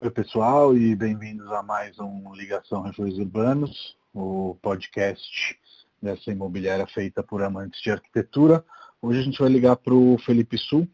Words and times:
Oi, 0.00 0.12
pessoal, 0.12 0.76
e 0.76 0.94
bem-vindos 0.94 1.50
a 1.50 1.60
mais 1.60 1.98
um 1.98 2.32
Ligação 2.32 2.82
Refúgios 2.82 3.18
Urbanos, 3.18 3.98
o 4.14 4.56
podcast 4.62 5.58
dessa 6.00 6.30
imobiliária 6.30 6.86
feita 6.86 7.20
por 7.20 7.42
amantes 7.42 7.82
de 7.82 7.90
arquitetura. 7.90 8.64
Hoje 9.02 9.18
a 9.18 9.22
gente 9.22 9.40
vai 9.40 9.48
ligar 9.48 9.74
para 9.74 9.92
o 9.92 10.16
Felipe 10.18 10.56
Su, 10.56 10.86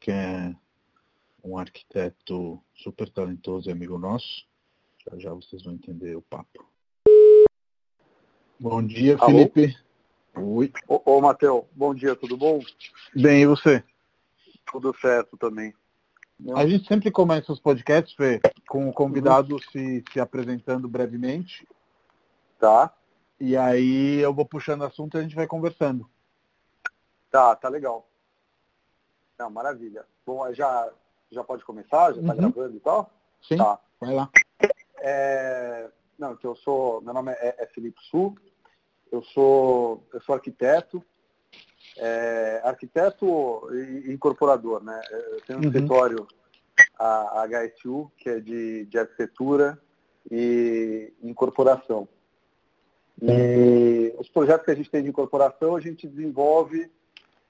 que 0.00 0.12
é 0.12 0.54
um 1.42 1.58
arquiteto 1.58 2.62
super 2.76 3.10
talentoso 3.10 3.68
e 3.68 3.72
amigo 3.72 3.98
nosso. 3.98 4.46
Já 5.10 5.18
já 5.18 5.34
vocês 5.34 5.64
vão 5.64 5.74
entender 5.74 6.14
o 6.14 6.22
papo. 6.22 6.64
Bom 8.60 8.86
dia, 8.86 9.16
Alô? 9.18 9.32
Felipe. 9.32 9.76
Oi. 10.36 10.72
Ô, 10.86 11.16
ô 11.16 11.20
Matheus, 11.20 11.64
bom 11.72 11.92
dia, 11.92 12.14
tudo 12.14 12.36
bom? 12.36 12.60
Bem, 13.16 13.42
e 13.42 13.46
você? 13.46 13.82
Tudo 14.64 14.96
certo 15.00 15.36
também. 15.36 15.74
A 16.54 16.66
gente 16.66 16.86
sempre 16.86 17.10
começa 17.10 17.52
os 17.52 17.60
podcasts, 17.60 18.14
Fê, 18.14 18.40
com 18.68 18.88
o 18.88 18.92
convidado 18.92 19.56
se, 19.70 20.02
se 20.12 20.20
apresentando 20.20 20.88
brevemente. 20.88 21.66
Tá, 22.58 22.92
E 23.40 23.56
aí 23.56 24.18
eu 24.20 24.32
vou 24.32 24.44
puxando 24.44 24.84
assunto 24.84 25.16
e 25.16 25.20
a 25.20 25.22
gente 25.22 25.34
vai 25.34 25.46
conversando. 25.46 26.08
tá, 27.30 27.54
tá 27.56 27.68
legal. 27.68 28.08
Não, 29.38 29.50
maravilha. 29.50 30.06
Bom, 30.24 30.52
já, 30.52 30.90
já 31.30 31.42
pode 31.42 31.64
começar? 31.64 32.12
Já 32.14 32.22
tá 32.22 32.28
Uhum. 32.32 32.36
gravando 32.36 32.76
e 32.76 32.80
tal? 32.80 33.10
Sim? 33.42 33.56
Tá. 33.56 33.78
Vai 34.00 34.14
lá. 34.14 34.30
É, 35.00 35.90
não, 36.18 36.36
que 36.36 36.46
eu 36.46 36.54
sou, 36.56 37.00
meu 37.02 37.12
nome 37.12 37.32
é, 37.32 37.56
é 37.58 37.66
Felipe 37.66 38.00
Su, 38.10 38.34
eu 39.10 39.22
sou, 39.22 40.06
eu 40.12 40.20
sou 40.22 40.34
arquiteto, 40.34 41.04
é, 41.98 42.60
arquiteto 42.64 43.68
e 43.72 44.12
incorporador, 44.12 44.82
né? 44.82 45.00
Eu 45.10 45.40
tenho 45.42 45.58
um 45.58 45.62
Uhum. 45.62 45.68
escritório, 45.68 46.26
a, 46.98 47.42
a 47.42 47.46
HSU, 47.48 48.10
que 48.16 48.28
é 48.28 48.40
de, 48.40 48.84
de 48.86 48.98
arquitetura 48.98 49.78
e 50.30 51.12
incorporação. 51.22 52.08
E 53.22 54.12
os 54.18 54.28
projetos 54.28 54.64
que 54.64 54.70
a 54.72 54.74
gente 54.74 54.90
tem 54.90 55.02
de 55.02 55.08
incorporação, 55.08 55.76
a 55.76 55.80
gente 55.80 56.08
desenvolve 56.08 56.90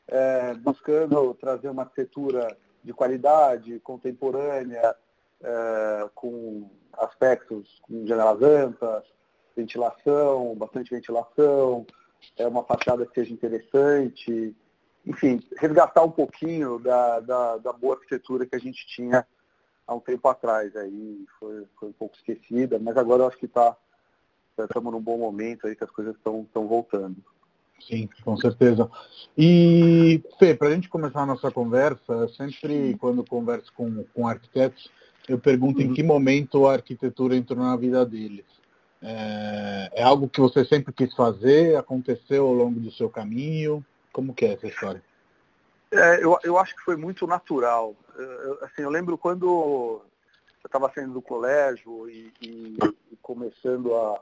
é, 0.06 0.54
buscando 0.54 1.32
trazer 1.34 1.68
uma 1.70 1.82
arquitetura 1.82 2.56
de 2.82 2.92
qualidade, 2.92 3.80
contemporânea, 3.80 4.94
é, 5.42 6.08
com 6.14 6.68
aspectos 6.92 7.80
com 7.82 8.06
janelas 8.06 8.42
amplas, 8.42 9.04
ventilação, 9.56 10.54
bastante 10.54 10.90
ventilação, 10.90 11.86
é 12.36 12.46
uma 12.46 12.64
fachada 12.64 13.06
que 13.06 13.14
seja 13.14 13.32
interessante, 13.32 14.54
enfim, 15.06 15.40
resgatar 15.58 16.02
um 16.02 16.10
pouquinho 16.10 16.78
da, 16.78 17.20
da, 17.20 17.56
da 17.58 17.72
boa 17.72 17.94
arquitetura 17.94 18.46
que 18.46 18.56
a 18.56 18.60
gente 18.60 18.86
tinha 18.86 19.26
há 19.86 19.94
um 19.94 20.00
tempo 20.00 20.26
atrás. 20.28 20.74
Aí 20.76 21.24
foi, 21.38 21.64
foi 21.78 21.88
um 21.90 21.92
pouco 21.92 22.16
esquecida, 22.16 22.78
mas 22.78 22.96
agora 22.96 23.22
eu 23.22 23.28
acho 23.28 23.38
que 23.38 23.46
está 23.46 23.76
estamos 24.56 24.92
num 24.92 25.00
bom 25.00 25.18
momento 25.18 25.66
aí 25.66 25.74
que 25.74 25.84
as 25.84 25.90
coisas 25.90 26.14
estão 26.14 26.66
voltando. 26.66 27.16
Sim, 27.80 28.08
com 28.24 28.36
certeza. 28.36 28.88
E, 29.36 30.22
Fê, 30.38 30.54
para 30.54 30.68
a 30.68 30.70
gente 30.70 30.88
começar 30.88 31.22
a 31.22 31.26
nossa 31.26 31.50
conversa, 31.50 32.28
sempre, 32.28 32.96
quando 32.98 33.24
converso 33.24 33.72
com, 33.74 34.04
com 34.14 34.26
arquitetos, 34.26 34.90
eu 35.28 35.38
pergunto 35.38 35.82
em 35.82 35.88
Uhum. 35.88 35.94
que 35.94 36.02
momento 36.02 36.66
a 36.66 36.74
arquitetura 36.74 37.36
entrou 37.36 37.58
na 37.58 37.76
vida 37.76 38.04
deles. 38.06 38.44
É, 39.06 40.00
é 40.00 40.02
algo 40.02 40.28
que 40.28 40.40
você 40.40 40.64
sempre 40.64 40.92
quis 40.92 41.14
fazer? 41.14 41.76
Aconteceu 41.76 42.46
ao 42.46 42.54
longo 42.54 42.80
do 42.80 42.90
seu 42.92 43.10
caminho? 43.10 43.84
Como 44.12 44.34
que 44.34 44.46
é 44.46 44.54
essa 44.54 44.66
história? 44.66 45.02
É, 45.92 46.24
eu, 46.24 46.38
eu 46.42 46.58
acho 46.58 46.74
que 46.74 46.82
foi 46.82 46.96
muito 46.96 47.26
natural. 47.26 47.94
Eu, 48.16 48.58
assim, 48.64 48.82
eu 48.82 48.90
lembro 48.90 49.18
quando 49.18 49.46
eu 49.46 50.02
estava 50.64 50.90
saindo 50.94 51.12
do 51.12 51.22
colégio 51.22 52.08
e, 52.08 52.32
e- 52.40 52.78
e 53.12 53.16
começando 53.20 53.94
a, 53.94 54.20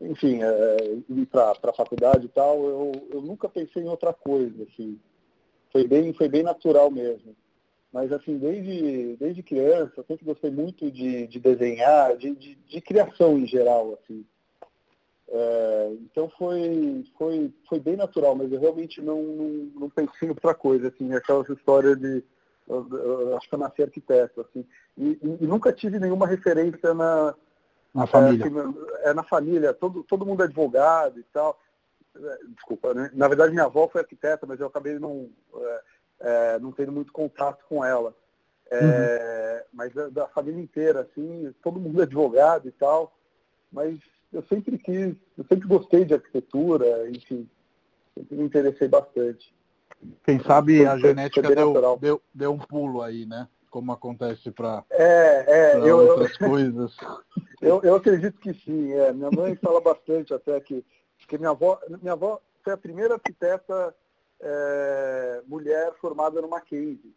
enfim, 0.00 0.40
é, 0.42 0.98
ir 1.08 1.26
para 1.26 1.52
a 1.62 1.72
faculdade 1.72 2.26
e 2.26 2.28
tal, 2.30 2.64
eu, 2.64 3.08
eu 3.12 3.22
nunca 3.22 3.48
pensei 3.48 3.82
em 3.82 3.88
outra 3.88 4.12
coisa. 4.12 4.64
Assim. 4.64 4.98
Foi, 5.72 5.86
bem, 5.86 6.12
foi 6.14 6.28
bem 6.28 6.42
natural 6.42 6.90
mesmo. 6.90 7.34
Mas 7.92 8.12
assim, 8.12 8.38
desde, 8.38 9.16
desde 9.16 9.42
criança, 9.42 9.92
eu 9.96 10.04
sempre 10.04 10.24
gostei 10.24 10.50
muito 10.50 10.90
de, 10.90 11.26
de 11.26 11.40
desenhar, 11.40 12.16
de, 12.16 12.34
de, 12.36 12.54
de 12.54 12.80
criação 12.80 13.36
em 13.38 13.46
geral. 13.46 13.98
Assim. 14.00 14.24
É, 15.28 15.92
então 16.02 16.28
foi, 16.38 17.04
foi, 17.16 17.52
foi 17.68 17.78
bem 17.80 17.96
natural, 17.96 18.34
mas 18.34 18.50
eu 18.52 18.60
realmente 18.60 19.00
não, 19.00 19.22
não, 19.22 19.48
não 19.80 19.90
pensei 19.90 20.26
em 20.26 20.30
outra 20.30 20.54
coisa, 20.54 20.88
assim, 20.88 21.12
aquela 21.14 21.44
história 21.48 21.94
de 21.96 22.24
eu- 22.68 22.86
eu 22.92 23.36
acho 23.36 23.48
que 23.48 23.54
eu 23.54 23.58
nasci 23.58 23.82
arquiteto, 23.82 24.40
assim, 24.40 24.64
e, 24.96 25.10
e- 25.22 25.38
e 25.40 25.46
nunca 25.46 25.72
tive 25.72 25.98
nenhuma 25.98 26.26
referência 26.26 26.94
na, 26.94 27.34
Na 27.92 28.06
família? 28.06 28.44
é, 28.44 28.48
assim, 28.48 28.74
é, 29.02 29.14
na 29.14 29.22
família, 29.24 29.74
todo, 29.74 30.04
todo 30.04 30.24
mundo 30.26 30.42
é 30.42 30.46
advogado 30.46 31.18
e 31.18 31.24
tal. 31.32 31.58
É, 32.16 32.38
Desculpa, 32.54 32.92
né? 32.94 33.10
na 33.12 33.28
verdade 33.28 33.52
minha 33.52 33.64
avó 33.66 33.88
foi 33.88 34.00
arquiteta, 34.00 34.46
mas 34.46 34.58
eu 34.60 34.66
acabei 34.66 34.98
não, 34.98 35.30
é, 35.56 35.80
é, 36.20 36.58
não 36.58 36.72
tendo 36.72 36.92
muito 36.92 37.12
contato 37.12 37.64
com 37.68 37.84
ela. 37.84 38.14
É, 38.70 39.66
Mas 39.72 39.92
da, 39.92 40.08
da 40.08 40.28
família 40.28 40.60
inteira, 40.60 41.00
assim, 41.00 41.52
todo 41.62 41.80
mundo 41.80 42.00
é 42.00 42.04
advogado 42.04 42.68
e 42.68 42.72
tal. 42.72 43.16
Mas 43.72 43.98
eu 44.32 44.42
sempre 44.44 44.78
quis, 44.78 45.16
eu 45.36 45.44
sempre 45.48 45.66
gostei 45.66 46.04
de 46.04 46.14
arquitetura, 46.14 47.08
enfim, 47.10 47.48
sempre 48.14 48.36
me 48.36 48.44
interessei 48.44 48.88
bastante. 48.88 49.54
Quem 50.24 50.40
sabe 50.40 50.78
Foi- 50.78 50.86
a 50.86 50.96
genética 50.98 51.42
deu, 51.54 51.98
deu, 51.98 52.22
deu 52.32 52.52
um 52.52 52.58
pulo 52.58 53.02
aí, 53.02 53.26
né? 53.26 53.48
Como 53.70 53.92
acontece 53.92 54.50
para 54.50 54.84
É, 54.90 55.44
é, 55.46 55.76
eu, 55.78 55.86
eu, 55.86 55.98
outras 55.98 56.36
coisas. 56.38 56.96
Eu, 57.60 57.80
eu 57.82 57.94
acredito 57.94 58.40
que 58.40 58.52
sim. 58.54 58.92
É. 58.92 59.12
Minha 59.12 59.30
mãe 59.30 59.54
fala 59.56 59.80
bastante 59.80 60.32
até 60.34 60.58
que, 60.60 60.84
que 61.28 61.38
minha 61.38 61.50
avó, 61.50 61.78
minha 62.00 62.14
avó 62.14 62.40
foi 62.64 62.72
a 62.72 62.78
primeira 62.78 63.14
arquiteta 63.14 63.94
é, 64.40 65.42
mulher 65.46 65.92
formada 66.00 66.40
no 66.40 66.48
Mackenzie. 66.48 67.14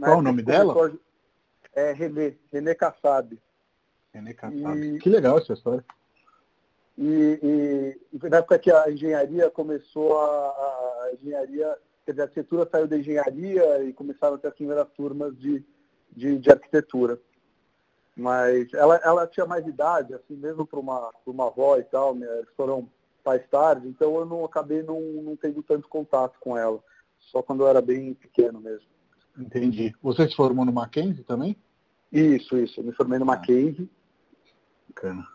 Qual 0.00 0.18
o 0.18 0.22
nome 0.22 0.42
dela? 0.42 0.74
É 1.72 1.92
Renê, 1.92 2.36
Renê 2.52 2.74
Kassab. 2.74 3.38
René 4.12 4.32
Kassab. 4.34 4.78
E- 4.78 4.98
Que 4.98 5.08
legal 5.08 5.38
essa 5.38 5.52
história. 5.52 5.84
E, 6.98 7.38
e- 8.12 8.28
na 8.28 8.38
época 8.38 8.58
que 8.58 8.70
a 8.72 8.90
engenharia 8.90 9.50
começou 9.50 10.18
a, 10.18 10.48
a 10.48 11.10
engenharia, 11.20 11.76
quer 12.04 12.12
dizer, 12.12 12.22
a 12.22 12.24
arquitetura 12.24 12.68
saiu 12.70 12.86
da 12.88 12.96
engenharia 12.96 13.82
e 13.84 13.92
começaram 13.92 14.36
a 14.36 14.38
ter 14.38 14.48
as 14.48 14.54
primeiras 14.54 14.88
turmas 14.96 15.36
de, 15.38 15.62
de, 16.10 16.38
de 16.38 16.50
arquitetura. 16.50 17.20
Mas 18.16 18.72
ela, 18.72 18.96
ela 19.04 19.26
tinha 19.26 19.44
mais 19.44 19.66
idade, 19.66 20.14
assim, 20.14 20.34
mesmo 20.36 20.66
para 20.66 20.80
uma, 20.80 21.12
pra 21.12 21.30
uma 21.30 21.48
avó 21.48 21.76
e 21.76 21.84
tal, 21.84 22.14
né, 22.14 22.26
eles 22.38 22.48
foram 22.56 22.90
mais 23.26 23.46
tarde, 23.48 23.88
então 23.88 24.16
eu 24.16 24.24
não 24.24 24.44
acabei 24.44 24.82
não, 24.82 25.00
não 25.00 25.36
tendo 25.36 25.62
tanto 25.62 25.88
contato 25.88 26.38
com 26.40 26.56
ela. 26.56 26.78
Só 27.18 27.42
quando 27.42 27.64
eu 27.64 27.68
era 27.68 27.82
bem 27.82 28.14
pequeno 28.14 28.60
mesmo. 28.60 28.86
Entendi. 29.36 29.92
Você 30.00 30.28
se 30.28 30.36
formou 30.36 30.64
no 30.64 30.72
Mackenzie 30.72 31.24
também? 31.24 31.56
Isso, 32.12 32.56
isso. 32.56 32.80
Eu 32.80 32.84
me 32.84 32.92
formei 32.92 33.18
no 33.18 33.24
Ah. 33.24 33.28
Mackenzie. 33.28 33.90
Bacana. 34.88 35.26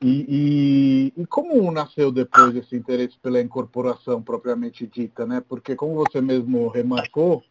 E, 0.00 1.12
e, 1.16 1.22
e 1.22 1.26
como 1.26 1.70
nasceu 1.70 2.10
depois 2.12 2.54
esse 2.56 2.74
interesse 2.76 3.18
pela 3.18 3.40
incorporação 3.40 4.22
propriamente 4.22 4.86
dita, 4.86 5.24
né? 5.26 5.42
Porque 5.46 5.74
como 5.76 5.94
você 5.94 6.20
mesmo 6.20 6.68
remarcou, 6.68 7.42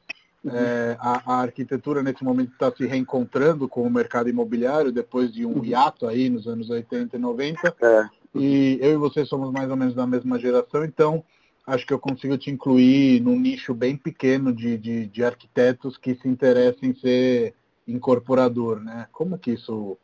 é, 0.46 0.96
a, 1.00 1.34
a 1.34 1.42
arquitetura 1.42 2.04
nesse 2.04 2.24
momento 2.24 2.52
está 2.52 2.72
se 2.72 2.86
reencontrando 2.86 3.68
com 3.68 3.82
o 3.82 3.90
mercado 3.90 4.30
imobiliário 4.30 4.92
depois 4.92 5.34
de 5.34 5.44
um 5.46 5.58
Uhum. 5.58 5.66
hiato 5.66 6.08
aí 6.08 6.30
nos 6.30 6.46
anos 6.48 6.70
80 6.70 7.16
e 7.16 7.20
90. 7.20 7.76
É, 7.82 8.10
E 8.36 8.78
eu 8.82 8.92
e 8.92 8.98
você 8.98 9.26
somos 9.26 9.52
mais 9.52 9.70
ou 9.70 9.76
menos 9.78 9.96
da 9.96 10.06
mesma 10.06 10.38
geração, 10.38 10.84
então 10.84 11.24
acho 11.66 11.86
que 11.86 11.94
eu 11.94 12.00
consigo 12.00 12.38
te 12.38 12.52
incluir 12.52 13.22
num 13.22 13.40
nicho 13.40 13.74
bem 13.74 13.96
pequeno 13.98 14.54
de, 14.54 14.78
de, 14.78 15.08
de 15.08 15.24
arquitetos 15.24 15.98
que 15.98 16.16
se 16.16 16.28
interessam 16.28 16.90
em 16.90 16.96
ser 16.96 17.56
incorporador, 17.88 18.80
né? 18.80 19.08
Como 19.12 19.38
que 19.38 19.52
isso 19.52 19.98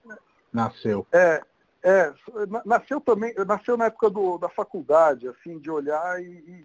nasceu? 0.54 1.06
É, 1.12 1.42
é, 1.84 2.14
na- 2.48 2.62
nasceu 2.66 3.02
também, 3.02 3.34
nasceu 3.46 3.76
na 3.76 3.86
época 3.86 4.10
do, 4.10 4.38
da 4.38 4.50
faculdade, 4.50 5.28
assim, 5.28 5.60
de 5.60 5.70
olhar 5.70 6.22
e, 6.22 6.64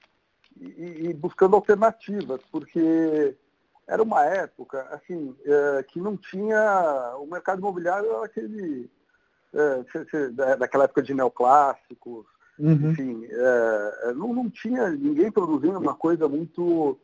e- 0.61 1.09
e- 1.09 1.15
buscando 1.15 1.57
alternativas, 1.57 2.41
porque 2.51 3.37
era 3.87 4.03
uma 4.03 4.25
época, 4.25 4.83
assim, 4.91 5.35
é, 5.45 5.83
que 5.85 6.01
não 6.01 6.17
tinha, 6.17 7.15
o 7.19 7.27
mercado 7.27 7.59
imobiliário 7.61 8.09
era 8.11 8.25
aquele, 8.25 8.91
daquela 10.59 10.85
época 10.85 11.03
de 11.03 11.15
neoclássicos, 11.15 12.27
Uhum. 12.59 12.91
enfim, 12.91 13.27
é, 13.31 13.99
é, 14.05 14.15
não, 14.15 14.33
não 14.33 14.49
tinha 14.49 14.89
ninguém 14.91 15.31
produzindo 15.31 15.79
uma 15.79 15.95
coisa 15.95 16.27
muito, 16.27 16.99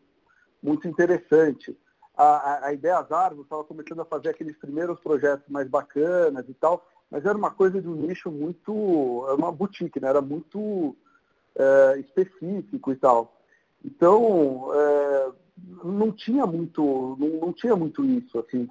muito 0.63 0.89
interessante. 0.89 1.77
A, 2.17 2.67
a, 2.67 2.73
Ideias 2.73 3.11
Árvores 3.11 3.45
estava 3.45 3.65
começando 3.65 4.01
a 4.01 4.07
fazer 4.07 4.31
aqueles 4.31 4.57
primeiros 4.57 4.99
projetos 5.01 5.47
mais 5.49 5.69
bacanas 5.69 6.49
e 6.49 6.55
tal, 6.55 6.87
mas 7.11 7.25
era 7.27 7.37
uma 7.37 7.51
coisa 7.51 7.81
de 7.81 7.89
um 7.89 7.95
nicho 7.95 8.31
muito, 8.31 9.25
era 9.27 9.37
uma 9.37 9.53
boutique, 9.53 10.01
né? 10.01 10.09
era 10.09 10.23
muito 10.23 10.97
é, 11.55 11.99
específico 12.01 12.93
e 12.93 12.97
tal. 12.97 13.39
Então, 13.85 14.71
é, 14.75 15.31
não 15.85 16.13
tinha 16.13 16.47
muito, 16.47 17.17
não, 17.19 17.29
não 17.41 17.53
tinha 17.53 17.77
muito 17.77 18.05
isso, 18.05 18.39
assim. 18.39 18.67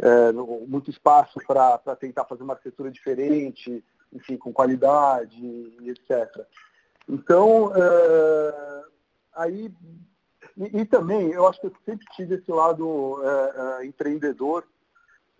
É, 0.00 0.32
muito 0.32 0.90
espaço 0.90 1.38
para 1.46 1.78
tentar 1.96 2.24
fazer 2.24 2.42
uma 2.42 2.54
arquitetura 2.54 2.90
diferente, 2.90 3.84
enfim, 4.12 4.36
com 4.36 4.52
qualidade 4.52 5.42
etc. 5.88 6.46
Então, 7.08 7.72
é, 7.74 8.84
aí, 9.34 9.74
e, 10.56 10.80
e, 10.80 10.84
também, 10.84 11.30
eu 11.30 11.46
acho 11.46 11.60
que 11.60 11.66
eu 11.66 11.72
sempre 11.84 12.06
tive 12.14 12.36
esse 12.36 12.50
lado 12.50 13.20
é, 13.22 13.86
empreendedor, 13.86 14.64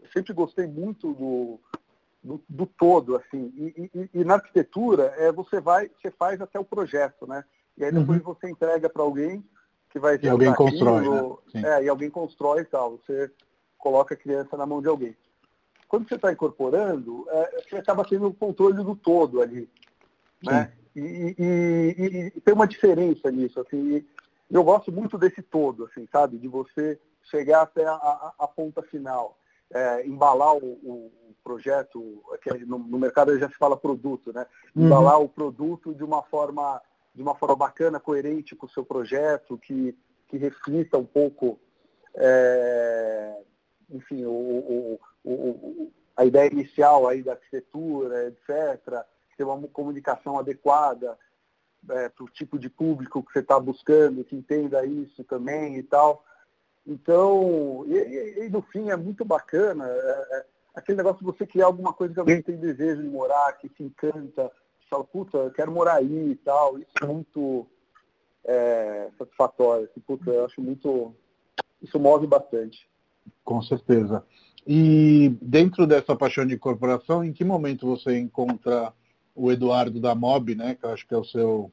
eu 0.01 0.09
sempre 0.13 0.33
gostei 0.33 0.67
muito 0.67 1.13
do, 1.13 1.61
do, 2.23 2.43
do 2.49 2.67
todo, 2.67 3.17
assim, 3.17 3.53
e, 3.57 3.91
e, 3.95 4.11
e, 4.21 4.25
na 4.25 4.35
arquitetura, 4.35 5.15
é, 5.17 5.31
você 5.31 5.61
vai, 5.61 5.91
você 6.01 6.11
faz 6.11 6.41
até 6.41 6.59
o 6.59 6.65
projeto, 6.65 7.27
né? 7.27 7.45
E 7.77 7.85
aí 7.85 7.93
depois 7.93 8.19
uhum. 8.19 8.35
você 8.35 8.51
entrega 8.51 8.89
para 8.89 9.03
alguém 9.03 9.43
que 9.91 9.99
vai 9.99 10.19
e 10.23 10.29
alguém 10.29 10.55
constrói, 10.55 11.09
né? 11.55 11.79
é, 11.79 11.85
e 11.85 11.89
alguém 11.89 12.11
constrói 12.11 12.63
e 12.63 12.65
tal. 12.65 12.99
Você 12.99 13.31
coloca 13.83 14.15
a 14.15 14.17
criança 14.17 14.57
na 14.57 14.65
mão 14.65 14.81
de 14.81 14.87
alguém. 14.87 15.17
Quando 15.89 16.09
você 16.09 16.15
está 16.15 16.33
incorporando, 16.33 17.27
é, 17.29 17.63
você 17.63 17.77
acaba 17.77 18.05
tendo 18.05 18.29
o 18.29 18.35
controle 18.35 18.83
do 18.83 18.95
todo 18.95 19.43
ali. 19.43 19.69
Né? 20.43 20.73
E, 20.95 21.35
e, 21.37 22.31
e, 22.37 22.41
tem 22.41 22.55
uma 22.55 22.67
diferença 22.67 23.29
nisso. 23.31 23.61
Assim, 23.61 24.05
eu 24.49 24.63
gosto 24.63 24.93
muito 24.93 25.19
desse 25.19 25.43
todo, 25.43 25.87
assim, 25.87 26.09
sabe? 26.13 26.39
De 26.39 26.47
você 26.47 26.99
chegar 27.25 27.63
até 27.63 27.85
a, 27.85 27.93
a, 27.93 28.35
a 28.39 28.49
ponta 28.49 28.83
final. 28.83 29.37
É, 29.75 30.07
embalar 30.07 30.55
o, 30.55 30.65
o, 30.65 31.13
projeto, 31.43 32.23
que 32.41 32.51
é, 32.51 32.59
no, 32.59 32.79
no, 32.79 32.99
mercado 33.01 33.37
já 33.37 33.49
se 33.49 33.57
fala 33.57 33.77
produto, 33.77 34.33
né? 34.33 34.47
Uhum. 34.77 34.87
Embalar 34.87 35.19
uhum. 35.19 35.25
o 35.25 35.29
produto 35.29 35.93
de 35.93 36.05
uma 36.05 36.23
forma 36.23 36.81
de 37.15 37.21
uma 37.21 37.35
forma 37.35 37.57
bacana, 37.57 38.01
coerente 38.01 38.57
com 38.57 38.65
o 38.65 38.71
seu 38.71 38.85
projeto, 38.85 39.59
que, 39.59 39.95
que 40.29 40.39
reflita 40.39 40.97
um 40.97 41.05
pouco, 41.05 41.59
é, 42.15 43.43
enfim, 43.93 44.25
o, 44.25 44.31
o, 44.31 45.01
o, 45.25 45.93
a 46.17 46.25
ideia 46.25 46.51
inicial 46.51 47.07
aí 47.07 47.23
da 47.23 47.33
arquitetura, 47.33 48.29
etc., 48.29 49.05
ter 49.37 49.45
uma 49.45 49.67
comunicação 49.69 50.39
adequada 50.39 51.19
é, 51.91 52.09
para 52.09 52.25
o 52.25 52.29
tipo 52.29 52.59
de 52.59 52.69
público 52.69 53.23
que 53.23 53.33
você 53.33 53.41
está 53.41 53.59
buscando, 53.59 54.25
que 54.25 54.37
entenda 54.37 54.85
isso 54.85 55.25
também 55.25 55.77
e 55.77 55.83
tal. 55.83 56.25
Então, 56.87 57.85
e, 57.87 57.95
e, 57.95 58.47
e 58.47 58.49
no 58.49 58.63
fim 58.63 58.91
é 58.91 58.97
muito 58.97 59.25
bacana 59.25 59.87
é, 59.89 60.39
é, 60.39 60.47
aquele 60.75 60.99
negócio 60.99 61.19
de 61.19 61.25
você 61.25 61.47
criar 61.47 61.67
alguma 61.67 61.93
coisa 61.93 62.13
que 62.13 62.21
alguém 62.21 62.43
tem 62.43 62.57
desejo 62.57 63.03
de 63.03 63.09
morar, 63.09 63.53
que 63.55 63.69
se 63.77 63.83
encanta, 63.83 64.51
fala, 64.93 65.05
puta, 65.05 65.39
eu 65.39 65.51
quero 65.51 65.73
morar 65.73 65.95
aí 65.95 66.33
e 66.33 66.37
tal. 66.37 66.79
Isso 66.79 66.93
é 67.03 67.07
muito 67.07 67.67
é, 68.45 69.11
satisfatório. 69.19 69.89
Assim, 69.91 70.01
puta, 70.01 70.31
eu 70.31 70.45
acho 70.45 70.61
muito. 70.61 71.15
Isso 71.81 71.99
move 71.99 72.27
bastante. 72.27 72.89
Com 73.45 73.63
certeza. 73.63 74.25
E 74.67 75.35
dentro 75.41 75.87
dessa 75.87 76.15
paixão 76.15 76.47
de 76.47 76.57
corporação, 76.57 77.25
em 77.25 77.33
que 77.33 77.45
momento 77.45 77.87
você 77.87 78.19
encontra 78.19 78.93
o 79.35 79.51
Eduardo 79.51 80.01
da 80.01 80.15
Mob, 80.15 80.55
né? 80.55 80.77
Que 80.77 80.85
eu 80.85 80.91
acho 80.91 81.07
que 81.07 81.15
é 81.15 81.19
o 81.19 81.25
seu 81.25 81.71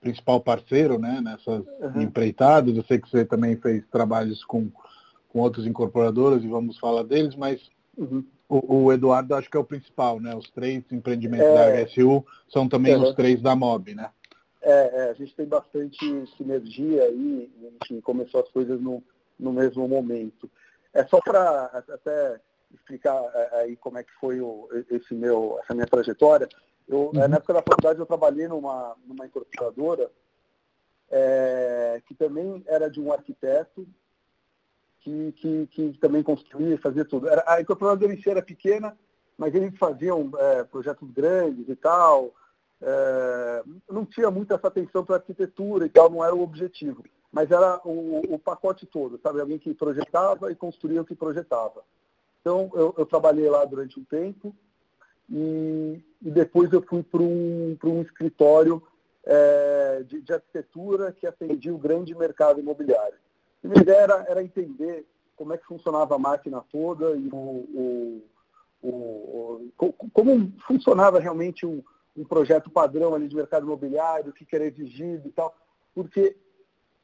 principal 0.00 0.40
parceiro, 0.40 0.98
né? 0.98 1.20
Nessas 1.22 1.64
uhum. 1.80 2.02
empreitadas. 2.02 2.76
Eu 2.76 2.84
sei 2.84 2.98
que 2.98 3.10
você 3.10 3.24
também 3.24 3.56
fez 3.56 3.84
trabalhos 3.90 4.44
com, 4.44 4.70
com 5.28 5.40
outros 5.40 5.66
incorporadores 5.66 6.42
e 6.42 6.48
vamos 6.48 6.78
falar 6.78 7.02
deles, 7.02 7.34
mas 7.36 7.60
uhum. 7.96 8.24
O, 8.48 8.84
o, 8.84 8.92
Eduardo 8.92 9.34
acho 9.34 9.50
que 9.50 9.56
é 9.56 9.60
o 9.60 9.64
principal, 9.64 10.20
né? 10.20 10.36
Os 10.36 10.48
três 10.50 10.84
empreendimentos 10.92 11.46
é, 11.46 11.54
da 11.54 11.86
HSU 11.86 12.24
são 12.48 12.68
também 12.68 12.92
é, 12.92 12.98
os 12.98 13.14
três 13.14 13.40
da 13.40 13.56
MOB, 13.56 13.94
né? 13.94 14.10
É, 14.62 15.06
é, 15.06 15.10
a 15.10 15.14
gente 15.14 15.34
tem 15.34 15.46
bastante 15.46 15.98
sinergia 16.36 17.02
aí, 17.04 17.50
gente 17.88 18.02
começou 18.02 18.40
as 18.40 18.48
coisas 18.50 18.80
no, 18.80 19.02
no 19.38 19.52
mesmo 19.52 19.88
momento. 19.88 20.50
É 20.94 21.04
só 21.04 21.20
para 21.20 21.64
até 21.66 22.40
explicar 22.72 23.20
é, 23.34 23.62
aí 23.62 23.76
como 23.76 23.98
é 23.98 24.04
que 24.04 24.12
foi 24.20 24.40
o, 24.40 24.68
esse 24.90 25.14
meu, 25.14 25.58
essa 25.62 25.74
minha 25.74 25.86
trajetória. 25.86 26.48
Eu, 26.88 27.06
uhum. 27.06 27.12
Na 27.12 27.36
época 27.36 27.52
da 27.52 27.62
faculdade 27.62 27.98
eu 27.98 28.06
trabalhei 28.06 28.46
numa, 28.48 28.96
numa 29.04 29.26
incorporadora 29.26 30.10
é, 31.10 32.02
que 32.06 32.14
também 32.14 32.62
era 32.66 32.88
de 32.88 33.00
um 33.00 33.12
arquiteto 33.12 33.86
que, 35.00 35.32
que, 35.32 35.66
que 35.66 35.98
também 35.98 36.22
construía, 36.22 36.78
fazia 36.78 37.04
tudo. 37.04 37.28
Era, 37.28 37.44
a 37.46 37.60
incorporadora 37.60 38.12
em 38.12 38.20
si 38.20 38.30
era 38.30 38.42
pequena, 38.42 38.96
mas 39.36 39.54
eles 39.54 39.76
faziam 39.78 40.30
é, 40.38 40.64
projetos 40.64 41.10
grandes 41.10 41.68
e 41.68 41.76
tal. 41.76 42.34
É, 42.80 43.62
não 43.90 44.04
tinha 44.04 44.30
muita 44.30 44.54
essa 44.54 44.68
atenção 44.68 45.04
para 45.04 45.16
arquitetura 45.16 45.86
e 45.86 45.88
tal, 45.88 46.10
não 46.10 46.24
era 46.24 46.34
o 46.34 46.42
objetivo. 46.42 47.04
Mas 47.34 47.50
era 47.50 47.80
o, 47.84 48.34
o, 48.34 48.38
pacote 48.38 48.86
todo, 48.86 49.18
sabe? 49.20 49.40
Alguém 49.40 49.58
que 49.58 49.74
projetava 49.74 50.52
e 50.52 50.54
construía 50.54 51.02
o 51.02 51.04
que 51.04 51.16
projetava. 51.16 51.82
Então, 52.40 52.70
eu, 52.74 52.94
eu 52.96 53.04
trabalhei 53.04 53.50
lá 53.50 53.64
durante 53.64 53.98
um 53.98 54.04
tempo 54.04 54.54
e, 55.28 56.00
e 56.22 56.30
depois 56.30 56.72
eu 56.72 56.80
fui 56.80 57.02
para 57.02 57.20
um, 57.20 57.76
um 57.82 58.02
escritório 58.02 58.80
é, 59.24 60.04
de, 60.06 60.20
de 60.20 60.32
arquitetura 60.32 61.10
que 61.10 61.26
atendia 61.26 61.74
o 61.74 61.78
grande 61.78 62.14
mercado 62.14 62.60
imobiliário. 62.60 63.18
A 63.64 63.68
minha 63.68 63.82
ideia 63.82 64.02
era, 64.02 64.24
era 64.28 64.42
entender 64.42 65.04
como 65.34 65.52
é 65.52 65.58
que 65.58 65.66
funcionava 65.66 66.14
a 66.14 66.18
máquina 66.18 66.62
toda 66.70 67.16
e 67.16 67.28
o, 67.32 68.22
o, 68.80 69.68
o, 69.76 69.92
como 70.12 70.52
funcionava 70.68 71.18
realmente 71.18 71.66
um, 71.66 71.82
um, 72.16 72.24
projeto 72.24 72.70
padrão 72.70 73.12
ali 73.12 73.26
de 73.26 73.34
mercado 73.34 73.66
imobiliário, 73.66 74.30
o 74.30 74.32
que 74.32 74.46
era 74.54 74.66
exigido 74.66 75.26
e 75.26 75.32
tal. 75.32 75.52
Porque 75.92 76.36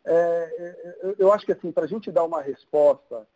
é, 0.05 0.15
é 0.15 1.15
eu 1.19 1.33
acho 1.33 1.45
que 1.45 1.53
assim, 1.53 1.71
para 1.71 1.85
a 1.85 1.89
gente 1.89 2.11
dar 2.11 2.25
uma 2.25 2.41
resposta 2.41 3.27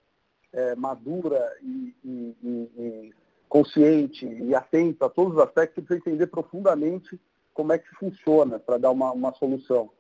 é, 0.53 0.75
madura 0.77 1.53
e, 1.63 1.95
e, 2.05 2.37
e, 2.43 3.15
consciente 3.49 4.27
e 4.27 4.55
atenta 4.55 5.07
a 5.07 5.11
todos 5.11 5.35
os 5.35 5.41
aspectos, 5.41 5.85
precisa 5.85 5.99
entender 5.99 6.27
profundamente 6.29 7.21
como 7.53 7.73
é 7.73 7.79
que 7.79 7.89
funciona 7.97 8.59
para 8.59 8.79
dar 8.79 8.91
uma, 8.91 9.13
uma 9.13 9.33
solução. 9.35 9.91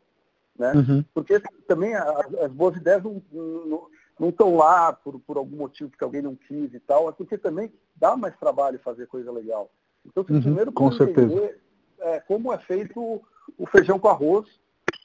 Né? 0.58 0.72
Uhum. 0.72 1.04
Porque 1.12 1.40
também 1.66 1.94
as, 1.94 2.34
as, 2.34 2.52
boas 2.52 2.76
ideias 2.76 3.02
não, 3.02 3.88
estão 4.28 4.56
lá 4.56 4.92
por, 4.92 5.18
por 5.20 5.36
algum 5.36 5.56
motivo 5.56 5.90
que 5.90 6.02
alguém 6.02 6.22
não 6.22 6.36
quis 6.36 6.72
e 6.72 6.80
tal, 6.80 7.08
é 7.08 7.12
porque 7.12 7.36
também 7.36 7.72
dá 7.96 8.16
mais 8.16 8.36
trabalho 8.38 8.78
fazer 8.78 9.06
coisa 9.06 9.30
legal. 9.30 9.70
Então, 10.06 10.22
você 10.22 10.32
uhum, 10.32 10.42
primeiro 10.42 10.72
com 10.72 10.92
entender 10.92 11.60
é, 12.00 12.20
como 12.20 12.52
é 12.52 12.58
feito 12.58 13.22
o 13.58 13.66
feijão 13.66 13.98
com 13.98 14.08
arroz 14.08 14.48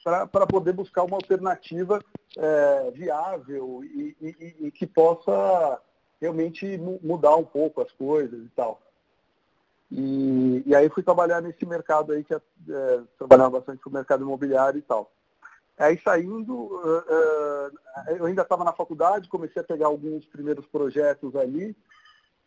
para 0.02 0.46
poder 0.46 0.72
buscar 0.72 1.04
uma 1.04 1.16
alternativa 1.16 2.02
é, 2.36 2.90
viável 2.92 3.82
e, 3.84 4.16
e, 4.20 4.66
e, 4.66 4.70
que 4.70 4.86
possa 4.86 5.80
realmente 6.20 6.78
mudar 7.02 7.36
um 7.36 7.44
pouco 7.44 7.82
as 7.82 7.92
coisas 7.92 8.44
e 8.44 8.48
tal. 8.50 8.80
E, 9.90 10.62
e 10.66 10.74
aí 10.74 10.88
fui 10.88 11.02
trabalhar 11.02 11.40
nesse 11.42 11.66
mercado 11.66 12.12
aí, 12.12 12.22
que 12.22 12.34
é, 12.34 12.40
é 12.68 13.00
trabalhava 13.18 13.58
bastante 13.58 13.82
com 13.82 13.90
o 13.90 13.92
mercado 13.92 14.22
imobiliário 14.22 14.78
e 14.78 14.82
tal. 14.82 15.10
Aí 15.78 15.98
saindo, 16.04 16.54
uh, 16.54 16.98
uh, 16.98 18.16
eu 18.18 18.26
ainda 18.26 18.42
estava 18.42 18.64
na 18.64 18.72
faculdade, 18.72 19.28
comecei 19.28 19.62
a 19.62 19.64
pegar 19.64 19.86
alguns 19.86 20.26
primeiros 20.26 20.66
projetos 20.66 21.34
ali 21.34 21.74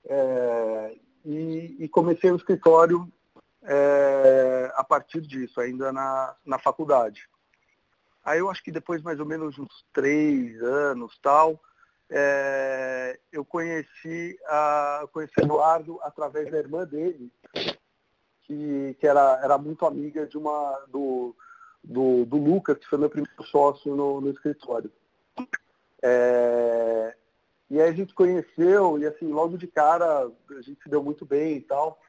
é, 0.06 0.96
e, 1.26 1.90
comecei 1.92 2.32
o 2.32 2.36
escritório 2.36 3.12
a 4.76 4.84
partir 4.84 5.22
disso, 5.22 5.62
ainda 5.62 5.92
na, 5.92 6.36
na 6.46 6.60
faculdade. 6.60 7.30
Aí 8.24 8.40
eu 8.40 8.50
acho 8.50 8.64
que 8.64 8.72
depois 8.72 9.02
mais 9.02 9.20
ou 9.20 9.26
menos 9.26 9.58
uns 9.60 9.86
três 9.92 10.62
anos 10.62 11.18
tal, 11.22 11.60
é, 12.10 13.20
eu 13.32 13.44
conheci 13.44 14.38
a 14.46 15.08
conheci 15.12 15.34
Eduardo 15.42 16.00
através 16.02 16.50
da 16.52 16.58
irmã 16.58 16.86
dele, 16.86 17.32
que, 18.44 18.96
que 19.00 19.08
era, 19.08 19.40
era 19.44 19.58
muito 19.58 19.86
amiga 19.86 20.26
de 20.26 20.38
uma 20.38 20.86
do, 20.90 21.36
do, 21.84 22.26
do 22.26 22.38
Lucas, 22.38 22.78
que 22.78 22.88
foi 22.88 23.00
meu 23.00 23.10
primeiro 23.10 23.44
sócio 23.46 23.96
no, 23.96 24.22
no 24.22 24.30
escritório. 24.30 24.92
É, 26.02 27.16
e 27.70 27.82
aí 27.82 27.90
a 27.90 27.94
gente 27.94 28.14
conheceu, 28.14 29.00
e 29.00 29.08
assim, 29.08 29.28
logo 29.32 29.58
de 29.58 29.68
cara 29.68 30.32
a 30.52 30.62
gente 30.62 30.82
se 30.84 30.90
deu 30.90 31.04
muito 31.04 31.26
bem 31.26 31.58
e 31.58 31.62
tal. 31.62 32.00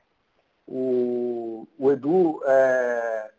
O, 0.66 1.66
o 1.78 1.90
Edu, 1.90 2.40
é, 2.44 3.33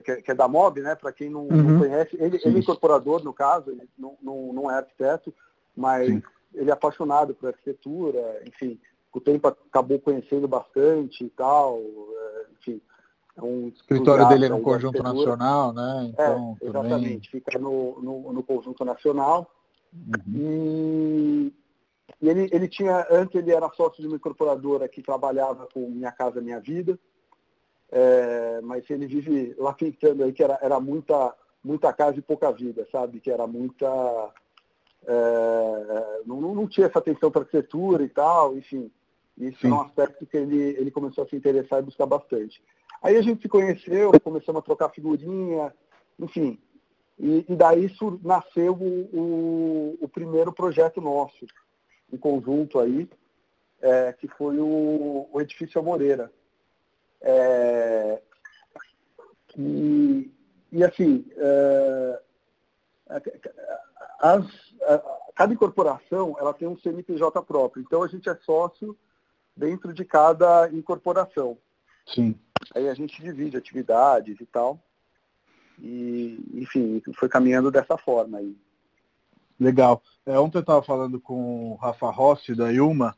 que, 0.00 0.10
é, 0.10 0.22
que, 0.22 0.30
é, 0.30 0.34
da 0.34 0.48
MOB, 0.48 0.80
né? 0.80 0.94
Para 0.94 1.12
quem 1.12 1.28
não, 1.28 1.42
uhum. 1.42 1.62
não, 1.62 1.78
conhece, 1.80 2.16
ele, 2.18 2.40
ele 2.42 2.56
é 2.56 2.60
incorporador, 2.60 3.22
no 3.22 3.32
caso, 3.32 3.70
ele 3.70 3.88
não, 3.98 4.16
não, 4.22 4.52
não 4.52 4.70
é 4.70 4.76
arquiteto, 4.76 5.34
mas 5.76 6.06
Sim. 6.06 6.22
ele 6.54 6.70
é 6.70 6.72
apaixonado 6.72 7.34
por 7.34 7.48
arquitetura, 7.48 8.42
enfim, 8.46 8.78
com 9.10 9.18
o 9.18 9.22
tempo 9.22 9.46
acabou 9.48 9.98
conhecendo 9.98 10.48
bastante 10.48 11.24
e 11.24 11.30
tal, 11.30 11.78
é, 11.80 12.46
enfim, 12.58 12.80
é 13.36 13.42
um 13.42 13.64
o 13.64 13.68
escritório 13.68 14.28
dele 14.28 14.46
é 14.46 14.48
no 14.48 14.60
Conjunto 14.60 15.02
Nacional, 15.02 15.72
né? 15.72 16.10
Então, 16.12 16.56
é, 16.60 16.66
exatamente, 16.66 16.98
também... 16.98 17.20
fica 17.30 17.58
no, 17.58 18.00
no, 18.00 18.32
no, 18.32 18.42
Conjunto 18.42 18.84
Nacional. 18.84 19.50
Uhum. 19.92 20.12
E, 20.34 21.52
e, 22.22 22.28
ele, 22.28 22.48
ele 22.52 22.68
tinha, 22.68 23.06
antes 23.10 23.34
ele 23.34 23.52
era 23.52 23.68
sócio 23.70 24.00
de 24.00 24.06
uma 24.06 24.16
incorporadora 24.16 24.88
que 24.88 25.02
trabalhava 25.02 25.68
com 25.72 25.90
Minha 25.90 26.12
Casa 26.12 26.40
Minha 26.40 26.60
Vida, 26.60 26.98
é, 27.96 28.60
mas 28.60 28.90
ele 28.90 29.06
vive 29.06 29.54
lá 29.56 29.72
pintando 29.72 30.24
aí 30.24 30.32
que 30.32 30.42
era, 30.42 30.58
era 30.60 30.80
muita, 30.80 31.32
muita 31.62 31.92
casa 31.92 32.18
e 32.18 32.22
pouca 32.22 32.50
vida, 32.50 32.84
sabe? 32.90 33.20
Que 33.20 33.30
era 33.30 33.46
muita. 33.46 33.86
É, 35.06 36.22
não, 36.26 36.40
não, 36.40 36.66
tinha 36.66 36.88
essa 36.88 36.98
atenção 36.98 37.30
para 37.30 37.42
arquitetura 37.42 38.02
e 38.02 38.08
tal, 38.08 38.56
enfim. 38.56 38.90
Isso 39.38 39.60
Sim. 39.60 39.68
é 39.68 39.74
um 39.74 39.80
aspecto 39.80 40.26
que 40.26 40.36
ele, 40.36 40.60
ele 40.76 40.90
começou 40.90 41.22
a 41.22 41.28
se 41.28 41.36
interessar 41.36 41.78
e 41.78 41.84
buscar 41.84 42.04
bastante. 42.04 42.60
Aí 43.00 43.16
a 43.16 43.22
gente 43.22 43.42
se 43.42 43.48
conheceu, 43.48 44.10
começamos 44.20 44.58
a 44.58 44.64
trocar 44.64 44.88
figurinha, 44.88 45.72
enfim. 46.18 46.58
E, 47.16 47.44
e 47.48 47.54
daí 47.54 47.84
isso 47.84 48.18
nasceu 48.24 48.72
o, 48.72 49.08
o, 49.12 49.98
o, 50.00 50.08
primeiro 50.08 50.52
projeto 50.52 51.00
nosso, 51.00 51.46
em 52.12 52.16
conjunto 52.16 52.80
aí, 52.80 53.08
é, 53.80 54.12
que 54.12 54.26
foi 54.26 54.58
o, 54.58 55.28
o 55.32 55.40
Edifício 55.40 55.80
Moreira. 55.80 56.32
É, 57.20 58.22
e, 59.56 60.30
e 60.72 60.84
assim, 60.84 61.24
é, 61.36 62.22
as, 64.20 64.44
a, 64.82 65.18
cada 65.34 65.52
incorporação 65.52 66.36
ela 66.38 66.52
tem 66.52 66.68
um 66.68 66.78
CNPJ 66.78 67.42
próprio, 67.42 67.82
então 67.82 68.02
a 68.02 68.08
gente 68.08 68.28
é 68.28 68.34
sócio 68.36 68.96
dentro 69.56 69.92
de 69.92 70.04
cada 70.04 70.68
incorporação. 70.72 71.56
Sim. 72.06 72.34
Aí 72.74 72.88
a 72.88 72.94
gente 72.94 73.22
divide 73.22 73.56
atividades 73.56 74.40
e 74.40 74.46
tal. 74.46 74.80
E, 75.78 76.38
enfim, 76.54 77.02
foi 77.16 77.28
caminhando 77.28 77.70
dessa 77.70 77.96
forma 77.96 78.38
aí. 78.38 78.56
Legal. 79.58 80.02
É, 80.26 80.38
ontem 80.38 80.58
eu 80.58 80.62
estava 80.62 80.82
falando 80.82 81.20
com 81.20 81.72
o 81.72 81.74
Rafa 81.76 82.10
Rossi, 82.10 82.54
da 82.54 82.72
Ilma, 82.72 83.16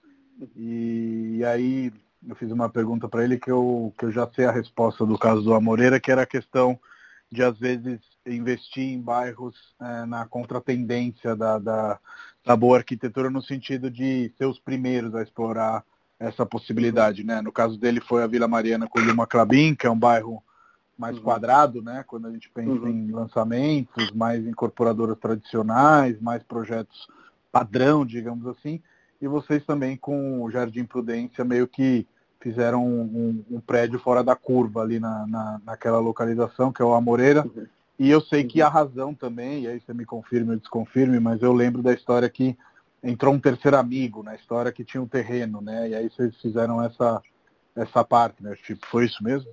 e 0.55 1.43
aí 1.45 1.93
eu 2.29 2.35
fiz 2.35 2.51
uma 2.51 2.69
pergunta 2.69 3.09
para 3.09 3.25
ele 3.25 3.39
que 3.39 3.51
eu, 3.51 3.93
que 3.99 4.05
eu 4.05 4.13
já 4.13 4.29
sei 4.35 4.45
a 4.45 4.51
resposta 4.51 5.07
do 5.07 5.19
caso 5.19 5.43
do 5.43 5.55
Amoreira, 5.55 6.01
que 6.01 6.11
era 6.11 6.23
a 6.23 6.27
questão 6.27 6.79
de, 7.31 7.43
às 7.43 7.59
vezes, 7.59 8.01
investir 8.27 8.85
em 8.85 9.01
bairros 9.01 9.55
é, 9.81 10.05
na 10.07 10.27
contratendência 10.27 11.37
da, 11.37 11.59
da, 11.59 11.99
da 12.45 12.57
boa 12.57 12.79
arquitetura, 12.79 13.31
no 13.31 13.43
sentido 13.43 13.91
de 13.91 14.33
ser 14.37 14.47
os 14.47 14.59
primeiros 14.59 15.15
a 15.15 15.23
explorar 15.23 15.85
essa 16.19 16.47
possibilidade, 16.47 17.23
né? 17.23 17.41
No 17.43 17.53
caso 17.53 17.79
dele 17.79 18.01
foi 18.01 18.23
a 18.23 18.27
Vila 18.27 18.49
Mariana 18.49 18.89
com 18.89 18.99
o 18.99 19.05
Lima 19.05 19.27
Clabin, 19.27 19.75
que 19.75 19.87
é 19.87 19.91
um 19.91 19.99
bairro 19.99 20.43
mais 20.97 21.17
uhum. 21.17 21.23
quadrado, 21.23 21.83
né? 21.83 22.05
Quando 22.07 22.27
a 22.27 22.33
gente 22.33 22.49
pensa 22.51 22.71
uhum. 22.71 22.89
em 22.89 23.11
lançamentos, 23.11 24.11
mais 24.13 24.47
incorporadoras 24.47 25.19
tradicionais, 25.19 26.19
mais 26.21 26.43
projetos 26.43 27.07
padrão, 27.53 28.05
digamos 28.05 28.47
assim. 28.47 28.81
E 29.21 29.29
vocês 29.29 29.65
também 29.65 29.97
com 29.97 30.43
o 30.43 30.51
Jardim 30.51 30.85
Prudência 30.85 31.45
meio 31.45 31.69
que 31.69 32.07
fizeram 32.41 32.87
um, 32.87 33.03
um, 33.51 33.57
um 33.57 33.61
prédio 33.61 33.99
fora 33.99 34.23
da 34.23 34.37
curva 34.37 34.83
ali 34.83 35.01
na, 35.01 35.27
na, 35.27 35.61
naquela 35.65 35.99
localização, 35.99 36.73
que 36.73 36.83
é 36.83 36.85
o 36.85 36.95
Amoreira. 36.95 37.45
Uhum. 37.45 37.67
E 37.99 38.11
eu 38.11 38.21
sei 38.21 38.45
que 38.45 38.61
a 38.61 38.69
razão 38.69 39.15
também, 39.15 39.63
e 39.63 39.69
aí 39.69 39.81
você 39.81 39.95
me 39.95 40.05
confirme 40.05 40.53
ou 40.53 40.59
desconfirme, 40.59 41.19
mas 41.19 41.43
eu 41.43 41.53
lembro 41.53 41.83
da 41.83 41.93
história 41.93 42.29
que 42.29 42.57
entrou 43.03 43.33
um 43.33 43.41
terceiro 43.41 43.77
amigo 43.77 44.23
na 44.23 44.35
história 44.35 44.73
que 44.73 44.85
tinha 44.85 45.03
um 45.03 45.09
terreno, 45.09 45.61
né? 45.61 45.89
E 45.89 45.95
aí 45.95 46.11
vocês 46.11 46.37
fizeram 46.41 46.83
essa, 46.83 47.23
essa 47.75 48.05
parte, 48.05 48.43
né? 48.43 48.55
Tipo, 48.57 48.87
foi 48.87 49.07
isso 49.07 49.23
mesmo? 49.23 49.51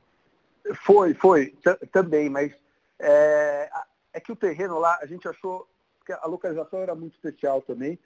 Foi, 0.86 1.14
foi, 1.14 1.54
também, 1.92 2.30
mas 2.30 2.52
é, 3.00 3.70
é, 4.14 4.20
que 4.20 4.32
o 4.32 4.36
terreno 4.36 4.80
lá, 4.80 4.98
a 5.02 5.06
gente 5.06 5.28
achou 5.28 5.68
que 6.06 6.12
a 6.12 6.26
localização 6.26 6.80
era 6.80 6.96
muito 6.96 7.14
especial 7.14 7.62
também. 7.62 7.98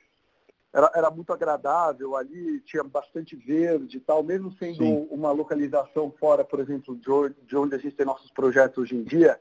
Era, 0.73 0.91
era 0.93 1.11
muito 1.11 1.31
agradável 1.31 2.15
ali, 2.15 2.59
tinha 2.61 2.83
bastante 2.83 3.35
verde 3.35 3.97
e 3.97 3.99
tal, 3.99 4.21
mesmo 4.21 4.51
sendo 4.53 4.77
Sim. 4.77 5.07
uma 5.09 5.31
localização 5.31 6.11
fora, 6.19 6.43
por 6.43 6.59
exemplo, 6.59 6.95
de 6.95 7.09
onde, 7.09 7.35
de 7.41 7.57
onde 7.57 7.75
a 7.75 7.77
gente 7.77 7.95
tem 7.95 8.05
nossos 8.05 8.31
projetos 8.31 8.77
hoje 8.77 8.95
em 8.95 9.03
dia, 9.03 9.39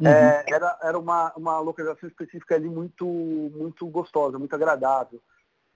uhum. 0.00 0.06
é, 0.06 0.44
era, 0.48 0.78
era 0.82 0.98
uma, 0.98 1.32
uma 1.36 1.60
localização 1.60 2.08
específica 2.08 2.54
ali 2.54 2.68
muito, 2.68 3.04
muito 3.06 3.86
gostosa, 3.88 4.38
muito 4.38 4.54
agradável. 4.54 5.20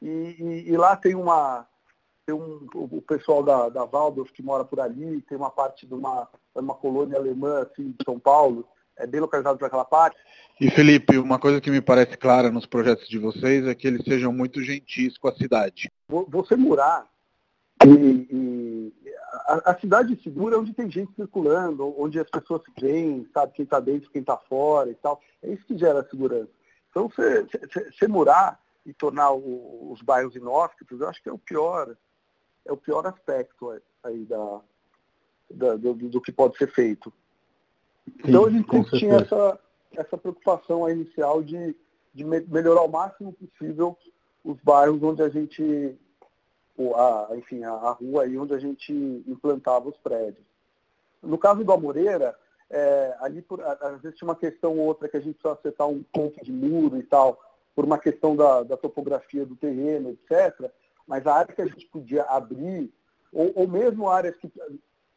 E, 0.00 0.08
e, 0.08 0.70
e 0.70 0.76
lá 0.76 0.96
tem 0.96 1.14
uma, 1.14 1.66
tem 2.24 2.34
um, 2.34 2.66
o 2.74 3.02
pessoal 3.02 3.42
da, 3.42 3.68
da 3.68 3.84
Waldorf 3.84 4.32
que 4.32 4.42
mora 4.42 4.64
por 4.64 4.80
ali, 4.80 5.20
tem 5.22 5.36
uma 5.36 5.50
parte 5.50 5.86
de 5.86 5.94
uma, 5.94 6.28
uma 6.54 6.74
colônia 6.74 7.18
alemã 7.18 7.62
assim, 7.62 7.90
de 7.90 8.04
São 8.04 8.18
Paulo, 8.18 8.66
é 8.98 9.06
bem 9.06 9.20
localizado 9.20 9.58
para 9.58 9.66
aquela 9.66 9.84
parte. 9.84 10.16
E 10.60 10.70
Felipe, 10.70 11.18
uma 11.18 11.38
coisa 11.38 11.60
que 11.60 11.70
me 11.70 11.80
parece 11.80 12.16
clara 12.16 12.50
nos 12.50 12.66
projetos 12.66 13.08
de 13.08 13.18
vocês 13.18 13.66
é 13.66 13.74
que 13.74 13.86
eles 13.86 14.04
sejam 14.04 14.32
muito 14.32 14.62
gentis 14.62 15.18
com 15.18 15.28
a 15.28 15.34
cidade. 15.34 15.90
Você 16.08 16.56
morar 16.56 17.10
e, 17.84 18.28
e 18.30 18.92
a, 19.46 19.72
a, 19.72 19.80
cidade 19.80 20.18
segura 20.22 20.54
é 20.54 20.58
onde 20.58 20.72
tem 20.72 20.90
gente 20.90 21.12
circulando, 21.14 21.94
onde 22.00 22.18
as 22.20 22.30
pessoas 22.30 22.62
se 22.62 22.72
veem, 22.80 23.28
sabe 23.32 23.52
quem 23.54 23.64
está 23.64 23.80
dentro, 23.80 24.10
quem 24.10 24.20
está 24.20 24.36
fora 24.36 24.90
e 24.90 24.94
tal. 24.94 25.20
É 25.42 25.50
isso 25.50 25.64
que 25.66 25.76
gera 25.76 26.06
segurança. 26.08 26.50
Então, 26.90 27.08
você 27.08 28.06
morar 28.06 28.60
e 28.84 28.92
tornar 28.92 29.32
o, 29.32 29.90
os 29.90 30.02
bairros 30.02 30.36
inóspitos, 30.36 31.00
eu 31.00 31.08
acho 31.08 31.22
que 31.22 31.28
é 31.28 31.32
o 31.32 31.38
pior, 31.38 31.96
é 32.64 32.72
o 32.72 32.76
pior 32.76 33.06
aspecto 33.06 33.70
aí 34.02 34.24
da, 34.24 34.60
da 35.50 35.76
do, 35.76 35.94
do, 35.94 36.20
que 36.20 36.30
pode 36.30 36.56
ser 36.56 36.70
feito. 36.70 37.12
Então 38.24 38.46
a 38.46 38.50
gente 38.50 38.70
sempre 38.70 38.98
tinha 38.98 39.14
essa, 39.16 39.58
essa 39.96 40.18
preocupação 40.18 40.88
inicial 40.88 41.42
de, 41.42 41.76
de 42.14 42.24
me, 42.24 42.40
melhorar 42.40 42.82
o 42.82 42.90
máximo 42.90 43.32
possível 43.32 43.96
os 44.44 44.58
bairros 44.62 45.02
onde 45.02 45.22
a 45.22 45.28
gente, 45.28 45.96
a, 46.96 47.28
enfim, 47.36 47.62
a, 47.62 47.72
a 47.72 47.90
rua 47.92 48.24
aí 48.24 48.36
onde 48.36 48.54
a 48.54 48.58
gente 48.58 48.92
implantava 49.26 49.88
os 49.88 49.96
prédios. 49.98 50.44
No 51.22 51.38
caso 51.38 51.62
do 51.62 51.72
Amoreira, 51.72 52.36
é, 52.68 53.16
ali 53.20 53.42
por, 53.42 53.60
às 53.60 54.00
vezes 54.00 54.18
tinha 54.18 54.28
uma 54.28 54.36
questão 54.36 54.78
ou 54.78 54.86
outra 54.86 55.08
que 55.08 55.16
a 55.16 55.20
gente 55.20 55.34
precisava 55.34 55.58
acertar 55.58 55.88
um 55.88 56.02
ponto 56.02 56.42
de 56.42 56.50
muro 56.50 56.98
e 56.98 57.02
tal, 57.02 57.40
por 57.74 57.84
uma 57.84 57.98
questão 57.98 58.34
da, 58.34 58.62
da 58.62 58.76
topografia 58.76 59.46
do 59.46 59.54
terreno, 59.54 60.10
etc. 60.10 60.70
Mas 61.06 61.26
a 61.26 61.34
área 61.34 61.54
que 61.54 61.62
a 61.62 61.66
gente 61.66 61.86
podia 61.86 62.22
abrir, 62.24 62.92
ou, 63.32 63.52
ou 63.54 63.68
mesmo 63.68 64.08
áreas 64.08 64.36
que 64.36 64.50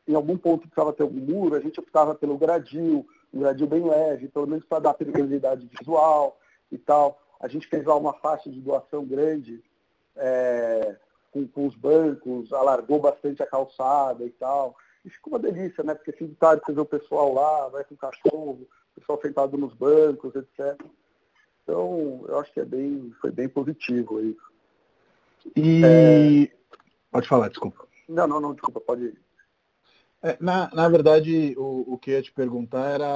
em 0.07 0.13
algum 0.13 0.37
ponto 0.37 0.67
precisava 0.67 0.93
ter 0.93 1.03
algum 1.03 1.19
muro, 1.19 1.55
a 1.55 1.59
gente 1.59 1.79
optava 1.79 2.13
pelo 2.13 2.37
gradil, 2.37 3.07
um 3.33 3.39
gradil 3.39 3.67
bem 3.67 3.83
leve, 3.83 4.27
pelo 4.27 4.47
menos 4.47 4.63
para 4.65 4.79
dar 4.79 4.93
perigosidade 4.93 5.69
visual 5.79 6.39
e 6.71 6.77
tal. 6.77 7.19
A 7.39 7.47
gente 7.47 7.67
fez 7.67 7.85
lá 7.85 7.95
uma 7.95 8.13
faixa 8.13 8.49
de 8.49 8.61
doação 8.61 9.05
grande 9.05 9.63
é, 10.15 10.95
com, 11.31 11.47
com, 11.47 11.67
os 11.67 11.75
bancos, 11.75 12.53
alargou 12.53 12.99
bastante 12.99 13.43
a 13.43 13.47
calçada 13.47 14.23
e 14.23 14.29
tal. 14.31 14.75
E 15.03 15.09
ficou 15.09 15.33
uma 15.33 15.39
delícia, 15.39 15.83
né? 15.83 15.93
Porque 15.93 16.11
fim 16.11 16.27
de 16.27 16.35
tarde 16.35 16.63
você 16.65 16.73
vê 16.73 16.81
o 16.81 16.85
pessoal 16.85 17.33
lá, 17.33 17.67
vai 17.67 17.83
com 17.83 17.95
o 17.95 17.97
cachorro, 17.97 18.67
o 18.95 18.99
pessoal 18.99 19.19
sentado 19.21 19.57
nos 19.57 19.73
bancos, 19.73 20.33
etc. 20.35 20.79
Então, 21.63 22.23
eu 22.27 22.39
acho 22.39 22.53
que 22.53 22.59
é 22.59 22.65
bem, 22.65 23.11
foi 23.19 23.31
bem 23.31 23.49
positivo 23.49 24.19
aí. 24.19 24.37
E. 25.55 25.81
É... 25.83 26.55
Pode 27.11 27.27
falar, 27.27 27.49
desculpa. 27.49 27.87
Não, 28.07 28.27
não, 28.27 28.39
não, 28.39 28.53
desculpa, 28.53 28.79
pode 28.79 29.05
ir. 29.05 29.24
É, 30.25 30.35
na, 30.39 30.71
na 30.73 30.89
verdade, 30.89 31.53
o, 31.55 31.93
o 31.93 31.97
que 31.99 32.09
eu 32.09 32.15
ia 32.15 32.21
te 32.23 32.31
perguntar 32.31 32.89
era. 32.89 33.07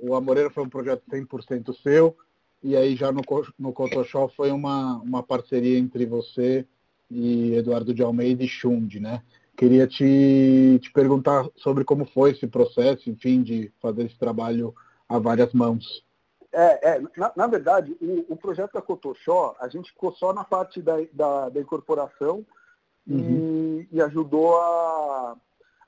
O 0.00 0.14
Amoreira 0.14 0.48
foi 0.48 0.64
um 0.64 0.68
projeto 0.68 1.02
100% 1.10 1.74
seu, 1.82 2.16
e 2.62 2.74
aí 2.74 2.96
já 2.96 3.12
no, 3.12 3.20
no 3.58 3.72
Cotoxó 3.74 4.28
foi 4.28 4.50
uma, 4.50 4.96
uma 5.02 5.22
parceria 5.22 5.76
entre 5.76 6.06
você 6.06 6.64
e 7.10 7.54
Eduardo 7.54 7.92
de 7.92 8.02
Almeida 8.02 8.42
e 8.42 8.48
Xund, 8.48 9.00
né? 9.00 9.22
Queria 9.54 9.86
te, 9.86 10.78
te 10.80 10.90
perguntar 10.92 11.46
sobre 11.56 11.84
como 11.84 12.06
foi 12.06 12.30
esse 12.30 12.46
processo, 12.46 13.10
enfim, 13.10 13.42
de 13.42 13.70
fazer 13.82 14.04
esse 14.04 14.16
trabalho 14.16 14.74
a 15.08 15.18
várias 15.18 15.52
mãos. 15.52 16.06
É, 16.52 16.92
é 16.92 17.02
na, 17.16 17.32
na, 17.36 17.46
verdade, 17.48 17.94
o, 18.00 18.32
o, 18.32 18.36
projeto 18.36 18.72
da 18.72 18.80
Cotoxó, 18.80 19.56
a 19.60 19.68
gente 19.68 19.90
ficou 19.90 20.14
só 20.14 20.32
na 20.32 20.44
parte 20.44 20.80
da, 20.80 20.94
da, 21.12 21.48
da 21.48 21.60
incorporação 21.60 22.46
uhum. 23.06 23.84
e, 23.90 23.96
e, 23.96 24.00
ajudou 24.00 24.56
a, 24.56 25.36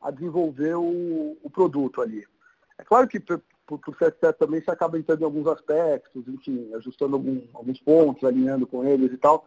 a 0.00 0.10
desenvolver 0.10 0.74
o, 0.74 1.36
o, 1.42 1.50
produto 1.50 2.00
ali. 2.00 2.26
É 2.78 2.82
claro 2.82 3.06
que 3.06 3.20
por, 3.20 3.42
por 3.66 3.96
ser 3.96 4.12
também 4.34 4.60
você 4.60 4.70
acaba 4.70 4.98
entrando 4.98 5.20
em 5.20 5.24
alguns 5.24 5.46
aspectos, 5.46 6.26
enfim, 6.26 6.72
ajustando 6.74 7.16
algum, 7.16 7.42
alguns 7.52 7.80
pontos, 7.80 8.24
alinhando 8.24 8.66
com 8.66 8.84
eles 8.84 9.12
e 9.12 9.16
tal, 9.16 9.46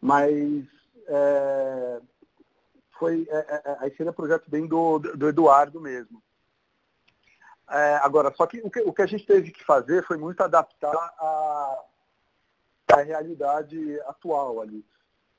mas 0.00 0.64
é, 1.06 2.00
foi, 2.98 3.26
é, 3.30 3.36
é, 3.36 3.62
é 3.64 3.76
aí 3.80 3.96
seria 3.96 4.12
projeto 4.12 4.50
bem 4.50 4.66
do, 4.66 4.98
do 4.98 5.28
Eduardo 5.28 5.80
mesmo. 5.80 6.22
É, 7.70 7.96
agora, 8.02 8.32
só 8.36 8.46
que 8.46 8.60
o, 8.62 8.70
que 8.70 8.80
o, 8.80 8.92
que 8.92 9.02
a 9.02 9.06
gente 9.06 9.26
teve 9.26 9.50
que 9.50 9.64
fazer 9.64 10.04
foi 10.04 10.18
muito 10.18 10.42
adaptar 10.42 10.94
a, 10.94 11.84
a 12.92 13.02
realidade 13.02 13.98
atual 14.02 14.60
ali. 14.60 14.84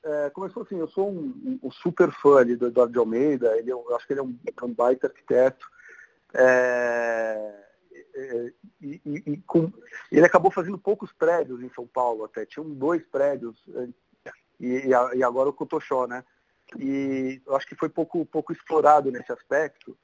É, 0.06 0.30
começou 0.30 0.62
assim, 0.62 0.78
eu 0.78 0.86
sou 0.86 1.10
um, 1.10 1.58
um, 1.60 1.70
super 1.70 2.12
fã 2.12 2.36
ali 2.36 2.54
do 2.54 2.68
Eduardo 2.68 2.92
de 2.92 2.98
Almeida, 2.98 3.58
ele, 3.58 3.72
é 3.72 3.74
eu 3.74 3.96
acho 3.96 4.06
que 4.06 4.12
ele 4.12 4.20
é 4.20 4.22
um, 4.22 4.38
um 4.62 4.72
baita 4.72 5.08
arquiteto. 5.08 5.66
É, 6.32 7.64
e, 8.80 9.00
e, 9.04 9.22
e 9.26 9.36
com, 9.38 9.72
ele 10.12 10.24
acabou 10.24 10.52
fazendo 10.52 10.78
poucos 10.78 11.12
prédios 11.12 11.60
em 11.60 11.68
São 11.70 11.88
Paulo 11.88 12.24
até, 12.24 12.46
tinham 12.46 12.70
dois 12.70 13.04
prédios, 13.06 13.60
é, 13.74 13.88
e, 14.60 14.90
e 15.16 15.24
agora 15.24 15.48
o 15.48 15.52
Cotoxó, 15.52 16.06
né? 16.06 16.22
E 16.78 17.42
eu 17.44 17.56
acho 17.56 17.66
que 17.66 17.74
foi 17.74 17.88
pouco, 17.88 18.24
pouco 18.26 18.52
explorado 18.52 19.10
nesse 19.10 19.32
aspecto. 19.32 19.98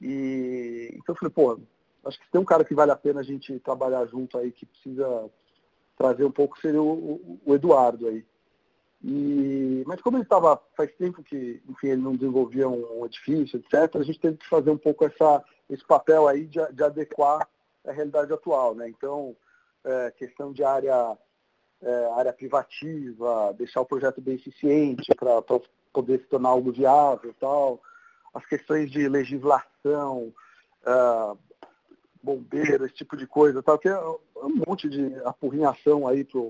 E 0.00 0.88
então 0.94 1.14
eu 1.14 1.18
falei, 1.18 1.32
pô, 1.32 1.60
acho 2.04 2.20
que 2.20 2.30
tem 2.30 2.40
um 2.40 2.44
cara 2.44 2.64
que 2.64 2.76
vale 2.76 2.92
a 2.92 2.96
pena 2.96 3.20
a 3.20 3.24
gente 3.24 3.58
trabalhar 3.58 4.06
junto 4.06 4.38
aí, 4.38 4.52
que 4.52 4.66
precisa 4.66 5.28
trazer 5.96 6.24
um 6.24 6.30
pouco 6.30 6.60
seria 6.60 6.82
o, 6.82 7.40
o 7.44 7.54
Eduardo 7.54 8.06
aí. 8.06 8.24
E, 9.04 9.82
mas 9.86 10.00
como 10.00 10.16
ele 10.16 10.24
estava, 10.24 10.60
faz 10.76 10.92
tempo 10.94 11.22
que 11.22 11.60
enfim, 11.68 11.88
ele 11.88 12.02
não 12.02 12.14
desenvolvia 12.14 12.68
um, 12.68 13.04
edifício, 13.04 13.58
etc., 13.58 13.96
a 13.96 14.02
gente 14.02 14.20
teve 14.20 14.36
que 14.36 14.48
fazer 14.48 14.70
um 14.70 14.78
pouco 14.78 15.04
essa, 15.04 15.44
esse 15.68 15.84
papel 15.84 16.28
aí 16.28 16.46
de, 16.46 16.60
de 16.72 16.84
adequar 16.84 17.48
a 17.84 17.92
realidade 17.92 18.32
atual. 18.32 18.74
Né? 18.74 18.88
Então, 18.88 19.36
é, 19.84 20.12
questão 20.12 20.52
de 20.52 20.62
área, 20.62 21.18
é, 21.82 22.04
área 22.14 22.32
privativa, 22.32 23.52
deixar 23.58 23.80
o 23.80 23.86
projeto 23.86 24.20
bem 24.20 24.34
eficiente 24.34 25.12
para 25.16 25.42
poder 25.92 26.20
se 26.20 26.26
tornar 26.26 26.50
algo 26.50 26.72
viável 26.72 27.34
tal, 27.40 27.82
as 28.32 28.46
questões 28.46 28.90
de 28.90 29.08
legislação, 29.08 30.32
uh, 30.86 31.38
bombeiro, 32.22 32.86
esse 32.86 32.94
tipo 32.94 33.16
de 33.16 33.26
coisa, 33.26 33.62
tal, 33.62 33.78
que 33.78 33.88
é 33.88 33.98
um 33.98 34.62
monte 34.66 34.88
de 34.88 35.14
apurrinhação 35.24 36.06
aí 36.06 36.24
para 36.24 36.40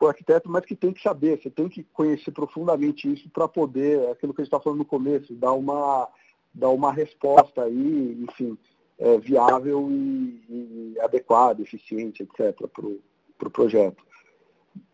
o 0.00 0.08
arquiteto, 0.08 0.50
mas 0.50 0.64
que 0.64 0.76
tem 0.76 0.92
que 0.92 1.02
saber, 1.02 1.40
você 1.40 1.50
tem 1.50 1.68
que 1.68 1.82
conhecer 1.84 2.30
profundamente 2.30 3.12
isso 3.12 3.28
para 3.30 3.48
poder, 3.48 4.10
aquilo 4.10 4.34
que 4.34 4.42
a 4.42 4.44
gente 4.44 4.52
está 4.52 4.60
falando 4.60 4.80
no 4.80 4.84
começo, 4.84 5.34
dar 5.34 5.52
uma, 5.52 6.08
dar 6.52 6.70
uma 6.70 6.92
resposta 6.92 7.62
aí, 7.62 8.26
enfim, 8.28 8.58
é, 8.98 9.18
viável 9.18 9.88
e, 9.90 10.94
e 10.94 11.00
adequada, 11.00 11.62
eficiente, 11.62 12.22
etc., 12.22 12.66
para 12.68 12.86
o 12.86 13.00
pro 13.38 13.50
projeto. 13.50 14.04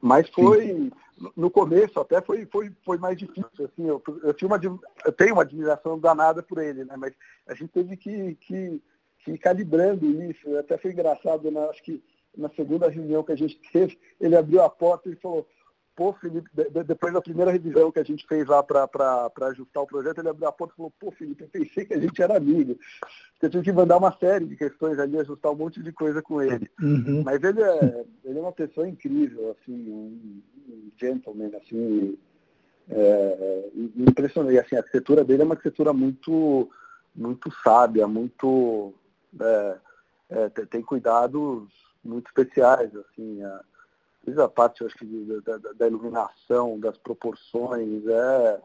Mas 0.00 0.28
foi, 0.28 0.66
Sim. 0.66 0.92
no 1.36 1.50
começo 1.50 1.98
até 1.98 2.20
foi, 2.20 2.46
foi, 2.46 2.72
foi 2.84 2.98
mais 2.98 3.16
difícil. 3.16 3.64
Assim, 3.64 3.86
eu, 3.86 4.02
eu, 4.22 4.34
tinha 4.34 4.48
uma, 4.48 4.60
eu 5.04 5.12
tenho 5.12 5.34
uma 5.34 5.42
admiração 5.42 5.98
danada 5.98 6.42
por 6.42 6.58
ele, 6.58 6.84
né? 6.84 6.94
mas 6.96 7.12
a 7.46 7.54
gente 7.54 7.70
teve 7.70 7.96
que, 7.96 8.34
que, 8.36 8.80
que 9.20 9.32
ir 9.32 9.38
calibrando 9.38 10.06
isso. 10.24 10.56
Até 10.56 10.78
foi 10.78 10.92
engraçado, 10.92 11.50
né? 11.50 11.60
acho 11.68 11.82
que 11.82 12.02
na 12.36 12.48
segunda 12.50 12.88
reunião 12.88 13.22
que 13.22 13.32
a 13.32 13.36
gente 13.36 13.60
teve, 13.72 13.98
ele 14.20 14.36
abriu 14.36 14.62
a 14.62 14.70
porta 14.70 15.08
e 15.08 15.16
falou, 15.16 15.46
pô, 15.94 16.12
Felipe, 16.14 16.48
depois 16.86 17.12
da 17.12 17.20
primeira 17.20 17.50
revisão 17.50 17.92
que 17.92 17.98
a 17.98 18.04
gente 18.04 18.26
fez 18.26 18.46
lá 18.46 18.62
para 18.62 18.88
ajustar 19.48 19.82
o 19.82 19.86
projeto, 19.86 20.18
ele 20.18 20.28
abriu 20.28 20.48
a 20.48 20.52
porta 20.52 20.72
e 20.72 20.76
falou, 20.76 20.92
pô, 20.98 21.10
Felipe, 21.10 21.44
eu 21.44 21.48
pensei 21.48 21.84
que 21.84 21.94
a 21.94 22.00
gente 22.00 22.22
era 22.22 22.36
amigo. 22.36 22.78
Eu 23.40 23.50
tive 23.50 23.64
que 23.64 23.72
mandar 23.72 23.98
uma 23.98 24.16
série 24.18 24.46
de 24.46 24.56
questões 24.56 24.98
ali, 24.98 25.18
ajustar 25.18 25.52
um 25.52 25.56
monte 25.56 25.82
de 25.82 25.92
coisa 25.92 26.22
com 26.22 26.40
ele. 26.40 26.70
Uhum. 26.80 27.22
Mas 27.24 27.42
ele 27.42 27.62
é, 27.62 28.04
ele 28.24 28.38
é 28.38 28.42
uma 28.42 28.52
pessoa 28.52 28.88
incrível, 28.88 29.50
assim, 29.50 29.90
um, 29.90 30.42
um 30.68 30.92
gentleman, 30.98 31.50
assim, 31.56 32.16
é, 32.88 32.96
é 32.96 33.70
impressionante. 33.96 34.58
Assim, 34.58 34.76
a 34.76 34.78
arquitetura 34.78 35.24
dele 35.24 35.42
é 35.42 35.44
uma 35.44 35.54
arquitetura 35.54 35.92
muito, 35.92 36.70
muito 37.14 37.52
sábia, 37.62 38.06
muito. 38.06 38.94
É, 39.40 39.78
é, 40.30 40.48
tem 40.48 40.80
cuidados 40.82 41.68
muito 42.04 42.26
especiais, 42.28 42.90
assim, 42.96 43.42
a, 43.42 44.44
a 44.44 44.48
parte, 44.48 44.84
acho 44.84 44.96
que, 44.96 45.06
da, 45.44 45.56
da, 45.58 45.86
iluminação, 45.86 46.78
das 46.78 46.96
proporções, 46.98 48.06
é... 48.06 48.60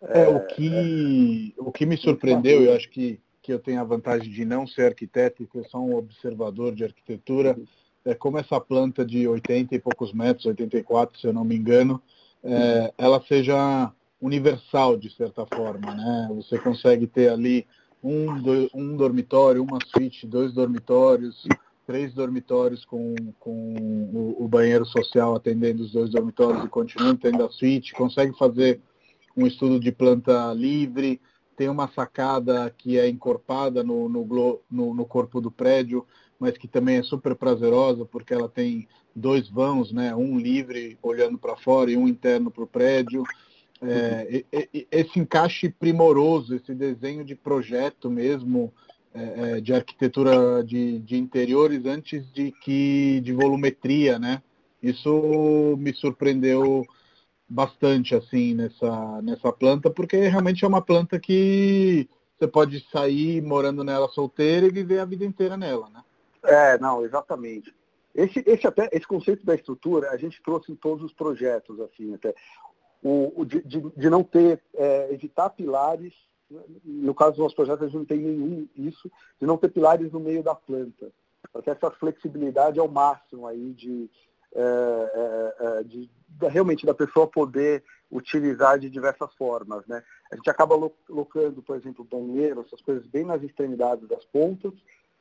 É, 0.00 0.22
é 0.22 0.28
o, 0.28 0.46
que, 0.46 1.54
o 1.58 1.72
que 1.72 1.84
me 1.84 1.96
surpreendeu, 1.96 2.62
eu 2.62 2.76
acho 2.76 2.88
que, 2.88 3.20
que 3.42 3.52
eu 3.52 3.58
tenho 3.58 3.80
a 3.80 3.84
vantagem 3.84 4.30
de 4.30 4.44
não 4.44 4.64
ser 4.64 4.82
arquiteto 4.82 5.42
e 5.42 5.48
ser 5.50 5.68
só 5.68 5.78
um 5.78 5.96
observador 5.96 6.72
de 6.72 6.84
arquitetura, 6.84 7.58
é 8.04 8.14
como 8.14 8.38
essa 8.38 8.60
planta 8.60 9.04
de 9.04 9.26
80 9.26 9.74
e 9.74 9.78
poucos 9.78 10.12
metros, 10.12 10.46
84 10.46 11.18
se 11.18 11.26
eu 11.26 11.32
não 11.32 11.44
me 11.44 11.56
engano, 11.56 12.00
é, 12.44 12.92
ela 12.96 13.20
seja 13.26 13.92
universal 14.20 14.96
de 14.96 15.14
certa 15.14 15.46
forma, 15.46 15.94
né? 15.94 16.28
Você 16.34 16.58
consegue 16.58 17.06
ter 17.06 17.30
ali 17.30 17.66
um, 18.02 18.40
do, 18.40 18.70
um 18.74 18.96
dormitório, 18.96 19.62
uma 19.62 19.78
suíte, 19.94 20.26
dois 20.26 20.52
dormitórios, 20.52 21.46
três 21.88 22.12
dormitórios 22.12 22.84
com, 22.84 23.14
com 23.40 23.72
o, 24.12 24.44
o, 24.44 24.46
banheiro 24.46 24.84
social 24.84 25.34
atendendo 25.34 25.82
os 25.82 25.90
dois 25.90 26.10
dormitórios 26.10 26.62
e 26.62 26.68
continuando 26.68 27.18
tendo 27.18 27.42
a 27.42 27.48
suíte, 27.48 27.94
consegue 27.94 28.36
fazer 28.36 28.78
um 29.34 29.46
estudo 29.46 29.80
de 29.80 29.90
planta 29.90 30.52
livre, 30.52 31.18
tem 31.56 31.66
uma 31.70 31.88
sacada 31.88 32.70
que 32.76 32.98
é 32.98 33.08
encorpada 33.08 33.82
no, 33.82 34.06
no, 34.06 34.60
no, 34.70 34.94
no 34.94 35.06
corpo 35.06 35.40
do 35.40 35.50
prédio, 35.50 36.06
mas 36.38 36.58
que 36.58 36.68
também 36.68 36.98
é 36.98 37.02
super 37.02 37.34
prazerosa, 37.34 38.04
porque 38.04 38.34
ela 38.34 38.50
tem 38.50 38.86
dois 39.16 39.48
vãos, 39.48 39.90
né? 39.90 40.14
um 40.14 40.38
livre 40.38 40.98
olhando 41.02 41.38
para 41.38 41.56
fora 41.56 41.90
e 41.90 41.96
um 41.96 42.06
interno 42.06 42.50
para 42.50 42.64
o 42.64 42.66
prédio. 42.66 43.24
É, 43.80 44.44
esse 44.92 45.18
encaixe 45.18 45.70
primoroso, 45.70 46.54
esse 46.54 46.74
desenho 46.74 47.24
de 47.24 47.34
projeto 47.34 48.10
mesmo, 48.10 48.74
é, 49.14 49.56
é, 49.56 49.60
de 49.60 49.72
arquitetura 49.72 50.62
de, 50.62 50.98
de 51.00 51.16
interiores 51.16 51.84
antes 51.86 52.30
de 52.32 52.52
que 52.52 53.20
de 53.20 53.32
volumetria, 53.32 54.18
né? 54.18 54.42
Isso 54.82 55.76
me 55.78 55.92
surpreendeu 55.92 56.84
bastante 57.48 58.14
assim 58.14 58.54
nessa 58.54 59.22
nessa 59.22 59.52
planta, 59.52 59.90
porque 59.90 60.16
realmente 60.28 60.64
é 60.64 60.68
uma 60.68 60.82
planta 60.82 61.18
que 61.18 62.08
você 62.38 62.46
pode 62.46 62.86
sair 62.92 63.42
morando 63.42 63.82
nela 63.82 64.08
solteira 64.08 64.66
e 64.66 64.70
viver 64.70 65.00
a 65.00 65.04
vida 65.04 65.24
inteira 65.24 65.56
nela, 65.56 65.88
né? 65.90 66.02
É, 66.44 66.78
não, 66.78 67.04
exatamente. 67.04 67.74
Esse, 68.14 68.42
esse 68.46 68.66
até 68.66 68.88
esse 68.92 69.06
conceito 69.06 69.44
da 69.44 69.54
estrutura 69.54 70.10
a 70.10 70.16
gente 70.16 70.42
trouxe 70.42 70.70
em 70.72 70.76
todos 70.76 71.04
os 71.04 71.12
projetos 71.12 71.80
assim 71.80 72.14
até 72.14 72.34
o, 73.02 73.32
o 73.40 73.44
de, 73.44 73.62
de, 73.62 73.80
de, 73.96 74.10
não 74.10 74.24
ter 74.24 74.60
é, 74.74 75.12
evitar 75.12 75.50
pilares 75.50 76.14
no 76.84 77.14
caso 77.14 77.32
dos 77.32 77.40
nossos 77.40 77.54
projetos, 77.54 77.82
a 77.82 77.86
gente 77.86 77.98
não 77.98 78.04
tem 78.04 78.18
nenhum 78.18 78.68
isso, 78.76 79.10
de 79.40 79.46
não 79.46 79.58
ter 79.58 79.68
pilares 79.68 80.10
no 80.10 80.20
meio 80.20 80.42
da 80.42 80.54
planta. 80.54 81.12
Porque 81.52 81.70
essa 81.70 81.90
flexibilidade 81.90 82.78
é 82.78 82.82
o 82.82 82.90
máximo 82.90 83.46
aí 83.46 83.72
de, 83.72 84.10
é, 84.54 84.60
é, 84.60 85.54
é 85.66 85.82
de, 85.84 86.10
de, 86.28 86.48
realmente 86.48 86.86
da 86.86 86.94
pessoa 86.94 87.26
poder 87.26 87.84
utilizar 88.10 88.78
de 88.78 88.88
diversas 88.88 89.32
formas. 89.34 89.86
Né? 89.86 90.02
A 90.32 90.36
gente 90.36 90.48
acaba 90.48 90.74
colocando, 91.06 91.62
por 91.62 91.76
exemplo, 91.76 92.04
banheiro, 92.04 92.64
essas 92.66 92.80
coisas 92.80 93.06
bem 93.06 93.24
nas 93.24 93.42
extremidades 93.42 94.08
das 94.08 94.24
pontas, 94.24 94.72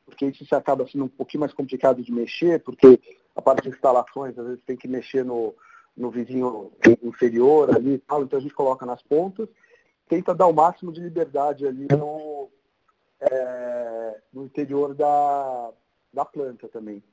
porque 0.06 0.26
isso 0.26 0.46
se 0.46 0.56
acaba 0.56 0.88
sendo 0.88 1.04
um 1.06 1.10
pouquinho 1.10 1.42
mais 1.42 1.54
complicado 1.54 2.02
de 2.02 2.12
mexer, 2.12 2.62
porque 2.62 3.00
a 3.36 3.42
parte 3.42 3.64
de 3.64 3.70
instalações, 3.70 4.38
às 4.40 4.46
vezes 4.46 4.64
tem 4.66 4.78
que 4.78 4.88
mexer 4.88 5.26
no, 5.26 5.54
no 5.96 6.10
vizinho 6.10 6.72
inferior 7.04 7.76
ali 7.76 7.96
e 7.96 8.00
tal, 8.00 8.24
então 8.24 8.40
a 8.40 8.42
gente 8.42 8.54
coloca 8.54 8.86
nas 8.86 9.04
pontas 9.04 9.50
tenta 10.08 10.34
dar 10.34 10.48
o 10.48 10.54
máximo 10.54 10.92
de 10.92 11.02
liberdade 11.02 11.68
ali 11.68 11.88
no, 11.92 12.50
é, 13.20 14.22
no 14.34 14.44
interior 14.46 14.94
da, 14.94 15.72
da 16.14 16.26
planta 16.26 16.68
também. 16.68 17.04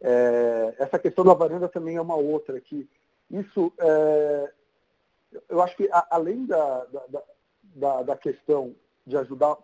É, 0.00 0.74
essa 0.78 0.98
questão 0.98 1.24
da 1.24 1.34
varanda 1.34 1.68
também 1.68 1.96
é 1.96 2.00
uma 2.00 2.16
outra 2.16 2.60
que 2.60 2.88
isso 3.30 3.72
é, 3.78 4.52
eu 5.48 5.60
acho 5.62 5.76
que 5.76 5.88
a, 5.90 6.06
além 6.10 6.46
da, 6.46 6.84
da, 6.84 7.22
da, 7.62 8.02
da, 8.02 8.16
questão 8.16 8.74
de 9.06 9.16
ajudar 9.16 9.56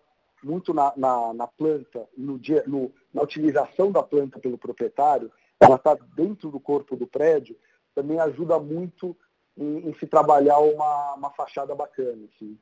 muito 0.43 0.75
na, 0.75 0.93
na, 0.97 1.33
na 1.33 1.47
planta, 1.47 2.09
no 2.17 2.39
dia, 2.39 2.65
no, 2.67 2.93
na 3.13 3.23
utilização 3.23 3.93
da 3.93 4.03
planta 4.03 4.39
pelo 4.39 4.59
proprietário, 4.59 5.31
ela 5.61 5.77
está 5.77 5.97
dentro 6.17 6.51
do 6.51 6.59
corpo 6.59 6.97
do 6.97 7.07
prédio, 7.07 7.57
também 7.95 8.19
ajuda 8.19 8.59
muito 8.59 9.17
em, 9.57 9.89
em 9.89 9.95
se 9.95 10.07
trabalhar 10.07 10.59
uma, 10.59 11.15
uma 11.15 11.31
fachada 11.31 11.75
bacana. 11.75 12.27
Assim. 12.35 12.59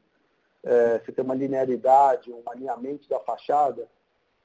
É, 0.62 0.98
você 0.98 1.12
tem 1.12 1.24
uma 1.24 1.34
linearidade, 1.34 2.32
um 2.32 2.42
alinhamento 2.46 3.08
da 3.08 3.18
fachada, 3.20 3.88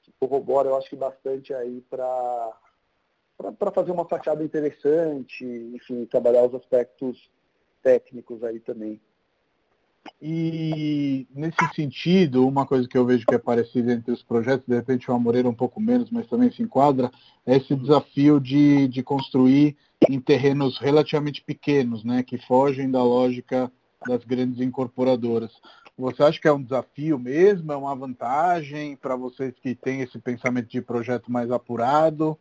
que 0.02 0.12
corrobora, 0.20 0.70
eu 0.70 0.78
acho 0.78 0.90
que 0.90 0.96
bastante 0.96 1.54
aí 1.54 1.82
para 1.90 2.54
para 3.60 3.70
fazer 3.70 3.92
uma 3.92 4.08
fachada 4.08 4.42
interessante, 4.42 5.46
enfim, 5.46 6.06
trabalhar 6.06 6.44
os 6.44 6.56
aspectos 6.56 7.30
técnicos 7.82 8.42
aí 8.46 8.62
também. 8.62 9.02
E 10.22 11.28
nesse 11.34 11.58
sentido, 11.76 12.48
uma 12.48 12.66
coisa 12.66 12.88
que 12.88 12.98
eu 12.98 13.06
vejo 13.06 13.26
que 13.26 13.36
é 13.36 13.40
parecida 13.40 13.94
entre 13.94 14.12
os 14.12 14.24
projetos, 14.24 14.66
de 14.68 14.76
repente 14.76 15.10
o 15.10 15.14
Amoreira 15.14 15.50
um 15.50 15.54
pouco 15.54 15.80
menos, 15.80 16.10
mas 16.10 16.28
também 16.28 16.52
se 16.52 16.64
enquadra, 16.64 17.12
é 17.46 17.58
esse 17.58 17.76
desafio 17.76 18.40
de, 18.40 18.88
de 18.88 19.04
construir 19.04 19.76
em 20.10 20.20
terrenos 20.20 20.78
relativamente 20.78 21.44
pequenos, 21.44 22.04
né, 22.04 22.24
que 22.24 22.38
fogem 22.38 22.90
da 22.90 23.04
lógica 23.04 23.72
das 24.08 24.24
grandes 24.24 24.60
incorporadoras. 24.60 25.52
Você 25.98 26.24
acha 26.24 26.40
que 26.40 26.48
é 26.48 26.52
um 26.52 26.62
desafio 26.62 27.18
mesmo? 27.18 27.72
É 27.72 27.76
uma 27.76 27.96
vantagem 27.96 28.98
para 28.98 29.16
vocês 29.16 29.54
que 29.62 29.74
têm 29.74 30.02
esse 30.02 30.20
pensamento 30.20 30.68
de 30.68 30.82
projeto 30.82 31.32
mais 31.32 31.50
apurado? 31.50 32.38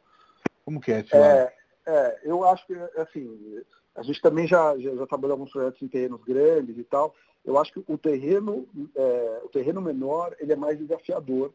Como 0.64 0.80
que 0.80 0.92
é 0.92 1.00
esse 1.00 1.14
é, 1.14 1.52
é, 1.86 2.20
eu 2.24 2.44
acho 2.44 2.66
que, 2.66 2.74
assim, 2.96 3.62
a 3.94 4.02
gente 4.02 4.20
também 4.20 4.46
já, 4.46 4.76
já, 4.78 4.94
já 4.94 5.06
trabalhou 5.06 5.34
alguns 5.34 5.52
projetos 5.52 5.80
em 5.82 5.88
terrenos 5.88 6.22
grandes 6.24 6.76
e 6.76 6.84
tal. 6.84 7.14
Eu 7.44 7.58
acho 7.58 7.72
que 7.72 7.84
o 7.86 7.98
terreno, 7.98 8.66
é, 8.96 9.40
o 9.44 9.48
terreno 9.48 9.80
menor, 9.80 10.34
ele 10.38 10.52
é 10.52 10.56
mais 10.56 10.78
desafiador 10.78 11.52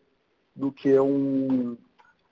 do 0.56 0.72
que 0.72 1.00
um, 1.00 1.78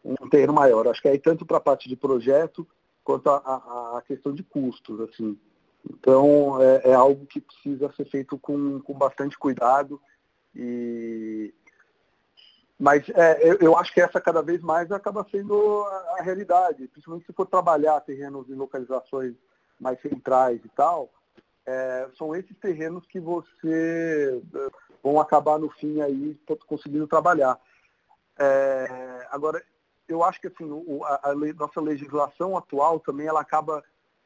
um 0.04 0.30
terreno 0.30 0.54
maior. 0.54 0.88
Acho 0.88 1.02
que 1.02 1.08
aí 1.08 1.18
tanto 1.18 1.46
para 1.46 1.58
a 1.58 1.62
parte 1.62 1.90
de 1.90 1.96
projeto 1.96 2.68
quanto 3.04 3.30
a, 3.30 4.04
questão 4.06 4.34
de 4.34 4.44
custos, 4.44 5.00
assim. 5.02 5.40
Então 5.90 6.62
é, 6.62 6.90
é, 6.90 6.94
algo 6.94 7.26
que 7.26 7.40
precisa 7.40 7.92
ser 7.94 8.06
feito 8.06 8.38
com, 8.38 8.82
com 8.82 8.94
bastante 8.94 9.38
cuidado 9.38 10.00
e 10.54 11.54
mas 12.80 13.10
é, 13.10 13.50
eu, 13.50 13.58
eu, 13.60 13.78
acho 13.78 13.92
que 13.92 14.00
essa 14.00 14.22
cada 14.22 14.44
vez 14.44 14.62
mais 14.62 14.92
acaba 14.92 15.26
sendo 15.32 15.84
a, 15.84 16.18
a, 16.20 16.22
realidade, 16.22 16.88
principalmente 16.90 17.26
se 17.26 17.34
for 17.34 17.48
trabalhar 17.48 18.00
terrenos 18.02 18.48
em 18.50 18.54
localizações 18.54 19.34
mais 19.80 20.00
centrais 20.00 20.64
e 20.64 20.70
tal, 20.70 21.10
é, 21.68 22.08
são 22.18 22.34
esses 22.34 22.56
terrenos 22.58 23.06
que 23.06 23.20
você 23.20 24.42
é, 24.56 24.70
vão 25.04 25.20
acabar 25.20 25.60
no 25.60 25.70
fim 25.70 26.00
aí 26.02 26.40
conseguindo 26.66 27.06
trabalhar. 27.06 27.60
É, 28.40 29.28
agora, 29.30 29.62
eu 30.08 30.24
acho 30.24 30.40
que 30.40 30.48
assim, 30.48 30.64
o, 30.64 31.04
a, 31.04 31.32
a, 31.32 31.36
nossa 31.36 31.82
legislação 31.82 32.58
atual 32.58 33.02
também 33.02 33.28
ela 33.28 33.42
acaba 33.42 33.84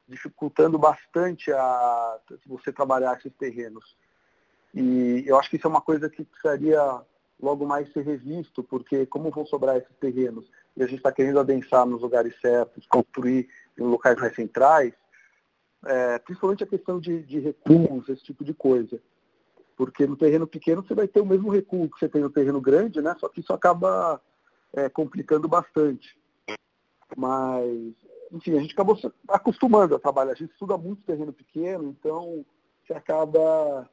dificultando 0.08 0.78
bastante 0.78 1.52
a 1.52 2.20
você 2.46 2.72
trabalhar 2.72 3.18
esses 3.18 3.34
terrenos. 3.34 3.98
E 4.74 5.24
eu 5.26 5.40
acho 5.40 5.50
que 5.50 5.56
isso 5.56 5.66
é 5.66 5.70
uma 5.70 5.82
coisa 5.82 6.10
que 6.10 6.24
precisaria 6.24 7.02
logo 7.42 7.66
mais 7.66 7.92
ser 7.92 8.06
revisto, 8.06 8.64
porque 8.64 9.06
como 9.08 9.32
vão 9.32 9.46
sobrar 9.48 9.78
esses 9.78 9.96
terrenos 9.98 10.46
e 10.78 10.84
a 10.84 10.86
gente 10.86 10.98
está 10.98 11.12
querendo 11.12 11.40
adensar 11.40 11.86
nos 11.88 12.02
lugares 12.02 12.40
certos, 12.40 12.86
construir 12.86 13.50
em 13.78 13.82
locais 13.82 14.18
mais 14.20 14.36
centrais, 14.36 14.94
é, 15.86 16.20
principalmente 16.20 16.64
a 16.64 16.68
questão 16.68 17.00
de, 17.00 17.24
de 17.24 17.40
recuos, 17.40 18.08
esse 18.10 18.24
tipo 18.24 18.44
de 18.44 18.54
coisa. 18.54 19.00
Porque 19.76 20.06
no 20.06 20.16
terreno 20.16 20.46
pequeno 20.46 20.84
você 20.84 20.94
vai 20.94 21.08
ter 21.08 21.22
o 21.22 21.26
mesmo 21.26 21.50
recuo 21.50 21.90
que 21.90 22.00
você 22.00 22.08
tem 22.08 22.22
no 22.22 22.30
terreno 22.30 22.62
grande, 22.62 23.02
né? 23.02 23.16
Só 23.20 23.28
que 23.28 23.40
isso 23.40 23.52
acaba 23.54 24.22
é, 24.74 24.90
complicando 24.90 25.48
bastante. 25.48 26.16
Mas, 27.18 27.94
enfim, 28.32 28.58
a 28.58 28.62
gente 28.62 28.74
acabou 28.74 28.96
se 28.96 29.12
acostumando 29.28 29.96
a 29.96 30.00
trabalhar. 30.00 30.34
A 30.34 30.36
gente 30.36 30.52
estuda 30.52 30.78
muito 30.78 31.04
terreno 31.04 31.34
pequeno, 31.34 31.90
então 31.90 32.46
você 32.86 32.94
acaba 32.94 33.90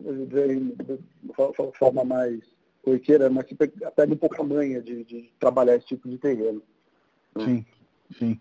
de 0.00 1.78
forma 1.78 2.04
mais 2.04 2.40
corriqueira, 2.82 3.30
mas 3.30 3.46
você 3.46 3.54
pega 3.94 4.12
um 4.12 4.16
pouco 4.16 4.40
a 4.40 4.44
manha 4.44 4.82
de, 4.82 5.04
de 5.04 5.32
trabalhar 5.38 5.76
esse 5.76 5.86
tipo 5.86 6.08
de 6.08 6.18
terreno. 6.18 6.62
Sim, 7.38 7.64
sim. 8.18 8.40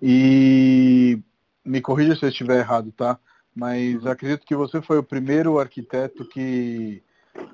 E 0.00 1.22
me 1.66 1.80
corrija 1.80 2.14
se 2.14 2.24
eu 2.24 2.28
estiver 2.28 2.58
errado, 2.58 2.92
tá? 2.92 3.18
Mas 3.54 4.02
uhum. 4.04 4.10
acredito 4.10 4.46
que 4.46 4.54
você 4.54 4.80
foi 4.80 4.98
o 4.98 5.02
primeiro 5.02 5.58
arquiteto 5.58 6.26
que, 6.28 7.02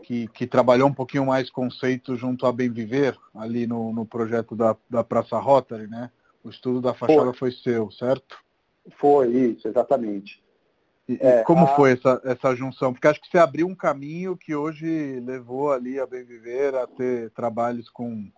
que, 0.03 0.29
que, 0.29 0.47
trabalhou 0.47 0.89
um 0.89 0.95
pouquinho 0.95 1.27
mais 1.27 1.49
conceito 1.49 2.17
junto 2.17 2.47
a 2.47 2.53
Bem 2.53 2.71
Viver, 2.71 3.17
ali 3.35 3.67
no, 3.67 3.93
no 3.93 4.05
projeto 4.05 4.55
da, 4.55 4.77
da 4.91 5.03
Praça 5.03 5.39
Rotary, 5.39 5.87
né? 5.87 6.11
O 6.45 6.51
estudo 6.51 6.81
da 6.81 6.93
fachada 6.93 7.33
foi, 7.33 7.51
foi 7.51 7.53
seu, 7.53 7.91
certo? 7.93 8.37
Foi, 8.99 9.29
isso, 9.29 9.69
exatamente. 9.69 10.43
E, 11.09 11.19
é, 11.21 11.43
como 11.45 11.65
a... 11.65 11.69
foi 11.69 11.93
essa, 11.93 12.21
essa 12.25 12.55
junção? 12.55 12.93
Porque 12.93 13.07
acho 13.07 13.21
que 13.21 13.29
você 13.29 13.39
abriu 13.39 13.67
um 13.67 13.75
caminho 13.75 14.37
que 14.37 14.55
hoje 14.55 15.21
levou 15.21 15.73
ali 15.73 15.99
a 16.01 16.07
Bem 16.07 16.25
Viver 16.25 16.75
a 16.75 16.87
ter 16.87 17.31
trabalhos 17.31 17.89
com 17.89 18.29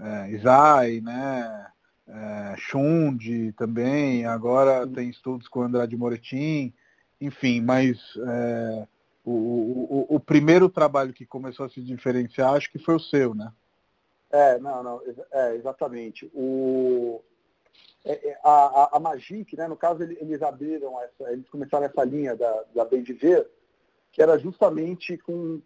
é, 0.00 0.30
Isai, 0.30 1.00
né? 1.00 1.66
É, 2.08 2.54
Xund 2.56 3.52
também, 3.56 4.26
agora 4.26 4.86
tem 4.86 5.08
estudos 5.08 5.48
com 5.48 5.62
Andrade 5.62 5.96
Moretim, 5.96 6.72
enfim, 7.20 7.60
mas 7.60 7.98
é, 8.26 8.86
o, 9.24 9.30
o, 9.30 10.06
o, 10.16 10.20
primeiro 10.20 10.68
trabalho 10.68 11.12
que 11.12 11.24
começou 11.24 11.66
a 11.66 11.68
se 11.68 11.80
diferenciar 11.80 12.54
acho 12.54 12.70
que 12.70 12.78
foi 12.78 12.96
o 12.96 13.00
seu, 13.00 13.34
né? 13.34 13.52
É, 14.30 14.58
não, 14.58 14.82
não, 14.82 15.02
é, 15.30 15.54
exatamente. 15.54 16.30
O, 16.34 17.20
é, 18.04 18.30
é, 18.30 18.38
a, 18.42 18.96
a, 18.96 19.00
Magic, 19.00 19.56
né, 19.56 19.68
no 19.68 19.76
caso, 19.76 20.02
eles 20.02 20.42
abriram 20.42 21.00
essa, 21.00 21.32
eles 21.32 21.48
começaram 21.48 21.86
essa 21.86 22.02
linha 22.02 22.34
da, 22.34 22.64
da 22.74 22.84
Bem 22.84 23.02
de 23.02 23.12
Ver, 23.12 23.48
que 24.10 24.20
era 24.20 24.38
justamente 24.38 25.16
com 25.18 25.60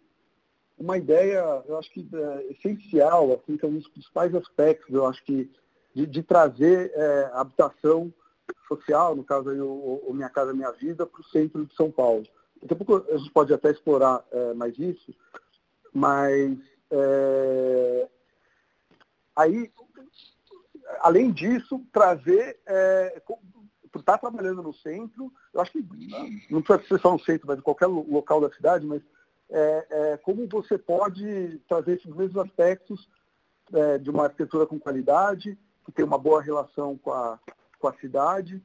uma 0.78 0.98
ideia, 0.98 1.62
eu 1.66 1.78
acho 1.78 1.90
que 1.90 2.06
é, 2.12 2.52
essencial, 2.52 3.32
assim, 3.32 3.56
que 3.56 3.64
é 3.64 3.68
um 3.68 3.74
dos 3.78 3.88
principais 3.88 4.34
aspectos, 4.34 4.94
eu 4.94 5.06
acho 5.06 5.24
que 5.24 5.50
de, 5.96 6.04
de 6.04 6.22
trazer 6.22 6.92
é, 6.94 7.30
habitação 7.32 8.12
social, 8.68 9.16
no 9.16 9.24
caso 9.24 9.48
aí 9.48 9.58
o, 9.58 10.02
o, 10.06 10.12
Minha 10.12 10.28
Casa 10.28 10.52
Minha 10.52 10.70
Vida, 10.72 11.06
para 11.06 11.22
o 11.22 11.24
centro 11.24 11.64
de 11.64 11.74
São 11.74 11.90
Paulo. 11.90 12.22
Daqui 12.60 12.74
a 12.74 12.76
pouco 12.76 13.10
a 13.10 13.16
gente 13.16 13.30
pode 13.30 13.54
até 13.54 13.70
explorar 13.70 14.22
é, 14.30 14.52
mais 14.52 14.78
isso, 14.78 15.14
mas 15.94 16.58
é, 16.90 18.08
aí, 19.34 19.72
além 21.00 21.32
disso, 21.32 21.82
trazer, 21.90 22.60
é, 22.66 23.22
por 23.90 24.00
estar 24.00 24.12
tá 24.12 24.18
trabalhando 24.18 24.62
no 24.62 24.74
centro, 24.74 25.32
eu 25.54 25.62
acho 25.62 25.72
que 25.72 25.82
não 26.50 26.60
precisa 26.60 26.88
ser 26.88 27.00
só 27.00 27.12
no 27.12 27.20
centro, 27.20 27.46
mas 27.46 27.58
em 27.58 27.62
qualquer 27.62 27.86
local 27.86 28.42
da 28.42 28.52
cidade, 28.52 28.84
mas 28.84 29.00
é, 29.48 29.86
é, 29.88 30.16
como 30.18 30.46
você 30.46 30.76
pode 30.76 31.58
trazer 31.66 31.94
esses 31.96 32.14
mesmos 32.14 32.44
aspectos 32.44 33.08
é, 33.72 33.96
de 33.96 34.10
uma 34.10 34.24
arquitetura 34.24 34.66
com 34.66 34.78
qualidade, 34.78 35.58
que 35.86 35.92
tem 35.92 36.04
uma 36.04 36.18
boa 36.18 36.42
relação 36.42 36.98
com 36.98 37.12
a, 37.12 37.38
com 37.78 37.88
a 37.88 37.94
cidade. 37.94 38.60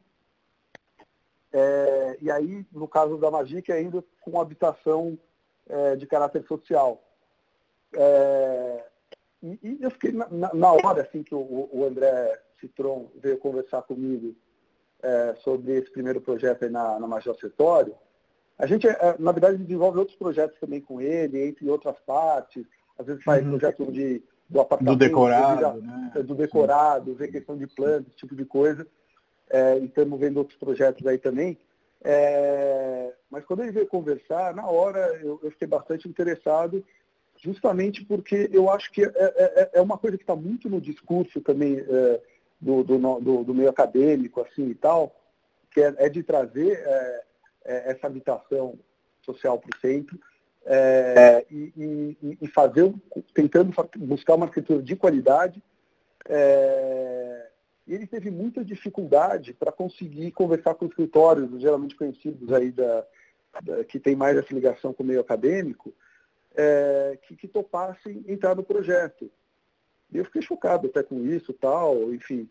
É, 1.54 2.18
e 2.20 2.32
aí, 2.32 2.66
no 2.72 2.88
caso 2.88 3.18
da 3.18 3.30
Magic, 3.30 3.72
ainda 3.72 4.04
com 4.22 4.42
habitação 4.42 5.18
é, 5.70 5.96
de 5.96 6.08
caráter 6.08 6.44
social. 6.48 7.02
É, 7.94 8.86
e, 9.44 9.60
e, 9.62 9.78
eu 9.82 9.92
fiquei 9.92 10.12
na, 10.12 10.54
na, 10.54 10.72
hora 10.72 11.04
assim 11.04 11.24
que 11.24 11.36
o, 11.36 11.70
o 11.72 11.86
André 11.86 12.42
Citron 12.60 13.12
veio 13.16 13.38
conversar 13.38 13.84
comigo 13.84 14.36
é, 15.04 15.36
sobre 15.44 15.74
esse 15.78 15.92
primeiro 15.92 16.22
projeto 16.22 16.64
aí 16.64 16.70
na, 16.70 17.00
na 17.00 17.08
Major 17.08 17.36
Setório, 17.38 17.96
a 18.58 18.66
gente, 18.66 18.88
é, 18.88 19.16
na 19.18 19.32
verdade, 19.32 19.58
desenvolve 19.58 20.00
outros 20.00 20.18
projetos 20.18 20.60
também 20.60 20.80
com 20.80 21.02
ele, 21.02 21.44
entre 21.44 21.70
outras 21.70 22.00
partes. 22.02 22.66
Às 22.98 23.08
vezes 23.08 23.24
faz 23.24 23.44
uhum. 23.44 23.52
projeto 23.52 23.92
de 23.92 24.24
do 24.52 24.60
apartamento. 24.60 24.98
Do 24.98 25.00
decorado, 25.00 25.82
né? 25.82 26.12
Do 26.24 26.36
decorado, 26.36 27.16
ver 27.16 27.32
questão 27.32 27.58
de 27.58 27.66
planta, 27.68 28.10
esse 28.10 28.18
tipo 28.18 28.36
de 28.36 28.44
coisa. 28.44 28.86
É, 29.50 29.80
e 29.80 29.86
estamos 29.86 30.20
vendo 30.20 30.38
outros 30.38 30.58
projetos 30.58 31.06
aí 31.08 31.18
também. 31.18 31.58
É, 32.04 33.14
mas 33.30 33.46
quando 33.46 33.62
ele 33.62 33.72
veio 33.72 33.88
conversar, 33.88 34.54
na 34.54 34.68
hora 34.68 35.00
eu, 35.24 35.40
eu 35.42 35.52
fiquei 35.52 35.68
bastante 35.68 36.08
interessado, 36.08 36.84
justamente 37.38 38.04
porque 38.04 38.50
eu 38.52 38.70
acho 38.70 38.92
que 38.92 39.04
é, 39.04 39.12
é, 39.16 39.62
é, 39.62 39.70
é 39.76 39.82
uma 39.82 39.98
coisa 39.98 40.18
que 40.18 40.24
está 40.24 40.36
muito 40.36 40.70
no 40.70 40.82
discurso 40.82 41.40
também 41.42 41.80
é, 41.80 42.22
do, 42.60 42.84
do, 42.84 42.98
do, 43.20 43.44
do, 43.44 43.54
meio 43.54 43.70
acadêmico 43.70 44.42
assim 44.42 44.70
e 44.70 44.76
tal, 44.76 45.16
que 45.72 45.80
é, 45.80 45.94
é 45.98 46.10
de 46.10 46.24
trazer 46.24 46.84
essa 47.64 48.08
habitação 48.08 48.78
social 49.22 49.60
para 49.60 49.70
o 49.78 49.80
centro, 49.80 50.20
é, 50.66 51.46
e, 51.50 51.74
e, 52.22 52.38
e, 52.42 52.48
fazer, 52.48 52.94
tentando 53.34 53.74
buscar 53.98 54.36
uma 54.36 54.46
arquitetura 54.46 54.82
de 54.82 54.96
qualidade. 54.96 55.64
É, 56.28 57.48
ele 57.88 58.06
teve 58.08 58.30
muita 58.30 58.64
dificuldade 58.64 59.54
para 59.54 59.72
conseguir 59.72 60.32
conversar 60.32 60.76
com 60.76 60.86
escritórios, 60.86 61.60
geralmente 61.60 61.96
conhecidos 61.96 62.52
aí 62.54 62.72
da, 62.72 63.06
da, 63.64 63.84
que 63.84 64.00
tem 64.00 64.16
mais 64.16 64.38
essa 64.38 64.54
ligação 64.54 64.94
com 64.94 65.04
o 65.04 65.06
meio 65.06 65.20
acadêmico, 65.20 65.94
é, 66.56 67.18
que, 67.24 67.36
que 67.36 67.48
topassem 67.48 68.24
entrar 68.28 68.56
no 68.56 68.64
projeto. 68.64 69.32
E 70.12 70.18
eu 70.18 70.26
fiquei 70.26 70.42
chocado 70.42 70.88
até 70.88 71.02
com 71.02 71.26
isso 71.26 71.54
tal, 71.54 72.14
enfim. 72.14 72.50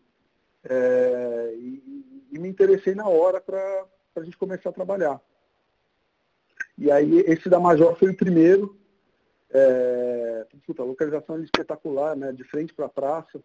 É, 0.63 1.53
e, 1.55 2.27
e, 2.31 2.39
me 2.39 2.49
interessei 2.49 2.93
na 2.93 3.07
hora 3.07 3.39
para 3.39 3.85
a 4.15 4.23
gente 4.23 4.37
começar 4.37 4.69
a 4.69 4.73
trabalhar. 4.73 5.19
E 6.81 6.89
aí 6.89 7.19
esse 7.27 7.47
da 7.47 7.59
Major 7.59 7.95
foi 7.95 8.09
o 8.09 8.17
primeiro. 8.17 8.75
É, 9.51 10.47
puta, 10.65 10.81
a 10.81 10.85
localização 10.85 11.37
é 11.37 11.41
espetacular, 11.41 12.15
né? 12.15 12.31
De 12.31 12.43
frente 12.43 12.73
para 12.73 12.87
a 12.87 12.89
praça. 12.89 13.39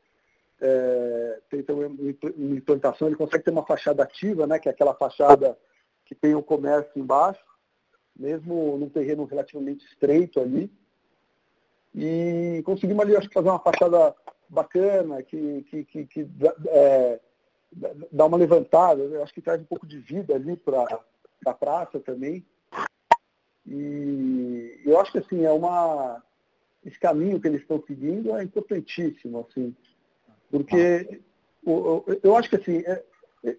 É, 0.58 1.40
tem 1.50 1.62
também 1.62 2.16
uma 2.34 2.56
implantação, 2.56 3.06
ele 3.06 3.16
consegue 3.16 3.44
ter 3.44 3.50
uma 3.50 3.66
fachada 3.66 4.02
ativa, 4.02 4.46
né? 4.46 4.58
Que 4.58 4.70
é 4.70 4.72
aquela 4.72 4.94
fachada 4.94 5.54
que 6.06 6.14
tem 6.14 6.34
o 6.34 6.42
comércio 6.42 6.98
embaixo, 6.98 7.44
mesmo 8.18 8.78
num 8.78 8.88
terreno 8.88 9.26
relativamente 9.26 9.84
estreito 9.84 10.40
ali. 10.40 10.72
E 11.94 12.62
conseguimos 12.64 13.04
ali, 13.04 13.18
acho 13.18 13.28
que 13.28 13.34
fazer 13.34 13.50
uma 13.50 13.60
fachada 13.60 14.14
bacana, 14.48 15.22
que, 15.22 15.62
que, 15.64 15.84
que, 15.84 16.06
que 16.06 16.26
é, 16.68 17.20
dá 18.10 18.24
uma 18.24 18.38
levantada, 18.38 19.02
eu 19.02 19.22
acho 19.22 19.34
que 19.34 19.42
traz 19.42 19.60
um 19.60 19.66
pouco 19.66 19.86
de 19.86 19.98
vida 19.98 20.34
ali 20.34 20.56
para 20.56 20.86
a 21.44 21.52
praça 21.52 22.00
também. 22.00 22.42
E 23.68 24.80
eu 24.84 25.00
acho 25.00 25.12
que 25.12 25.18
assim, 25.18 25.44
é 25.44 25.50
uma. 25.50 26.22
Esse 26.84 27.00
caminho 27.00 27.40
que 27.40 27.48
eles 27.48 27.62
estão 27.62 27.82
seguindo 27.86 28.36
é 28.36 28.42
importantíssimo, 28.42 29.46
assim. 29.48 29.74
Porque 30.50 31.20
eu, 32.22 32.36
acho 32.36 32.48
que 32.48 32.56
assim, 32.56 32.78
é, 32.78 33.04
é, 33.44 33.56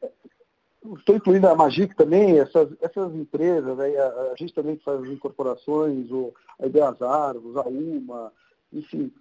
estou 0.97 1.15
incluindo 1.15 1.47
a 1.47 1.55
Magic 1.55 1.93
também, 1.95 2.39
essas, 2.39 2.69
essas 2.81 3.13
empresas, 3.13 3.77
né, 3.77 3.97
a, 3.97 4.31
a, 4.31 4.35
gente 4.37 4.53
também 4.53 4.77
faz 4.77 5.03
as 5.03 5.09
incorporações, 5.09 6.09
o, 6.09 6.33
a 6.59 6.65
Ideazar, 6.65 7.35
o 7.35 7.51
Zauma, 7.51 8.31
enfim, 8.71 9.11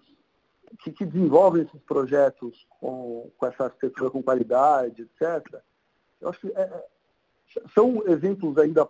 que, 0.85 0.93
que, 0.93 1.05
desenvolvem 1.05 1.63
esses 1.63 1.81
projetos 1.83 2.67
com, 2.79 3.29
com 3.37 3.47
essa 3.47 3.65
arquitetura 3.65 4.11
com 4.11 4.23
qualidade, 4.23 5.03
etc. 5.03 5.61
Eu 6.21 6.29
acho 6.29 6.41
que 6.41 6.49
é, 6.49 6.61
é 6.61 6.85
são 7.75 8.07
exemplos 8.07 8.59
ainda 8.59 8.89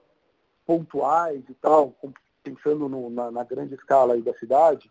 pontuais 0.67 1.43
e 1.49 1.55
tal, 1.55 1.95
pensando 2.43 2.89
no, 2.89 3.09
na, 3.09 3.31
na, 3.31 3.45
grande 3.45 3.75
escala 3.75 4.15
aí 4.15 4.23
da 4.23 4.35
cidade, 4.35 4.91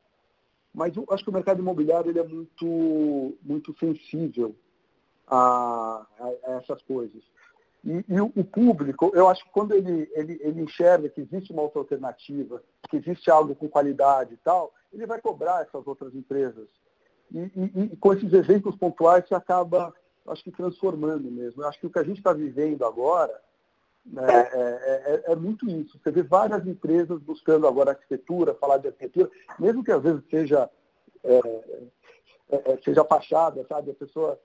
Mas 0.73 0.95
eu 0.95 1.05
acho 1.09 1.23
que 1.23 1.29
o 1.29 1.33
mercado 1.33 1.59
imobiliário 1.59 2.09
ele 2.09 2.19
é 2.19 2.23
muito, 2.23 3.37
muito 3.43 3.77
sensível 3.77 4.55
a, 5.27 6.05
a, 6.19 6.51
a 6.51 6.51
essas 6.57 6.81
coisas. 6.83 7.23
E, 7.83 8.03
e 8.07 8.19
o, 8.19 8.31
o, 8.35 8.43
público, 8.43 9.11
eu 9.13 9.27
acho 9.29 9.43
que 9.43 9.51
quando 9.51 9.73
ele, 9.73 10.09
ele, 10.13 10.39
ele 10.41 10.61
enxerga 10.61 11.07
que 11.07 11.21
existe 11.21 11.51
uma 11.53 11.61
outra 11.61 11.79
alternativa, 11.79 12.63
que 12.89 12.97
existe 12.97 13.29
algo 13.29 13.55
com 13.55 13.69
qualidade 13.69 14.33
e 14.33 14.37
tal, 14.37 14.73
ele 14.91 15.05
vai 15.05 15.21
cobrar 15.21 15.61
essas 15.61 15.85
outras 15.85 16.15
empresas. 16.15 16.67
E, 17.31 17.39
e, 17.39 17.83
e 17.93 17.97
com 17.97 18.13
esses 18.13 18.33
exemplos 18.33 18.75
pontuais, 18.75 19.27
você 19.27 19.35
acaba, 19.35 19.93
acho 20.27 20.43
que, 20.43 20.51
transformando 20.51 21.29
mesmo. 21.29 21.61
Eu 21.61 21.67
acho 21.67 21.79
que 21.79 21.87
o 21.87 21.89
que 21.89 21.99
a 21.99 22.03
gente 22.03 22.17
está 22.17 22.33
vivendo 22.33 22.83
agora 22.85 23.39
é, 24.17 24.31
é, 24.31 25.23
é, 25.27 25.31
é, 25.31 25.35
muito 25.35 25.67
isso. 25.69 25.99
Você 25.99 26.11
vê 26.11 26.21
várias 26.21 26.65
empresas 26.67 27.19
buscando 27.21 27.67
agora 27.67 27.91
arquitetura, 27.91 28.53
falar 28.53 28.77
de 28.77 28.87
arquitetura, 28.87 29.29
mesmo 29.59 29.83
que 29.83 29.91
às 29.91 30.01
vezes 30.01 30.21
seja, 30.29 30.69
é, 31.23 31.37
é, 32.49 32.71
é 32.71 32.77
seja 32.83 33.03
fachada, 33.03 33.65
sabe? 33.67 33.91
A 33.91 33.95
pessoa 33.95 34.39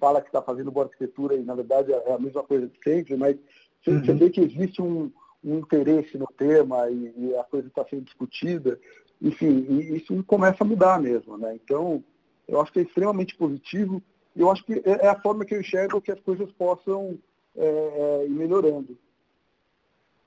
fala 0.00 0.20
que 0.20 0.28
está 0.28 0.40
fazendo 0.40 0.70
boa 0.70 0.86
arquitetura 0.86 1.34
e, 1.34 1.42
na 1.42 1.54
verdade, 1.54 1.92
é 1.92 2.12
a 2.12 2.18
mesma 2.18 2.42
coisa 2.42 2.66
de 2.66 2.78
sempre, 2.82 3.16
mas 3.16 3.36
você, 3.82 3.90
uhum. 3.90 4.04
você 4.04 4.12
vê 4.14 4.30
que 4.30 4.40
existe 4.40 4.80
um, 4.80 5.12
um 5.44 5.58
interesse 5.58 6.16
no 6.16 6.26
tema 6.26 6.88
e, 6.88 7.12
e 7.16 7.36
a 7.36 7.44
coisa 7.44 7.68
está 7.68 7.84
sendo 7.88 8.02
discutida. 8.02 8.78
Enfim, 9.20 9.66
e 9.68 9.96
isso 9.96 10.22
começa 10.24 10.64
a 10.64 10.66
mudar 10.66 11.00
mesmo. 11.00 11.36
Né? 11.36 11.54
Então, 11.62 12.02
eu 12.48 12.60
acho 12.60 12.72
que 12.72 12.80
é 12.80 12.82
extremamente 12.82 13.36
positivo 13.36 14.02
e 14.34 14.40
eu 14.40 14.50
acho 14.50 14.64
que 14.64 14.74
é, 14.84 15.06
é 15.06 15.08
a 15.08 15.20
forma 15.20 15.44
que 15.44 15.54
eu 15.54 15.60
enxergo 15.60 16.00
que 16.00 16.10
as 16.10 16.20
coisas 16.20 16.50
possam 16.52 17.18
é, 17.56 17.66
é, 17.66 18.26
ir 18.26 18.30
melhorando. 18.30 18.96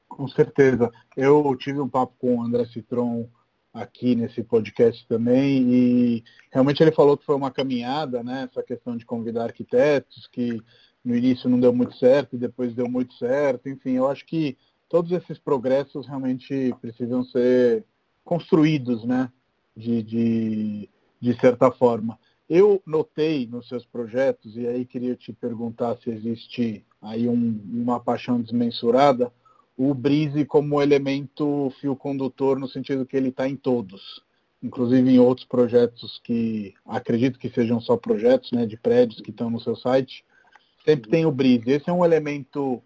Com 0.08 0.28
certeza. 0.28 0.92
Eu 1.16 1.56
tive 1.56 1.80
um 1.80 1.90
papo 1.90 2.14
com 2.20 2.38
o 2.38 2.42
André 2.42 2.66
Citron 2.66 3.30
aqui 3.74 4.16
nesse 4.16 4.42
podcast 4.42 5.06
também 5.06 5.64
e 5.70 6.24
realmente 6.50 6.82
ele 6.82 6.94
falou 6.94 7.18
que 7.18 7.26
foi 7.26 7.36
uma 7.36 7.52
caminhada, 7.52 8.24
né, 8.24 8.48
essa 8.50 8.64
questão 8.64 8.96
de 8.96 9.06
convidar 9.06 9.44
arquitetos, 9.44 10.28
que 10.28 10.62
no 11.04 11.14
início 11.14 11.50
não 11.50 11.60
deu 11.60 11.74
muito 11.74 11.94
certo 11.98 12.36
e 12.36 12.40
depois 12.40 12.74
deu 12.74 12.90
muito 12.90 13.14
certo, 13.16 13.68
enfim, 13.68 13.92
eu 13.92 14.08
acho 14.08 14.26
que 14.26 14.58
todos 14.88 15.12
esses 15.12 15.38
progressos 15.38 16.08
realmente 16.08 16.74
precisam 16.80 17.22
ser 17.26 17.84
construídos, 18.24 19.04
né, 19.04 19.30
de, 19.76 20.02
de, 20.02 20.90
de 21.20 21.40
certa 21.42 21.70
forma. 21.70 22.18
Eu 22.48 22.82
notei 22.86 23.46
nos 23.46 23.68
seus 23.68 23.86
projetos, 23.86 24.56
e 24.56 24.66
aí 24.66 24.86
queria 24.86 25.16
te 25.16 25.34
perguntar 25.34 25.98
se 25.98 26.10
existe 26.10 26.86
aí 27.06 27.28
um, 27.28 27.62
uma 27.72 28.00
paixão 28.00 28.41
desmensurada, 28.41 29.32
o 29.78 29.94
Brise 29.94 30.46
como 30.46 30.82
elemento 30.82 31.72
fio 31.80 31.96
condutor 31.96 32.60
no 32.60 32.68
sentido 32.68 33.06
que 33.06 33.15
ele 33.15 33.30
está 33.30 33.48
em 33.48 33.56
todos, 33.56 34.24
inclusive 34.62 35.10
em 35.10 35.20
outros 35.20 35.46
projetos 35.46 36.20
que 36.24 36.74
acredito 36.86 37.38
que 37.38 37.50
sejam 37.50 37.80
só 37.80 37.96
projetos 37.96 38.52
né, 38.52 38.65
de 38.65 38.78
prédios 38.78 39.22
que 39.22 39.30
estão 39.30 39.50
no 39.50 39.60
seu 39.60 39.76
site, 39.76 40.26
sempre 40.84 41.10
tem 41.10 41.26
o 41.26 41.32
Brise. 41.32 41.70
Esse 41.70 41.89
é 41.89 41.94
um 41.94 42.06
elemento 42.06 42.82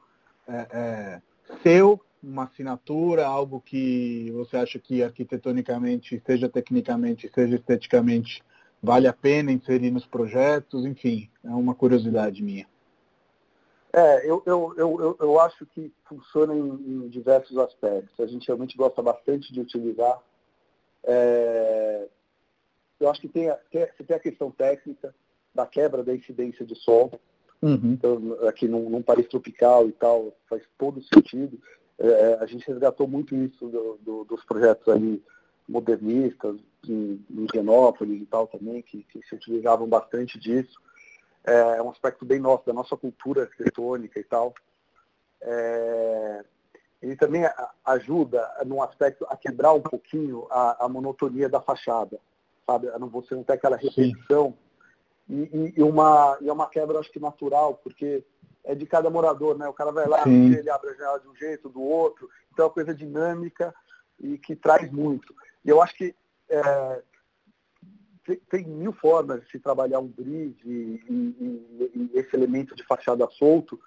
é, 0.47 0.67
é, 0.71 1.21
seu, 1.63 2.01
uma 2.21 2.43
assinatura, 2.43 3.25
algo 3.25 3.61
que 3.61 4.31
você 4.33 4.57
acha 4.57 4.79
que 4.79 5.01
arquitetonicamente, 5.01 6.21
seja 6.25 6.49
tecnicamente, 6.49 7.31
seja 7.33 7.55
esteticamente, 7.55 8.43
vale 8.81 9.07
a 9.07 9.13
pena 9.13 9.51
inserir 9.51 9.91
nos 9.91 10.05
projetos, 10.05 10.85
enfim, 10.85 11.29
é 11.43 11.49
uma 11.49 11.75
curiosidade 11.75 12.43
minha. 12.43 12.67
É, 13.91 14.29
eu, 14.29 14.43
eu, 14.45 14.73
eu, 14.77 15.17
eu, 15.19 15.39
acho 15.39 15.65
que 15.67 15.91
funciona 16.05 16.53
em, 16.53 16.59
em, 16.59 17.07
diversos 17.09 17.57
aspectos. 17.57 18.19
A 18.19 18.27
gente 18.27 18.47
realmente 18.47 18.77
gosta 18.77 19.01
bastante 19.01 19.51
de 19.51 19.61
utilizar. 19.61 20.21
É, 21.03 22.07
eu 22.99 23.09
acho 23.09 23.21
que 23.21 23.27
tem, 23.27 23.51
tem, 23.71 23.87
tem 24.05 24.15
a 24.15 24.19
questão 24.19 24.51
técnica 24.51 25.13
da 25.55 25.65
quebra 25.65 26.03
da 26.03 26.13
incidência 26.13 26.63
de 26.63 26.75
sol. 26.75 27.11
Uhum. 27.61 27.93
Então, 27.93 28.37
aqui 28.47 28.67
num, 28.67 28.89
num, 28.89 29.01
país 29.01 29.27
tropical 29.27 29.87
e 29.87 29.91
tal, 29.91 30.33
faz 30.47 30.61
todo 30.77 31.01
sentido. 31.01 31.59
É, 31.97 32.37
a 32.39 32.45
gente 32.45 32.67
resgatou 32.67 33.07
muito 33.07 33.35
isso 33.35 33.67
do, 33.67 33.99
do, 34.01 34.23
dos 34.23 34.45
projetos 34.45 34.87
ali 34.87 35.21
modernistas, 35.67 36.55
em, 36.87 37.19
em 37.29 37.47
Genópolis 37.51 38.21
e 38.21 38.25
tal 38.25 38.45
também, 38.47 38.83
que, 38.83 39.03
que 39.03 39.21
se 39.27 39.35
utilizavam 39.35 39.87
bastante 39.87 40.39
disso 40.39 40.79
é 41.51 41.81
um 41.81 41.89
aspecto 41.89 42.25
bem 42.25 42.39
nosso, 42.39 42.65
da 42.65 42.73
nossa 42.73 42.95
cultura 42.95 43.43
arquitetônica 43.43 44.19
e 44.19 44.23
tal. 44.23 44.53
É, 45.41 46.43
ele 47.01 47.15
também 47.15 47.43
ajuda 47.85 48.47
num 48.65 48.81
aspecto 48.81 49.25
a 49.29 49.37
quebrar 49.37 49.73
um 49.73 49.81
pouquinho 49.81 50.47
a, 50.49 50.85
a 50.85 50.89
monotonia 50.89 51.47
da 51.47 51.61
fachada, 51.61 52.19
sabe? 52.65 52.89
A 52.89 52.99
não, 52.99 53.07
você 53.07 53.35
não 53.35 53.43
ter 53.43 53.53
aquela 53.53 53.77
repetição. 53.77 54.53
E, 55.29 55.73
e, 55.77 55.83
uma, 55.83 56.37
e 56.41 56.49
é 56.49 56.53
uma 56.53 56.67
quebra, 56.67 56.99
acho 56.99 57.11
que 57.11 57.19
natural, 57.19 57.75
porque 57.75 58.23
é 58.63 58.75
de 58.75 58.85
cada 58.85 59.09
morador, 59.09 59.57
né? 59.57 59.67
O 59.67 59.73
cara 59.73 59.91
vai 59.91 60.07
lá, 60.07 60.23
ele 60.27 60.69
abre 60.69 60.89
a 60.89 60.93
janela 60.93 61.19
de 61.19 61.27
um 61.27 61.35
jeito, 61.35 61.69
do 61.69 61.81
outro. 61.81 62.29
Então 62.51 62.65
é 62.65 62.67
uma 62.67 62.73
coisa 62.73 62.93
dinâmica 62.93 63.73
e 64.19 64.37
que 64.37 64.55
traz 64.55 64.91
muito. 64.91 65.33
E 65.63 65.69
eu 65.69 65.81
acho 65.81 65.95
que 65.95 66.13
é, 66.49 67.03
tem, 68.35 68.65
mil 68.65 68.93
formas 68.93 69.41
de 69.41 69.51
se 69.51 69.59
trabalhar 69.59 69.99
um 69.99 70.07
grid 70.07 70.55
e, 70.65 71.01
e, 71.09 71.89
e 71.95 72.11
esse 72.13 72.35
elemento 72.35 72.75
de 72.75 72.83
fachada 72.85 73.27
solto. 73.31 73.79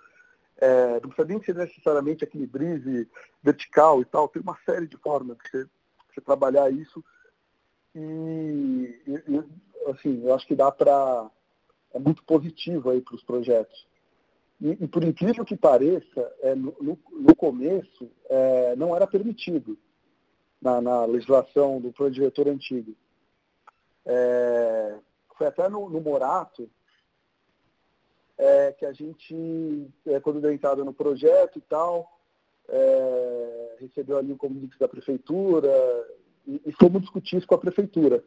É, 0.58 1.00
não 1.00 1.10
precisa 1.10 1.28
nem 1.28 1.42
ser 1.42 1.54
necessariamente 1.54 2.24
aquele 2.24 2.46
brise 2.46 3.08
vertical 3.42 4.00
e 4.00 4.04
tal, 4.04 4.28
tem 4.28 4.40
uma 4.40 4.56
série 4.64 4.86
de 4.86 4.96
formas 4.96 5.36
de 5.38 5.50
você, 5.50 5.66
você 6.12 6.20
trabalhar 6.20 6.70
isso. 6.70 7.04
E, 7.94 9.00
e, 9.06 9.90
assim, 9.90 10.22
eu 10.24 10.34
acho 10.34 10.46
que 10.46 10.54
dá 10.54 10.70
para. 10.70 11.30
É 11.92 11.98
muito 11.98 12.22
positivo 12.24 12.90
aí 12.90 13.00
para 13.00 13.14
os 13.14 13.22
projetos. 13.22 13.86
E, 14.60 14.84
e, 14.84 14.88
por 14.88 15.02
incrível 15.02 15.44
que 15.44 15.56
pareça, 15.56 16.32
é, 16.40 16.54
no, 16.54 16.74
no, 16.80 17.34
começo 17.34 18.08
é, 18.30 18.76
não 18.76 18.94
era 18.94 19.06
permitido 19.06 19.76
na, 20.60 20.80
na 20.80 21.04
legislação 21.04 21.80
do 21.80 21.92
plano 21.92 22.14
diretor 22.14 22.48
antigo. 22.48 22.94
É, 24.04 24.98
foi 25.36 25.46
até 25.46 25.68
no, 25.68 25.88
no 25.88 26.00
Morato 26.00 26.68
é, 28.36 28.72
que 28.72 28.84
a 28.84 28.92
gente, 28.92 29.86
é, 30.06 30.18
quando 30.20 30.40
deu 30.40 30.52
entrada 30.52 30.84
no 30.84 30.92
projeto 30.92 31.58
e 31.58 31.62
tal, 31.62 32.20
é, 32.68 33.76
recebeu 33.80 34.18
ali 34.18 34.32
um 34.32 34.36
convite 34.36 34.78
da 34.78 34.88
prefeitura 34.88 35.70
e, 36.46 36.60
e 36.66 36.72
fomos 36.72 37.02
discutir 37.02 37.36
isso 37.36 37.46
com 37.46 37.54
a 37.54 37.58
prefeitura. 37.58 38.22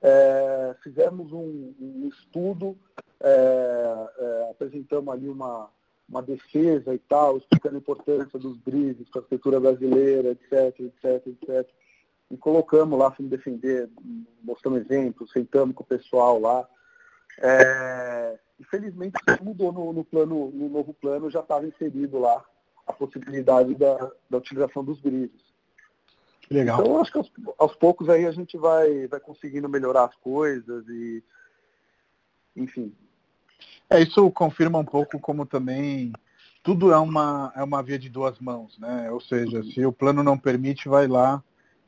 É, 0.00 0.74
fizemos 0.82 1.32
um, 1.32 1.74
um 1.80 2.08
estudo, 2.08 2.76
é, 3.20 4.48
apresentamos 4.50 5.12
ali 5.12 5.28
uma, 5.28 5.70
uma 6.08 6.22
defesa 6.22 6.94
e 6.94 6.98
tal, 6.98 7.38
explicando 7.38 7.76
a 7.76 7.78
importância 7.78 8.38
dos 8.38 8.56
brises 8.58 9.08
para 9.08 9.20
a 9.20 9.22
arquitetura 9.22 9.60
brasileira, 9.60 10.30
etc, 10.30 10.80
etc, 10.80 11.26
etc 11.26 11.83
e 12.30 12.36
colocamos 12.36 12.98
lá, 12.98 13.10
fomos 13.10 13.30
defender, 13.30 13.88
mostrando 14.42 14.78
exemplos, 14.78 15.30
sentamos 15.30 15.74
com 15.74 15.82
o 15.82 15.86
pessoal 15.86 16.40
lá. 16.40 16.66
É, 17.38 18.38
infelizmente 18.60 19.14
isso 19.28 19.44
mudou 19.44 19.72
no, 19.72 19.92
no, 19.92 20.04
plano, 20.04 20.50
no 20.50 20.68
novo 20.68 20.94
plano, 20.94 21.30
já 21.30 21.40
estava 21.40 21.66
inserido 21.66 22.18
lá 22.18 22.44
a 22.86 22.92
possibilidade 22.92 23.74
da, 23.74 24.10
da 24.28 24.38
utilização 24.38 24.84
dos 24.84 25.00
grises. 25.00 25.42
Legal. 26.50 26.80
Então 26.80 27.00
acho 27.00 27.10
que 27.10 27.18
aos, 27.18 27.32
aos, 27.58 27.74
poucos 27.74 28.08
aí 28.08 28.26
a 28.26 28.30
gente 28.30 28.56
vai, 28.56 29.06
vai 29.06 29.18
conseguindo 29.18 29.68
melhorar 29.68 30.04
as 30.04 30.14
coisas 30.16 30.86
e 30.88 31.22
enfim. 32.54 32.94
É, 33.88 34.00
isso 34.00 34.30
confirma 34.30 34.78
um 34.78 34.84
pouco 34.84 35.18
como 35.18 35.46
também 35.46 36.12
tudo 36.62 36.92
é 36.92 36.98
uma, 36.98 37.52
é 37.56 37.62
uma 37.62 37.82
via 37.82 37.98
de 37.98 38.08
duas 38.08 38.38
mãos, 38.38 38.78
né? 38.78 39.10
Ou 39.10 39.20
seja, 39.20 39.62
se 39.62 39.84
o 39.84 39.92
plano 39.92 40.22
não 40.22 40.38
permite, 40.38 40.88
vai 40.88 41.06
lá 41.06 41.42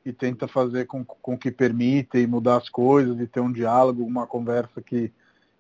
e 0.06 0.12
tenta 0.12 0.46
fazer 0.46 0.86
com, 0.86 1.04
com 1.04 1.36
que 1.36 1.50
permita 1.50 2.16
e 2.16 2.28
mudar 2.28 2.58
as 2.58 2.68
coisas 2.68 3.18
e 3.18 3.26
ter 3.26 3.40
um 3.40 3.50
diálogo, 3.50 4.04
uma 4.04 4.24
conversa 4.24 4.80
que, 4.80 5.12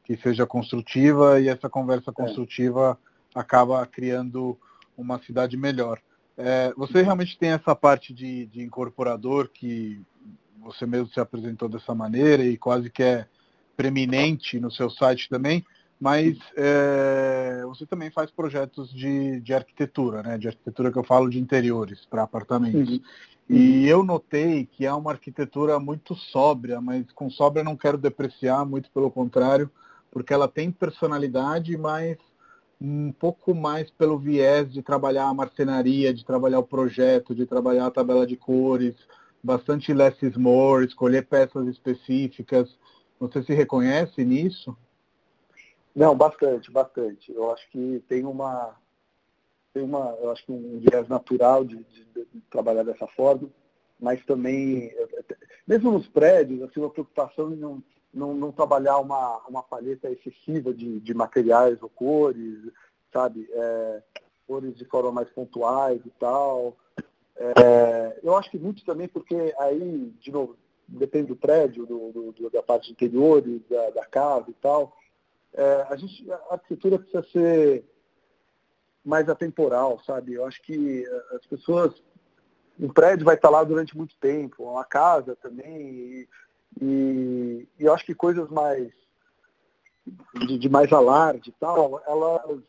que 0.04 0.16
seja 0.18 0.46
construtiva 0.46 1.40
e 1.40 1.48
essa 1.48 1.68
conversa 1.68 2.12
é. 2.12 2.14
construtiva 2.14 2.96
é. 3.34 3.40
acaba 3.40 3.84
criando 3.84 4.56
uma 4.96 5.18
cidade 5.18 5.56
melhor. 5.56 6.00
É, 6.38 6.72
você 6.76 7.02
realmente 7.02 7.36
tem 7.36 7.50
essa 7.50 7.74
parte 7.74 8.14
de, 8.14 8.46
de 8.46 8.62
incorporador 8.62 9.48
que 9.52 10.00
você 10.60 10.86
mesmo 10.86 11.08
se 11.08 11.18
apresentou 11.18 11.68
dessa 11.68 11.92
maneira 11.92 12.44
e 12.44 12.56
quase 12.56 12.88
que 12.88 13.02
é 13.02 13.26
preeminente 13.76 14.60
no 14.60 14.70
seu 14.70 14.88
site 14.88 15.28
também, 15.28 15.66
mas 15.98 16.38
é, 16.56 17.62
você 17.66 17.84
também 17.84 18.10
faz 18.10 18.30
projetos 18.30 18.92
de, 18.92 19.40
de 19.40 19.52
arquitetura, 19.52 20.22
né? 20.22 20.38
De 20.38 20.46
arquitetura 20.46 20.92
que 20.92 20.98
eu 20.98 21.04
falo 21.04 21.28
de 21.28 21.40
interiores 21.40 22.06
para 22.06 22.22
apartamentos. 22.22 22.90
Uhum. 22.90 23.00
E 23.48 23.86
eu 23.88 24.02
notei 24.02 24.66
que 24.66 24.84
é 24.84 24.92
uma 24.92 25.12
arquitetura 25.12 25.78
muito 25.78 26.14
sóbria, 26.14 26.80
mas 26.80 27.10
com 27.12 27.30
sóbria 27.30 27.62
não 27.62 27.76
quero 27.76 27.96
depreciar, 27.96 28.64
muito 28.64 28.90
pelo 28.90 29.10
contrário, 29.10 29.70
porque 30.10 30.34
ela 30.34 30.48
tem 30.48 30.70
personalidade, 30.70 31.76
mas 31.76 32.16
um 32.80 33.12
pouco 33.12 33.54
mais 33.54 33.90
pelo 33.90 34.18
viés 34.18 34.72
de 34.72 34.82
trabalhar 34.82 35.28
a 35.28 35.34
marcenaria, 35.34 36.12
de 36.12 36.24
trabalhar 36.24 36.58
o 36.58 36.66
projeto, 36.66 37.34
de 37.34 37.46
trabalhar 37.46 37.86
a 37.86 37.90
tabela 37.90 38.26
de 38.26 38.36
cores, 38.36 38.96
bastante 39.42 39.94
less 39.94 40.20
is 40.24 40.36
more, 40.36 40.84
escolher 40.84 41.26
peças 41.26 41.68
específicas. 41.68 42.76
Você 43.20 43.42
se 43.44 43.54
reconhece 43.54 44.24
nisso? 44.24 44.76
Não, 45.94 46.14
bastante, 46.14 46.70
bastante. 46.70 47.32
Eu 47.32 47.50
acho 47.52 47.70
que 47.70 48.02
tem 48.08 48.24
uma, 48.24 48.74
tem 49.76 49.84
uma, 49.84 50.16
eu 50.22 50.30
acho 50.30 50.42
que 50.46 50.52
um 50.52 50.78
viés 50.78 51.06
natural 51.06 51.62
de, 51.62 51.76
de, 51.76 52.04
de 52.14 52.40
trabalhar 52.50 52.82
dessa 52.82 53.06
forma, 53.08 53.46
mas 54.00 54.24
também, 54.24 54.90
mesmo 55.66 55.92
nos 55.92 56.08
prédios, 56.08 56.62
assim, 56.62 56.80
uma 56.80 56.88
preocupação 56.88 57.52
em 57.52 57.56
não, 57.56 57.82
não, 58.12 58.32
não 58.32 58.50
trabalhar 58.50 58.96
uma, 58.96 59.36
uma 59.46 59.62
paleta 59.62 60.10
excessiva 60.10 60.72
de, 60.72 60.98
de 61.00 61.12
materiais 61.12 61.76
ou 61.82 61.90
cores, 61.90 62.58
sabe? 63.12 63.46
É, 63.52 64.02
cores 64.46 64.74
de 64.74 64.86
forma 64.86 65.12
mais 65.12 65.28
pontuais 65.28 66.00
e 66.06 66.10
tal. 66.18 66.74
É, 67.36 68.18
eu 68.22 68.34
acho 68.34 68.50
que 68.50 68.58
muito 68.58 68.82
também 68.82 69.08
porque 69.08 69.54
aí, 69.58 70.10
de 70.22 70.32
novo, 70.32 70.56
depende 70.88 71.28
do 71.28 71.36
prédio, 71.36 71.84
do, 71.84 72.32
do, 72.32 72.50
da 72.50 72.62
parte 72.62 72.90
interior, 72.90 73.42
da, 73.68 73.90
da 73.90 74.06
casa 74.06 74.46
e 74.48 74.54
tal 74.54 74.96
é, 75.56 75.86
a, 75.88 75.96
gente, 75.96 76.30
a 76.30 76.54
arquitetura 76.54 76.98
precisa 76.98 77.22
ser 77.32 77.84
mais 79.06 79.28
atemporal, 79.28 80.00
sabe? 80.04 80.34
Eu 80.34 80.44
acho 80.44 80.60
que 80.62 81.06
é, 81.06 81.36
as 81.36 81.46
pessoas, 81.46 81.94
um 82.78 82.88
prédio 82.88 83.24
vai 83.24 83.36
estar 83.36 83.48
lá 83.48 83.62
durante 83.62 83.96
muito 83.96 84.16
tempo, 84.18 84.64
uma 84.64 84.84
casa 84.84 85.36
também, 85.36 85.80
e, 85.80 86.28
e, 86.80 87.68
e 87.78 87.84
eu 87.84 87.94
acho 87.94 88.04
que 88.04 88.14
coisas 88.14 88.50
mais 88.50 88.92
de, 90.34 90.58
de, 90.58 90.68
mais 90.68 90.92
alarde 90.92 91.50
e 91.50 91.54
tal, 91.58 92.02
elas 92.06 92.60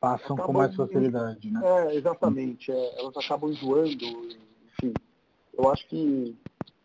passam 0.00 0.36
com 0.36 0.52
mais 0.52 0.74
facilidade, 0.74 1.50
né? 1.50 1.60
É, 1.62 1.94
exatamente. 1.96 2.70
É, 2.70 3.00
elas 3.00 3.16
acabam 3.16 3.50
enjoando, 3.50 4.04
enfim. 4.72 4.94
Eu 5.52 5.70
acho 5.70 5.86
que 5.88 6.36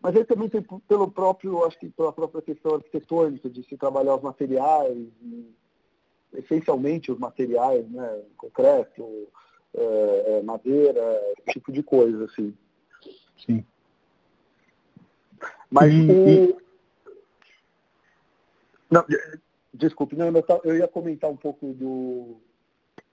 mas 0.04 0.18
aí 0.18 0.26
também 0.26 0.50
tem 0.50 0.62
pelo 0.62 1.10
próprio, 1.10 1.64
acho 1.64 1.80
que 1.80 1.90
pela 1.90 2.12
própria 2.12 2.42
questão 2.42 2.76
arquitetônica, 2.76 3.50
de 3.50 3.64
se 3.64 3.78
trabalhar 3.78 4.16
os 4.16 4.22
materiais, 4.22 5.08
essencialmente 6.36 7.12
os 7.12 7.20
materiais, 7.20 7.90
né? 7.90 8.22
Concreto, 8.38 9.28
é, 9.74 10.38
é, 10.38 10.42
madeira, 10.44 11.02
esse 11.38 11.54
tipo 11.54 11.72
de 11.72 11.84
coisa, 11.84 12.26
assim. 12.26 12.56
Sim. 13.46 13.66
Mas 15.70 15.92
e, 15.94 16.12
o... 16.12 16.30
E... 16.30 16.58
Não, 18.90 19.06
desculpe, 19.74 20.16
não, 20.16 20.32
eu 20.64 20.78
ia 20.78 20.88
comentar 20.88 21.30
um 21.30 21.36
pouco 21.36 21.74
do, 21.74 22.38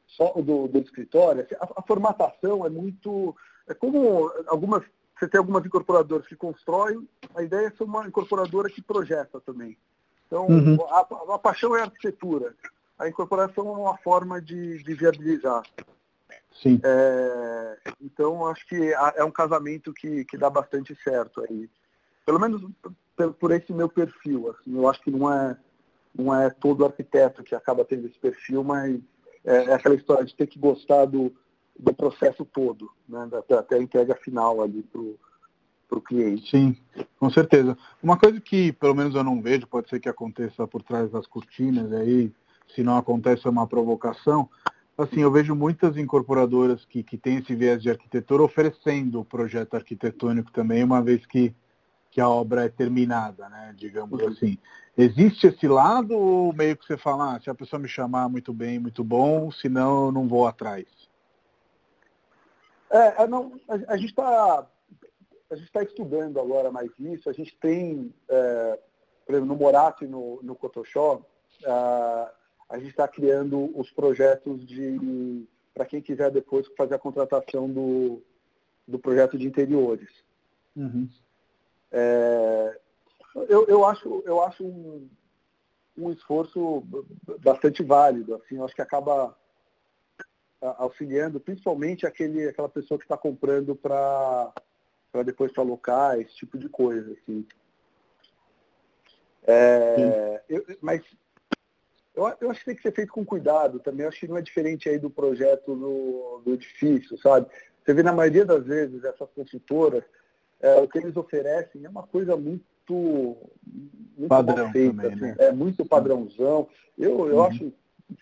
só 0.06 0.33
do, 0.35 0.68
do 0.68 0.78
escritório. 0.78 1.46
A, 1.59 1.80
a, 1.80 1.83
formatação 1.83 2.66
é 2.66 2.68
muito. 2.68 3.35
É 3.66 3.72
como 3.72 4.30
algumas 4.46 4.85
você 5.20 5.28
tem 5.28 5.38
algumas 5.38 5.64
incorporadoras 5.66 6.26
que 6.26 6.35
constroem, 6.35 7.06
a 7.35 7.42
ideia 7.42 7.66
é 7.66 7.70
ser 7.70 7.83
uma 7.83 8.06
incorporadora 8.06 8.70
que 8.70 8.80
projeta 8.80 9.38
também. 9.40 9.76
Então, 10.26 10.46
uhum. 10.46 10.78
a, 10.88 11.35
a, 11.35 11.38
paixão 11.38 11.76
é 11.76 11.80
a 11.80 11.85
arquitetura. 11.85 12.54
A 13.00 13.08
incorporação 13.08 13.66
é 13.66 13.78
uma 13.78 13.96
forma 13.96 14.42
de, 14.42 14.82
de 14.82 14.92
viabilizar. 14.92 15.62
Sim. 16.52 16.78
É, 16.84 17.78
então, 17.98 18.46
acho 18.46 18.66
que 18.66 18.92
é 19.16 19.24
um 19.24 19.30
casamento 19.30 19.90
que, 19.94 20.26
que 20.26 20.36
dá 20.36 20.50
bastante 20.50 20.94
certo 21.02 21.42
aí. 21.48 21.66
Pelo 22.26 22.38
menos 22.38 22.62
por, 23.16 23.32
por 23.32 23.50
esse 23.52 23.72
meu 23.72 23.88
perfil. 23.88 24.50
Assim, 24.50 24.76
eu 24.76 24.86
acho 24.86 25.00
que 25.00 25.10
não 25.10 25.32
é, 25.32 25.56
não 26.14 26.34
é 26.34 26.50
todo 26.50 26.84
arquiteto 26.84 27.42
que 27.42 27.54
acaba 27.54 27.86
tendo 27.86 28.06
esse 28.06 28.18
perfil, 28.18 28.62
mas 28.62 29.00
é, 29.46 29.64
é 29.64 29.72
aquela 29.72 29.94
história 29.94 30.26
de 30.26 30.36
ter 30.36 30.46
que 30.46 30.58
gostar 30.58 31.06
do, 31.06 31.34
do 31.78 31.94
processo 31.94 32.44
todo, 32.44 32.90
né, 33.08 33.26
até, 33.32 33.54
até 33.54 33.76
a 33.76 33.82
entrega 33.82 34.14
final 34.14 34.60
ali 34.60 34.82
para 34.82 35.00
o 35.00 36.02
cliente. 36.02 36.50
Sim, 36.50 36.76
com 37.18 37.30
certeza. 37.30 37.78
Uma 38.02 38.18
coisa 38.18 38.38
que 38.42 38.72
pelo 38.72 38.94
menos 38.94 39.14
eu 39.14 39.24
não 39.24 39.40
vejo, 39.40 39.66
pode 39.66 39.88
ser 39.88 40.00
que 40.00 40.08
aconteça 40.08 40.66
por 40.66 40.82
trás 40.82 41.10
das 41.10 41.26
cortinas, 41.26 41.90
aí 41.92 42.30
se 42.74 42.83
não 42.83 42.96
acontece 42.96 43.46
é 43.46 43.50
uma 43.50 43.66
provocação. 43.66 44.48
Assim, 44.96 45.20
eu 45.20 45.30
vejo 45.30 45.54
muitas 45.54 45.96
incorporadoras 45.96 46.85
que, 46.85 47.02
que 47.02 47.16
têm 47.16 47.38
esse 47.38 47.54
viés 47.54 47.83
de 47.83 47.90
arquitetura 47.90 48.42
oferecendo 48.42 49.20
o 49.20 49.24
projeto 49.24 49.74
arquitetônico 49.74 50.52
também, 50.52 50.85
uma 50.85 51.00
vez 51.00 51.24
que, 51.24 51.54
que 52.11 52.20
a 52.20 52.28
obra 52.28 52.66
é 52.66 52.68
terminada, 52.68 53.48
né? 53.48 53.74
Digamos 53.76 54.20
uhum. 54.20 54.28
assim. 54.28 54.59
Existe 54.98 55.46
esse 55.46 55.66
lado 55.66 56.14
ou 56.14 56.52
meio 56.52 56.76
que 56.76 56.85
você 56.85 56.98
fala, 56.98 57.35
ah, 57.37 57.40
se 57.40 57.48
a 57.48 57.54
pessoa 57.54 57.80
me 57.80 57.88
chamar 57.88 58.28
muito 58.28 58.52
bem, 58.52 58.78
muito 58.78 59.02
bom, 59.02 59.50
senão 59.50 60.06
eu 60.06 60.12
não 60.12 60.28
vou 60.28 60.46
atrás? 60.46 60.85
É, 62.90 63.22
é, 63.22 63.26
não, 63.26 63.59
a, 63.68 63.94
a 63.94 63.96
gente 63.96 64.11
está 64.11 64.66
a 65.50 65.56
gente 65.56 65.66
está 65.66 65.83
estudando 65.83 66.38
agora 66.38 66.70
mais 66.70 66.90
isso. 66.98 67.28
A 67.28 67.33
gente 67.33 67.56
tem, 67.56 68.14
é, 68.28 68.78
por 69.26 69.35
exemplo, 69.35 69.48
no 69.48 69.56
Morat 69.59 70.00
e 70.02 70.06
no, 70.06 70.40
no 70.42 70.54
Cotoxó, 70.54 71.22
a 72.70 72.78
gente 72.78 72.90
está 72.90 73.09
criando 73.09 73.76
os 73.78 73.90
projetos 73.90 74.64
de 74.64 75.46
para 75.74 75.85
quem 75.85 76.00
quiser 76.00 76.30
depois 76.30 76.66
fazer 76.76 76.94
a 76.94 76.98
contratação 76.98 77.68
do, 77.68 78.22
do 78.87 78.98
projeto 78.98 79.37
de 79.37 79.46
interiores. 79.46 80.09
Uhum. 80.76 81.09
É, 81.90 82.80
eu, 83.48 83.66
eu 83.66 83.85
acho, 83.85 84.22
eu 84.24 84.42
acho 84.42 84.64
um, 84.64 85.09
um 85.96 86.11
esforço 86.11 86.85
bastante 87.40 87.83
válido. 87.83 88.35
Assim, 88.35 88.56
eu 88.56 88.64
acho 88.64 88.74
que 88.74 88.83
acaba 88.83 89.37
auxiliando, 90.61 91.40
principalmente 91.40 92.06
aquele, 92.06 92.48
aquela 92.48 92.68
pessoa 92.68 92.98
que 92.98 93.04
está 93.04 93.16
comprando 93.16 93.74
para 93.74 94.52
depois 95.24 95.50
para 95.52 95.62
alocar, 95.62 96.20
esse 96.20 96.35
tipo 96.35 96.59
de 96.59 96.68
coisa. 96.68 97.12
Assim. 97.12 97.46
É, 99.44 100.42
eu, 100.48 100.64
mas 100.80 101.02
eu, 102.14 102.33
eu, 102.40 102.51
acho 102.51 102.61
que 102.61 102.66
tem 102.66 102.77
que 102.77 102.83
ser 102.83 102.92
feito 102.92 103.12
com 103.12 103.25
cuidado 103.25 103.79
também. 103.81 104.03
Eu 104.03 104.09
acho 104.09 104.20
que 104.20 104.29
não 104.29 104.37
é 104.37 104.42
diferente 104.42 104.88
aí 104.88 104.99
do 104.99 105.11
projeto 105.11 105.75
do, 105.75 106.42
do 106.44 106.55
edifício, 106.55 107.16
sabe? 107.18 107.46
Você 107.83 107.94
vê 107.94 108.03
na 108.03 108.12
maioria 108.12 108.44
das 108.44 108.64
vezes 108.64 109.05
essas 109.05 109.29
consultoras, 109.31 110.05
é, 110.61 110.75
o 110.81 110.88
que 110.88 110.99
eles 110.99 111.16
oferecem 111.16 111.85
é 111.85 111.88
uma 111.88 112.03
coisa 112.03 112.37
muito, 112.37 113.37
muito 114.16 114.29
padrão 114.29 114.70
feita, 114.70 114.94
também, 114.94 115.12
assim, 115.12 115.20
né? 115.20 115.37
é 115.38 115.53
muito 115.53 115.85
padrãozão. 115.85 116.68
Eu, 116.99 117.29
eu 117.29 117.37
uhum. 117.37 117.44
acho, 117.44 117.73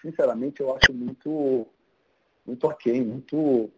sinceramente, 0.01 0.61
eu 0.61 0.77
acho 0.77 0.93
muito 0.93 1.67
muito 2.49 2.67
aquém, 2.67 3.05
muito, 3.05 3.71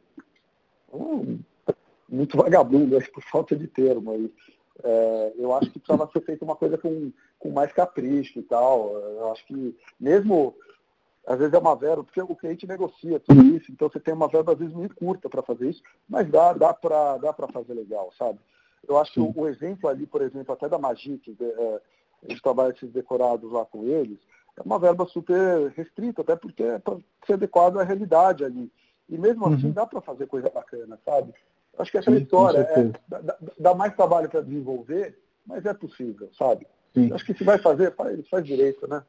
muito 2.08 2.36
vagabundo, 2.36 2.96
acho, 2.96 3.10
por 3.10 3.22
falta 3.24 3.56
de 3.56 3.66
termo. 3.66 4.12
Aí. 4.12 4.32
É, 4.82 5.32
eu 5.36 5.54
acho 5.54 5.70
que 5.70 5.78
precisava 5.78 6.10
ser 6.12 6.20
feita 6.22 6.44
uma 6.44 6.56
coisa 6.56 6.78
com, 6.78 7.12
com 7.38 7.50
mais 7.50 7.72
capricho 7.72 8.38
e 8.38 8.42
tal. 8.42 8.92
Eu 8.96 9.32
acho 9.32 9.46
que 9.46 9.76
mesmo, 9.98 10.54
às 11.26 11.38
vezes 11.38 11.54
é 11.54 11.58
uma 11.58 11.76
verba, 11.76 12.04
porque 12.04 12.20
o 12.20 12.36
cliente 12.36 12.66
negocia 12.66 13.20
tudo 13.20 13.42
isso, 13.56 13.70
então 13.70 13.88
você 13.88 14.00
tem 14.00 14.14
uma 14.14 14.28
verba 14.28 14.52
às 14.52 14.58
vezes 14.58 14.74
muito 14.74 14.94
curta 14.94 15.28
para 15.28 15.42
fazer 15.42 15.70
isso, 15.70 15.82
mas 16.08 16.28
dá, 16.30 16.52
dá 16.52 16.72
para 16.72 17.18
dá 17.18 17.32
fazer 17.52 17.74
legal, 17.74 18.12
sabe? 18.18 18.38
Eu 18.88 18.98
acho 18.98 19.12
que 19.12 19.20
o, 19.20 19.32
o, 19.36 19.46
exemplo 19.46 19.88
ali, 19.88 20.06
por 20.06 20.22
exemplo, 20.22 20.52
até 20.52 20.68
da 20.68 20.78
Magic, 20.78 21.36
é, 21.38 21.80
a 22.24 22.28
gente 22.28 22.42
trabalha 22.42 22.72
esses 22.72 22.90
decorados 22.90 23.52
lá 23.52 23.64
com 23.64 23.84
eles, 23.84 24.18
é 24.56 24.62
uma 24.62 24.78
verba 24.78 25.06
super 25.06 25.70
restrita, 25.76 26.22
até 26.22 26.36
porque 26.36 26.62
é 26.62 26.78
para 26.78 26.98
ser 27.26 27.34
adequado 27.34 27.78
à 27.78 27.82
realidade 27.82 28.44
ali. 28.44 28.70
E 29.08 29.18
mesmo 29.18 29.46
assim 29.46 29.66
uhum. 29.66 29.72
dá 29.72 29.86
para 29.86 30.00
fazer 30.00 30.26
coisa 30.26 30.48
bacana, 30.50 30.98
sabe? 31.04 31.34
Acho 31.78 31.90
que 31.90 31.98
essa 31.98 32.10
Sim, 32.10 32.18
história 32.18 32.58
é, 32.58 32.90
dá, 33.08 33.36
dá, 33.58 33.74
mais 33.74 33.94
trabalho 33.94 34.28
para 34.28 34.42
desenvolver, 34.42 35.18
mas 35.46 35.64
é 35.64 35.72
possível, 35.72 36.30
sabe? 36.36 36.66
Sim. 36.92 37.12
Acho 37.12 37.24
que 37.24 37.34
se 37.34 37.44
vai 37.44 37.58
fazer, 37.58 37.94
faz, 37.94 38.28
faz 38.28 38.44
direito, 38.44 38.86
né? 38.88 39.02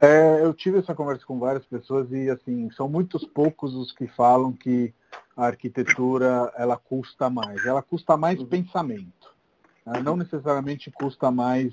É, 0.00 0.42
eu 0.42 0.54
tive 0.54 0.78
essa 0.78 0.94
conversa 0.94 1.26
com 1.26 1.38
várias 1.38 1.66
pessoas 1.66 2.10
e 2.12 2.30
assim 2.30 2.70
são 2.70 2.88
muitos 2.88 3.24
poucos 3.24 3.74
os 3.74 3.90
que 3.90 4.06
falam 4.06 4.52
que 4.52 4.94
a 5.36 5.46
arquitetura 5.46 6.52
ela 6.56 6.76
custa 6.76 7.28
mais. 7.28 7.64
Ela 7.66 7.82
custa 7.82 8.16
mais 8.16 8.38
uhum. 8.38 8.46
pensamento. 8.46 9.34
Ela 9.84 10.00
não 10.00 10.16
necessariamente 10.16 10.90
custa 10.90 11.30
mais 11.30 11.72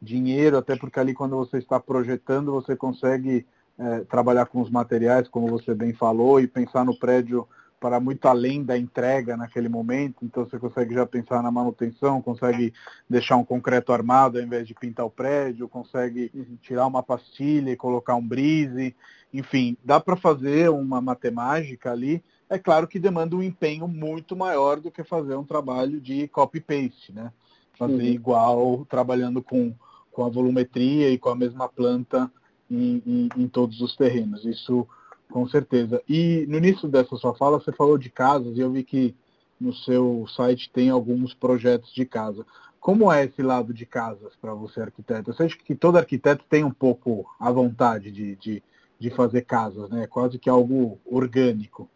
dinheiro, 0.00 0.58
até 0.58 0.76
porque 0.76 1.00
ali 1.00 1.14
quando 1.14 1.36
você 1.36 1.58
está 1.58 1.80
projetando, 1.80 2.52
você 2.52 2.76
consegue 2.76 3.46
é, 3.78 4.00
trabalhar 4.00 4.46
com 4.46 4.60
os 4.60 4.68
materiais, 4.68 5.28
como 5.28 5.46
você 5.46 5.74
bem 5.74 5.94
falou, 5.94 6.40
e 6.40 6.46
pensar 6.48 6.84
no 6.84 6.98
prédio 6.98 7.48
para 7.82 7.98
muito 7.98 8.26
além 8.26 8.62
da 8.62 8.78
entrega 8.78 9.36
naquele 9.36 9.68
momento. 9.68 10.24
Então 10.24 10.44
você 10.44 10.56
consegue 10.56 10.94
já 10.94 11.04
pensar 11.04 11.42
na 11.42 11.50
manutenção, 11.50 12.22
consegue 12.22 12.72
deixar 13.10 13.36
um 13.36 13.44
concreto 13.44 13.92
armado 13.92 14.38
ao 14.38 14.44
invés 14.44 14.68
de 14.68 14.72
pintar 14.72 15.04
o 15.04 15.10
prédio, 15.10 15.68
consegue 15.68 16.30
tirar 16.62 16.86
uma 16.86 17.02
pastilha 17.02 17.72
e 17.72 17.76
colocar 17.76 18.14
um 18.14 18.24
brise. 18.24 18.94
Enfim, 19.34 19.76
dá 19.84 19.98
para 19.98 20.14
fazer 20.14 20.70
uma 20.70 21.00
matemática 21.00 21.90
ali. 21.90 22.22
É 22.48 22.56
claro 22.56 22.86
que 22.86 23.00
demanda 23.00 23.34
um 23.34 23.42
empenho 23.42 23.88
muito 23.88 24.36
maior 24.36 24.78
do 24.78 24.88
que 24.88 25.02
fazer 25.02 25.34
um 25.34 25.44
trabalho 25.44 26.00
de 26.00 26.28
copy-paste, 26.28 27.12
né? 27.12 27.32
Fazer 27.76 27.94
uhum. 27.94 28.00
igual 28.00 28.86
trabalhando 28.86 29.42
com 29.42 29.74
com 30.12 30.24
a 30.26 30.28
volumetria 30.28 31.10
e 31.10 31.16
com 31.18 31.30
a 31.30 31.34
mesma 31.34 31.66
planta 31.68 32.30
em, 32.70 33.02
em, 33.06 33.28
em, 33.34 33.48
todos 33.48 33.80
os 33.80 33.96
terrenos. 33.96 34.44
Isso 34.44 34.86
com 35.32 35.48
certeza. 35.48 36.02
E 36.06 36.44
no 36.46 36.58
início 36.58 36.86
dessa 36.86 37.16
sua 37.16 37.34
fala, 37.34 37.58
você 37.58 37.72
falou 37.72 37.96
de 37.96 38.10
casas, 38.10 38.54
e 38.56 38.60
eu 38.60 38.70
vi 38.70 38.84
que 38.84 39.16
no 39.58 39.72
seu 39.72 40.26
site 40.28 40.70
tem 40.70 40.90
alguns 40.90 41.32
projetos 41.32 41.92
de 41.94 42.04
casa. 42.04 42.44
Como 42.78 43.10
é 43.10 43.24
esse 43.24 43.42
lado 43.42 43.72
de 43.72 43.86
casas 43.86 44.36
para 44.40 44.52
você, 44.52 44.82
arquiteto? 44.82 45.32
Você 45.32 45.44
acha 45.44 45.56
que 45.56 45.74
todo 45.74 45.96
arquiteto 45.96 46.44
tem 46.50 46.64
um 46.64 46.70
pouco 46.70 47.24
a 47.40 47.50
vontade 47.50 48.10
de, 48.10 48.36
de, 48.36 48.62
de 48.98 49.10
fazer 49.10 49.42
casas, 49.42 49.88
né? 49.88 50.06
Quase 50.06 50.38
que 50.38 50.50
algo 50.50 50.98
orgânico. 51.06 51.88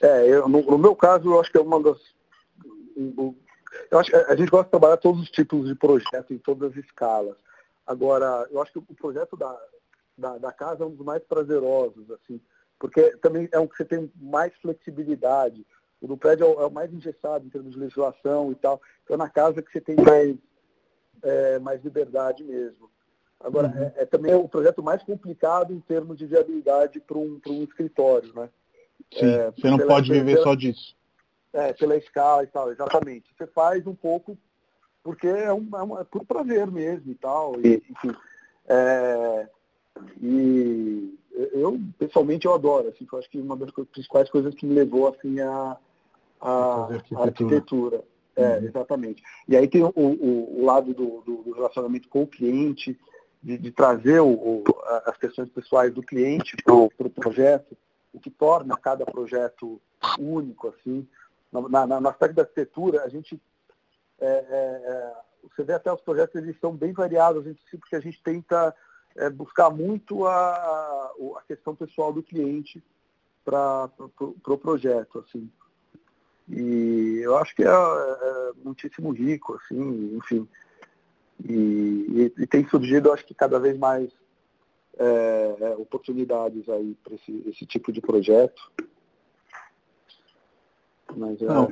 É, 0.00 0.28
eu, 0.28 0.48
no, 0.48 0.62
no, 0.62 0.78
meu 0.78 0.96
caso, 0.96 1.28
eu 1.28 1.40
acho 1.40 1.50
que 1.50 1.58
é 1.58 1.60
uma 1.60 1.82
das. 1.82 1.98
Eu 3.90 3.98
acho 3.98 4.16
a 4.16 4.34
gente 4.34 4.50
gosta 4.50 4.64
de 4.64 4.70
trabalhar 4.70 4.96
todos 4.96 5.20
os 5.20 5.30
tipos 5.30 5.66
de 5.66 5.74
projetos 5.74 6.30
em 6.30 6.38
todas 6.38 6.70
as 6.70 6.84
escalas. 6.84 7.36
Agora, 7.86 8.46
eu 8.50 8.62
acho 8.62 8.72
que 8.72 8.78
o 8.78 8.94
projeto 8.94 9.36
da, 9.36 9.58
da, 10.18 10.36
da 10.36 10.52
casa 10.52 10.82
é 10.82 10.86
um 10.86 10.94
dos 10.94 11.04
mais 11.06 11.22
prazerosos, 11.22 12.10
assim, 12.10 12.40
porque 12.78 13.16
também 13.18 13.48
é 13.52 13.58
um 13.58 13.66
que 13.66 13.76
você 13.76 13.84
tem 13.84 14.10
mais 14.16 14.52
flexibilidade. 14.56 15.64
O 16.00 16.06
do 16.06 16.16
prédio 16.16 16.44
é 16.44 16.48
o, 16.48 16.62
é 16.62 16.66
o 16.66 16.70
mais 16.70 16.92
engessado 16.92 17.46
em 17.46 17.48
termos 17.48 17.72
de 17.72 17.78
legislação 17.78 18.52
e 18.52 18.54
tal. 18.54 18.80
Então, 19.04 19.14
é 19.14 19.18
na 19.18 19.28
casa 19.28 19.62
que 19.62 19.70
você 19.70 19.80
tem 19.80 19.96
mais, 19.96 20.36
é, 21.22 21.58
mais 21.58 21.82
liberdade 21.82 22.44
mesmo. 22.44 22.90
Agora, 23.40 23.68
uhum. 23.68 23.82
é, 23.82 23.92
é, 23.96 24.06
também 24.06 24.34
o 24.34 24.48
projeto 24.48 24.82
mais 24.82 25.02
complicado 25.02 25.72
em 25.72 25.80
termos 25.80 26.18
de 26.18 26.26
viabilidade 26.26 27.00
para 27.00 27.18
um, 27.18 27.40
um 27.46 27.62
escritório, 27.62 28.32
né? 28.34 28.48
Sim, 29.12 29.26
é, 29.26 29.50
você 29.50 29.70
não 29.70 29.78
pela, 29.78 29.94
pode 29.94 30.10
viver 30.10 30.34
pela, 30.34 30.44
só 30.44 30.54
disso. 30.54 30.96
É, 31.52 31.72
pela 31.72 31.96
escala 31.96 32.42
e 32.42 32.48
tal, 32.48 32.70
exatamente. 32.70 33.32
Você 33.36 33.46
faz 33.46 33.86
um 33.86 33.94
pouco 33.94 34.36
porque 35.02 35.26
é, 35.26 35.52
um, 35.52 35.68
é, 35.74 35.82
um, 35.82 35.98
é 35.98 36.04
por 36.04 36.24
prazer 36.26 36.66
mesmo 36.66 37.10
e 37.10 37.14
tal. 37.14 37.54
E, 37.60 37.82
enfim. 37.88 38.14
É, 38.68 39.48
e 40.20 41.18
eu, 41.34 41.80
pessoalmente, 41.98 42.46
eu 42.46 42.54
adoro. 42.54 42.88
Assim, 42.88 43.06
eu 43.10 43.18
acho 43.18 43.30
que 43.30 43.40
uma 43.40 43.56
das 43.56 43.70
principais 43.70 44.30
coisas 44.30 44.54
que 44.54 44.66
me 44.66 44.74
levou 44.74 45.08
assim, 45.08 45.40
a, 45.40 45.76
a, 46.40 46.84
arquitetura. 46.92 47.20
A 47.20 47.24
arquitetura. 47.24 48.04
É, 48.36 48.58
uhum. 48.58 48.64
exatamente. 48.64 49.22
E 49.48 49.56
aí 49.56 49.66
tem 49.66 49.82
o, 49.82 49.92
o, 49.94 50.60
o 50.60 50.64
lado 50.64 50.94
do, 50.94 51.22
do, 51.22 51.52
relacionamento 51.52 52.08
com 52.08 52.22
o 52.22 52.26
cliente, 52.26 52.98
de, 53.42 53.58
de 53.58 53.70
trazer 53.72 54.20
o, 54.20 54.62
as 55.06 55.16
questões 55.16 55.48
pessoais 55.48 55.92
do 55.92 56.02
cliente 56.02 56.56
para 56.62 56.74
o 56.74 56.88
pro 56.88 57.10
projeto, 57.10 57.76
o 58.12 58.20
que 58.20 58.30
torna 58.30 58.76
cada 58.76 59.04
projeto 59.04 59.80
único. 60.18 60.68
assim. 60.68 61.06
Na, 61.50 61.86
na, 61.86 62.00
no 62.00 62.08
aspecto 62.08 62.34
da 62.34 62.42
arquitetura, 62.42 63.02
a 63.02 63.08
gente 63.08 63.40
é, 64.20 64.26
é, 64.26 64.30
é, 64.30 65.12
você 65.42 65.62
vê 65.62 65.72
até 65.72 65.92
os 65.92 66.00
projetos, 66.00 66.34
eles 66.34 66.58
são 66.60 66.74
bem 66.74 66.92
variados, 66.92 67.44
a 67.44 67.48
gente, 67.48 67.60
porque 67.78 67.96
a 67.96 68.00
gente 68.00 68.20
tenta 68.22 68.74
é, 69.18 69.28
buscar 69.28 69.70
muito 69.70 70.26
a, 70.26 71.12
a 71.36 71.42
questão 71.46 71.74
pessoal 71.74 72.12
do 72.12 72.22
cliente 72.22 72.82
para 73.44 73.90
o 73.98 74.08
pro, 74.08 74.32
pro 74.42 74.58
projeto. 74.58 75.18
Assim. 75.18 75.50
E 76.48 77.20
eu 77.22 77.36
acho 77.36 77.54
que 77.54 77.62
é, 77.62 77.68
é, 77.68 78.52
muitíssimo 78.64 79.10
rico, 79.10 79.54
assim, 79.54 80.16
enfim. 80.16 80.48
E, 81.44 81.52
e, 81.52 82.42
e, 82.42 82.46
tem 82.46 82.66
surgido, 82.68 83.12
acho 83.12 83.24
que 83.24 83.34
cada 83.34 83.58
vez 83.60 83.78
mais 83.78 84.10
é, 84.98 85.56
é 85.60 85.76
oportunidades 85.76 86.68
aí 86.68 86.96
para 87.02 87.14
esse, 87.14 87.44
esse 87.46 87.66
tipo 87.66 87.92
de 87.92 88.00
projeto. 88.00 88.72
Mas, 91.16 91.40
é... 91.42 91.46
Não, 91.46 91.70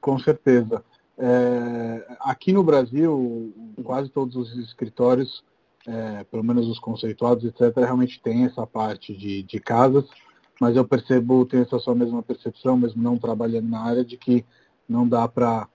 com 0.00 0.18
certeza. 0.18 0.84
É, 1.16 2.16
aqui 2.20 2.52
no 2.52 2.64
Brasil, 2.64 3.54
quase 3.82 4.10
todos 4.10 4.36
os 4.36 4.56
escritórios, 4.58 5.44
é, 5.86 6.24
pelo 6.24 6.44
menos 6.44 6.66
os 6.68 6.78
conceituados, 6.78 7.44
etc., 7.44 7.76
realmente 7.76 8.20
tem 8.20 8.44
essa 8.44 8.66
parte 8.66 9.14
de, 9.14 9.42
de 9.42 9.60
casas, 9.60 10.04
mas 10.60 10.76
eu 10.76 10.84
percebo, 10.84 11.44
tenho 11.44 11.62
essa 11.62 11.78
sua 11.78 11.94
mesma 11.94 12.22
percepção, 12.22 12.76
mesmo 12.76 13.02
não 13.02 13.18
trabalhando 13.18 13.68
na 13.68 13.80
área, 13.80 14.04
de 14.04 14.16
que 14.16 14.44
não 14.88 15.06
dá 15.08 15.26
para 15.28 15.68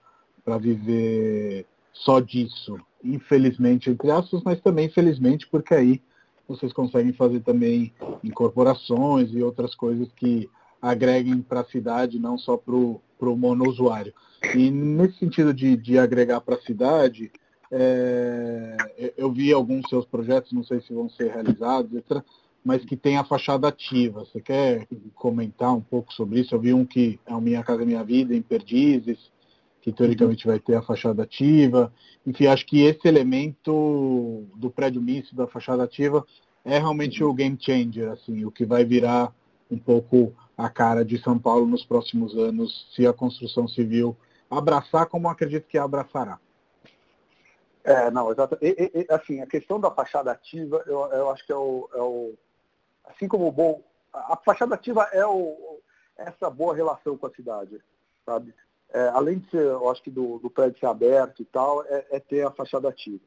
viver 0.58 1.66
só 1.92 2.20
disso. 2.20 2.78
Infelizmente, 3.02 3.90
entre 3.90 4.10
aspas, 4.10 4.42
mas 4.42 4.60
também 4.60 4.86
infelizmente, 4.86 5.46
porque 5.48 5.74
aí 5.74 6.02
vocês 6.48 6.72
conseguem 6.72 7.12
fazer 7.12 7.40
também 7.40 7.92
incorporações 8.24 9.32
e 9.32 9.42
outras 9.42 9.74
coisas 9.74 10.08
que 10.16 10.50
agreguem 10.82 11.40
para 11.42 11.60
a 11.60 11.64
cidade, 11.64 12.18
não 12.18 12.36
só 12.36 12.56
para 12.56 12.74
o 12.74 13.36
monousuário. 13.36 14.12
E 14.54 14.70
nesse 14.70 15.18
sentido 15.18 15.52
de, 15.52 15.76
de 15.76 15.98
agregar 15.98 16.40
para 16.40 16.56
a 16.56 16.62
cidade, 16.62 17.30
é, 17.70 19.14
eu 19.16 19.30
vi 19.30 19.52
alguns 19.52 19.88
seus 19.88 20.04
projetos, 20.04 20.52
não 20.52 20.64
sei 20.64 20.80
se 20.80 20.92
vão 20.92 21.08
ser 21.08 21.30
realizados, 21.32 21.92
etc., 21.94 22.22
mas 22.64 22.84
que 22.84 22.96
tem 22.96 23.16
a 23.16 23.24
fachada 23.24 23.68
ativa. 23.68 24.20
Você 24.20 24.40
quer 24.40 24.86
comentar 25.14 25.74
um 25.74 25.80
pouco 25.80 26.12
sobre 26.12 26.40
isso? 26.40 26.54
Eu 26.54 26.60
vi 26.60 26.74
um 26.74 26.84
que 26.84 27.18
é 27.24 27.34
o 27.34 27.40
Minha 27.40 27.62
Casa 27.62 27.86
Minha 27.86 28.04
Vida, 28.04 28.34
em 28.34 28.42
Perdizes, 28.42 29.18
que 29.80 29.90
teoricamente 29.90 30.46
vai 30.46 30.58
ter 30.58 30.74
a 30.74 30.82
fachada 30.82 31.22
ativa. 31.22 31.92
Enfim, 32.26 32.46
acho 32.46 32.66
que 32.66 32.82
esse 32.82 33.08
elemento 33.08 34.44
do 34.56 34.70
prédio 34.70 35.00
misto, 35.00 35.34
da 35.34 35.46
fachada 35.46 35.84
ativa, 35.84 36.26
é 36.64 36.78
realmente 36.78 37.24
o 37.24 37.32
game 37.32 37.56
changer, 37.58 38.10
assim, 38.10 38.44
o 38.44 38.50
que 38.50 38.66
vai 38.66 38.84
virar 38.84 39.34
um 39.70 39.78
pouco 39.78 40.34
a 40.56 40.68
cara 40.68 41.02
de 41.02 41.16
São 41.22 41.38
Paulo 41.38 41.66
nos 41.66 41.84
próximos 41.84 42.36
anos, 42.36 42.86
se 42.94 43.06
a 43.06 43.12
construção 43.12 43.66
civil 43.66 44.14
abraçar 44.50 45.06
como 45.06 45.28
acredito 45.28 45.66
que 45.66 45.78
abraçará. 45.78 46.38
É, 47.82 48.10
não, 48.10 48.30
exato. 48.30 48.58
E, 48.60 48.90
e, 48.94 49.12
assim, 49.12 49.40
a 49.40 49.46
questão 49.46 49.80
da 49.80 49.90
fachada 49.90 50.30
ativa, 50.30 50.82
eu, 50.86 51.00
eu 51.12 51.30
acho 51.30 51.44
que 51.46 51.52
é 51.52 51.56
o, 51.56 51.88
é 51.94 52.00
o, 52.00 52.34
Assim 53.04 53.28
como 53.28 53.46
o 53.46 53.52
bom. 53.52 53.82
A, 54.12 54.36
fachada 54.36 54.74
ativa 54.74 55.02
é 55.12 55.26
o, 55.26 55.80
essa 56.16 56.50
boa 56.50 56.74
relação 56.74 57.16
com 57.16 57.26
a 57.26 57.34
cidade, 57.34 57.80
sabe? 58.24 58.54
É, 58.92 59.08
além 59.08 59.38
de 59.38 59.50
ser, 59.50 59.62
eu 59.62 59.88
acho 59.88 60.02
que 60.02 60.10
do, 60.10 60.38
do 60.38 60.50
prédio 60.50 60.78
ser 60.78 60.86
aberto 60.86 61.42
e 61.42 61.44
tal, 61.44 61.84
é, 61.84 62.06
é, 62.10 62.20
ter 62.20 62.46
a 62.46 62.50
fachada 62.50 62.88
ativa. 62.88 63.20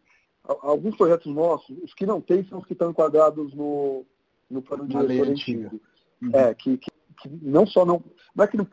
Alguns 0.44 0.98
projetos 0.98 1.34
nossos, 1.34 1.78
os 1.82 1.94
que 1.94 2.06
não 2.06 2.20
tem, 2.20 2.46
são 2.46 2.60
os 2.60 2.66
que 2.66 2.74
estão 2.74 2.92
enquadrados 2.92 3.54
no, 3.54 4.06
no 4.50 4.62
plano 4.62 4.86
de 4.86 4.98
antigo. 4.98 5.80
Uhum. 6.22 6.32
É, 6.34 6.54
que, 6.54 6.78
que, 6.78 6.92
que, 7.22 7.30
não 7.42 7.66
só 7.66 7.86
não. 7.86 8.04
Não 8.36 8.44
é 8.44 8.48
que 8.48 8.58
não, 8.58 8.68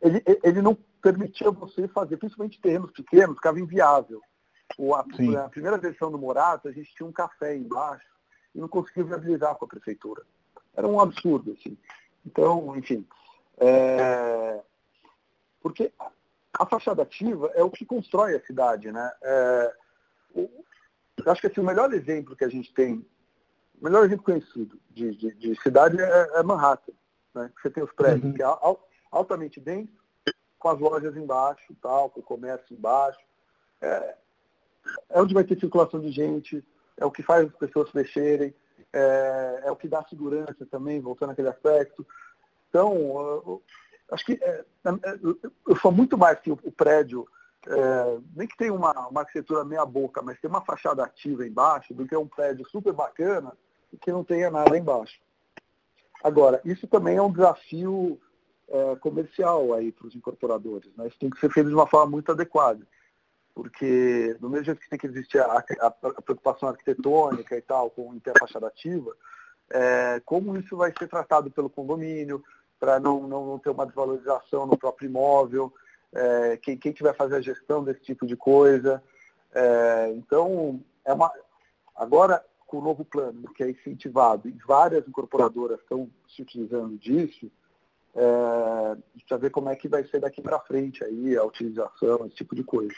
ele, 0.00 0.22
ele 0.42 0.60
não 0.60 0.76
permitia 1.00 1.50
você 1.52 1.86
fazer, 1.86 2.16
principalmente 2.16 2.60
terrenos 2.60 2.90
pequenos, 2.90 3.36
ficava 3.36 3.60
inviável. 3.60 4.20
O, 4.78 4.94
a, 4.94 5.00
a, 5.00 5.48
primeira 5.48 5.78
versão 5.78 6.10
do 6.10 6.18
Morato, 6.18 6.68
a 6.68 6.72
gente 6.72 6.94
tinha 6.94 7.08
um 7.08 7.12
café 7.12 7.56
embaixo 7.56 8.06
e 8.54 8.60
não 8.60 8.68
conseguia 8.68 9.04
viabilizar 9.04 9.54
com 9.56 9.64
a 9.64 9.68
prefeitura. 9.68 10.22
Era 10.74 10.86
um 10.86 11.00
absurdo, 11.00 11.56
assim. 11.58 11.76
Então, 12.24 12.76
enfim. 12.76 13.06
É, 13.58 14.60
porque 15.60 15.92
a 16.58 16.66
fachada 16.66 17.02
ativa 17.02 17.50
é 17.54 17.62
o 17.62 17.70
que 17.70 17.84
constrói 17.84 18.34
a 18.34 18.44
cidade, 18.44 18.90
né? 18.90 19.12
É, 19.22 19.74
eu 20.34 20.50
acho 21.26 21.40
que 21.40 21.46
assim, 21.46 21.60
o 21.60 21.64
melhor 21.64 21.92
exemplo 21.92 22.36
que 22.36 22.44
a 22.44 22.48
gente 22.48 22.72
tem, 22.72 23.06
o 23.80 23.84
melhor 23.84 24.04
exemplo 24.04 24.24
conhecido 24.24 24.78
de, 24.90 25.14
de, 25.14 25.34
de 25.34 25.62
cidade 25.62 26.00
é, 26.00 26.30
é, 26.34 26.42
Manhattan. 26.42 26.92
Né? 27.34 27.50
Você 27.60 27.70
tem 27.70 27.82
os 27.82 27.92
prédios 27.92 28.24
uhum. 28.24 28.34
que 28.34 28.42
é 28.42 28.46
altamente 29.10 29.60
denso, 29.60 29.92
com 30.58 30.68
as 30.68 30.78
lojas 30.78 31.16
embaixo, 31.16 31.74
tal, 31.80 32.10
com 32.10 32.20
o 32.20 32.22
comércio 32.22 32.74
embaixo. 32.74 33.20
É, 33.80 34.16
é 35.10 35.20
onde 35.20 35.34
vai 35.34 35.44
ter 35.44 35.58
circulação 35.58 36.00
de 36.00 36.10
gente, 36.10 36.64
é 36.96 37.04
o 37.04 37.10
que 37.10 37.22
faz 37.22 37.46
as 37.46 37.54
pessoas 37.56 37.92
mexerem, 37.92 38.54
é, 38.92 39.62
é 39.64 39.70
o 39.70 39.76
que 39.76 39.88
dá 39.88 40.04
segurança 40.04 40.66
também, 40.70 41.00
voltando 41.00 41.30
àquele 41.30 41.48
aspecto. 41.48 42.06
Então, 42.68 42.94
eu, 42.94 43.62
acho 44.10 44.24
que 44.24 44.32
é, 44.42 44.64
é, 44.84 45.18
eu 45.66 45.76
sou 45.76 45.92
muito 45.92 46.16
mais 46.16 46.38
que 46.40 46.50
o 46.50 46.72
prédio, 46.72 47.26
é, 47.66 48.18
nem 48.34 48.46
que 48.46 48.56
tenha 48.56 48.74
uma, 48.74 49.08
uma 49.08 49.20
arquitetura 49.20 49.64
meia 49.64 49.84
boca, 49.86 50.22
mas 50.22 50.40
tem 50.40 50.50
uma 50.50 50.64
fachada 50.64 51.04
ativa 51.04 51.46
embaixo, 51.46 51.94
do 51.94 52.06
que 52.06 52.16
um 52.16 52.28
prédio 52.28 52.68
super 52.68 52.92
bacana 52.92 53.52
e 53.92 53.96
que 53.96 54.12
não 54.12 54.24
tenha 54.24 54.50
nada 54.50 54.76
embaixo. 54.76 55.20
Agora, 56.22 56.60
isso 56.64 56.86
também 56.86 57.16
é 57.16 57.22
um 57.22 57.32
desafio 57.32 58.20
é, 58.68 58.96
comercial 58.96 59.74
aí 59.74 59.90
para 59.90 60.06
os 60.06 60.14
incorporadores. 60.14 60.90
Né? 60.96 61.08
Isso 61.08 61.18
tem 61.18 61.28
que 61.28 61.40
ser 61.40 61.50
feito 61.50 61.68
de 61.68 61.74
uma 61.74 61.86
forma 61.86 62.12
muito 62.12 62.30
adequada. 62.30 62.86
Porque, 63.54 64.34
do 64.40 64.48
mesmo 64.48 64.64
jeito 64.66 64.80
que 64.80 64.88
tem 64.88 64.98
que 64.98 65.06
existir 65.06 65.38
a, 65.38 65.64
a, 65.80 65.86
a 65.86 66.22
preocupação 66.22 66.68
arquitetônica 66.70 67.56
e 67.56 67.60
tal, 67.60 67.90
com 67.90 68.14
interfachada 68.14 68.66
ativa, 68.66 69.14
é, 69.70 70.20
como 70.24 70.56
isso 70.56 70.76
vai 70.76 70.92
ser 70.98 71.08
tratado 71.08 71.50
pelo 71.50 71.70
condomínio, 71.70 72.42
para 72.78 72.98
não, 72.98 73.26
não, 73.28 73.46
não, 73.46 73.58
ter 73.58 73.70
uma 73.70 73.86
desvalorização 73.86 74.66
no 74.66 74.76
próprio 74.76 75.08
imóvel, 75.08 75.72
é, 76.12 76.56
quem, 76.56 76.76
quem 76.76 76.92
que 76.92 77.02
vai 77.02 77.14
fazer 77.14 77.36
a 77.36 77.40
gestão 77.40 77.84
desse 77.84 78.00
tipo 78.00 78.26
de 78.26 78.36
coisa. 78.36 79.02
É, 79.54 80.12
então, 80.16 80.82
é 81.04 81.12
uma, 81.12 81.30
agora, 81.94 82.44
com 82.66 82.78
o 82.78 82.82
novo 82.82 83.04
plano, 83.04 83.52
que 83.54 83.62
é 83.62 83.70
incentivado, 83.70 84.48
e 84.48 84.58
várias 84.66 85.06
incorporadoras 85.06 85.78
estão 85.80 86.10
se 86.28 86.42
utilizando 86.42 86.98
disso, 86.98 87.50
é, 88.14 88.24
a 88.24 88.96
gente 89.14 89.28
vai 89.30 89.38
ver 89.38 89.50
como 89.50 89.68
é 89.68 89.76
que 89.76 89.88
vai 89.88 90.04
ser 90.04 90.20
daqui 90.20 90.42
para 90.42 90.60
frente 90.60 91.04
aí 91.04 91.36
a 91.36 91.44
utilização, 91.44 92.26
esse 92.26 92.36
tipo 92.36 92.54
de 92.54 92.64
coisa. 92.64 92.94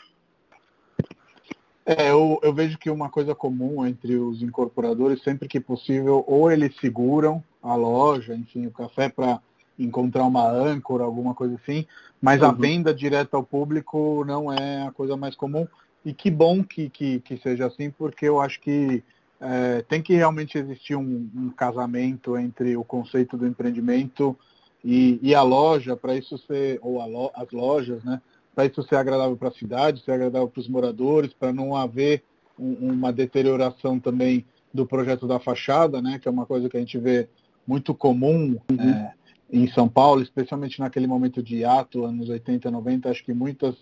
É, 1.86 2.10
eu, 2.10 2.40
eu, 2.42 2.52
vejo 2.52 2.78
que 2.78 2.88
uma 2.88 3.10
coisa 3.10 3.34
comum 3.34 3.86
entre 3.86 4.16
os 4.16 4.42
incorporadores, 4.42 5.22
sempre 5.22 5.46
que 5.46 5.60
possível, 5.60 6.24
ou 6.26 6.50
eles 6.50 6.74
seguram 6.80 7.44
a 7.62 7.74
loja, 7.74 8.34
enfim, 8.34 8.66
o 8.66 8.70
café 8.70 9.10
para 9.10 9.38
encontrar 9.78 10.24
uma 10.24 10.48
âncora, 10.48 11.04
alguma 11.04 11.34
coisa 11.34 11.56
assim, 11.56 11.86
mas 12.22 12.40
uhum. 12.40 12.48
a 12.48 12.52
venda 12.52 12.94
direta 12.94 13.36
ao 13.36 13.42
público 13.42 14.24
não 14.24 14.50
é 14.50 14.86
a 14.86 14.92
coisa 14.92 15.16
mais 15.16 15.34
comum. 15.34 15.66
E 16.04 16.12
que 16.12 16.30
bom 16.30 16.62
que, 16.62 16.88
que, 16.90 17.20
que 17.20 17.36
seja 17.38 17.66
assim, 17.66 17.90
porque 17.90 18.26
eu 18.26 18.40
acho 18.40 18.60
que 18.60 19.02
é, 19.40 19.82
tem 19.82 20.02
que 20.02 20.14
realmente 20.14 20.56
existir 20.56 20.96
um, 20.96 21.28
um, 21.34 21.50
casamento 21.50 22.36
entre 22.36 22.76
o 22.76 22.84
conceito 22.84 23.36
do 23.36 23.46
empreendimento 23.46 24.36
e, 24.82 25.18
e 25.22 25.34
a 25.34 25.42
loja, 25.42 25.96
para 25.96 26.14
isso 26.14 26.38
ser, 26.38 26.78
ou 26.82 27.04
lo, 27.06 27.30
as 27.34 27.50
lojas, 27.50 28.02
né? 28.04 28.20
Para 28.54 28.66
isso 28.66 28.82
ser 28.82 28.96
agradável 28.96 29.36
para 29.36 29.48
a 29.48 29.52
cidade, 29.52 30.02
ser 30.02 30.12
agradável 30.12 30.48
para 30.48 30.60
os 30.60 30.68
moradores, 30.68 31.32
para 31.32 31.52
não 31.52 31.74
haver 31.74 32.22
um, 32.58 32.92
uma 32.92 33.12
deterioração 33.12 33.98
também 33.98 34.44
do 34.72 34.86
projeto 34.86 35.26
da 35.26 35.38
fachada, 35.40 36.00
né? 36.00 36.18
Que 36.18 36.28
é 36.28 36.30
uma 36.30 36.46
coisa 36.46 36.68
que 36.68 36.76
a 36.76 36.80
gente 36.80 36.98
vê 36.98 37.28
muito 37.66 37.94
comum 37.94 38.58
uhum. 38.70 38.90
é, 38.90 39.12
em 39.50 39.68
São 39.68 39.88
Paulo, 39.88 40.22
especialmente 40.22 40.80
naquele 40.80 41.06
momento 41.06 41.42
de 41.42 41.64
ato, 41.64 42.04
anos 42.04 42.28
80, 42.28 42.70
90, 42.70 43.10
acho 43.10 43.24
que 43.24 43.32
muitas 43.32 43.74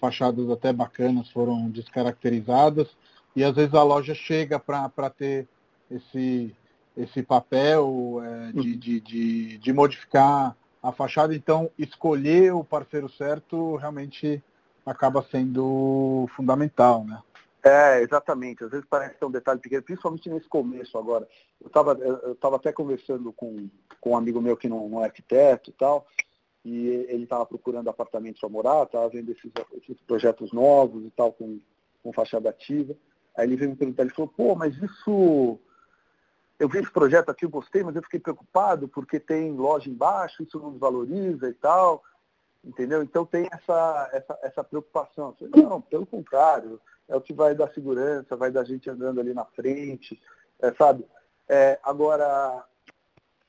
fachadas 0.00 0.50
até 0.50 0.72
bacanas 0.72 1.30
foram 1.30 1.70
descaracterizadas 1.70 2.88
e 3.34 3.42
às 3.42 3.54
vezes 3.54 3.74
a 3.74 3.82
loja 3.82 4.14
chega 4.14 4.58
para 4.58 5.10
ter 5.10 5.48
esse, 5.90 6.54
esse 6.96 7.22
papel 7.22 8.20
é, 8.22 8.52
de, 8.52 8.76
de, 8.76 9.00
de, 9.00 9.58
de, 9.58 9.72
modificar 9.72 10.56
a 10.84 10.92
fachada, 10.92 11.34
então 11.34 11.70
escolher 11.78 12.52
o 12.52 12.62
parceiro 12.62 13.08
certo 13.08 13.76
realmente 13.76 14.42
acaba 14.84 15.22
sendo 15.30 16.28
fundamental, 16.36 17.02
né? 17.04 17.22
É, 17.64 18.02
exatamente. 18.02 18.62
Às 18.62 18.70
vezes 18.70 18.86
parece 18.88 19.16
que 19.16 19.24
é 19.24 19.26
um 19.26 19.30
detalhe 19.30 19.58
pequeno, 19.58 19.82
principalmente 19.82 20.28
nesse 20.28 20.46
começo 20.46 20.98
agora. 20.98 21.26
Eu 21.58 21.68
estava 21.68 21.92
eu 21.92 22.34
tava 22.34 22.56
até 22.56 22.70
conversando 22.70 23.32
com, 23.32 23.70
com 23.98 24.10
um 24.10 24.16
amigo 24.16 24.42
meu 24.42 24.58
que 24.58 24.68
não, 24.68 24.86
não 24.86 25.00
é 25.00 25.06
arquiteto 25.06 25.70
e 25.70 25.72
tal, 25.72 26.06
e 26.62 26.86
ele 27.08 27.24
estava 27.24 27.46
procurando 27.46 27.88
apartamento 27.88 28.38
para 28.38 28.48
morar, 28.50 28.82
estava 28.82 29.08
vendo 29.08 29.32
esses, 29.32 29.50
esses, 29.80 29.98
projetos 30.02 30.52
novos 30.52 31.02
e 31.06 31.10
tal, 31.12 31.32
com, 31.32 31.58
com 32.02 32.12
fachada 32.12 32.50
ativa. 32.50 32.94
Aí 33.34 33.46
ele 33.46 33.56
veio 33.56 33.70
me 33.70 33.76
perguntar, 33.76 34.02
ele 34.02 34.12
falou, 34.12 34.30
pô, 34.36 34.54
mas 34.54 34.76
isso. 34.76 35.58
Eu 36.64 36.68
vi 36.70 36.78
esse 36.78 36.90
projeto 36.90 37.28
aqui, 37.28 37.44
eu 37.44 37.50
gostei, 37.50 37.82
mas 37.84 37.94
eu 37.94 38.02
fiquei 38.02 38.18
preocupado 38.18 38.88
porque 38.88 39.20
tem 39.20 39.52
loja 39.52 39.90
embaixo, 39.90 40.42
isso 40.42 40.58
não 40.58 40.70
desvaloriza 40.70 41.46
e 41.46 41.52
tal. 41.52 42.02
Entendeu? 42.64 43.02
Então 43.02 43.26
tem 43.26 43.46
essa, 43.52 44.08
essa, 44.14 44.38
essa 44.42 44.64
preocupação. 44.64 45.36
Não, 45.54 45.82
pelo 45.82 46.06
contrário, 46.06 46.80
é 47.06 47.14
o 47.14 47.20
que 47.20 47.34
vai 47.34 47.54
dar 47.54 47.70
segurança, 47.74 48.34
vai 48.34 48.50
dar 48.50 48.64
gente 48.64 48.88
andando 48.88 49.20
ali 49.20 49.34
na 49.34 49.44
frente, 49.44 50.18
é, 50.58 50.72
sabe? 50.72 51.06
É, 51.46 51.78
agora, 51.82 52.64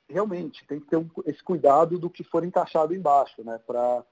realmente, 0.10 0.68
tem 0.68 0.82
que 0.82 0.88
ter 0.88 0.98
um, 0.98 1.10
esse 1.26 1.42
cuidado 1.42 1.98
do 1.98 2.10
que 2.10 2.22
for 2.22 2.44
encaixado 2.44 2.94
embaixo, 2.94 3.46
né? 3.46 3.62
Pra, 3.66 4.04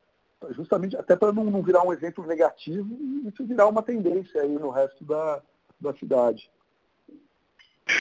justamente 0.51 0.95
até 0.95 1.17
para 1.17 1.33
não, 1.33 1.43
não, 1.43 1.61
virar 1.61 1.83
um 1.83 1.91
exemplo 1.91 2.25
negativo 2.25 2.95
e 3.01 3.27
isso 3.27 3.45
virar 3.45 3.67
uma 3.67 3.83
tendência 3.83 4.41
aí 4.41 4.53
no 4.53 4.69
resto 4.69 5.03
da, 5.03 5.41
da 5.77 5.93
cidade. 5.93 6.49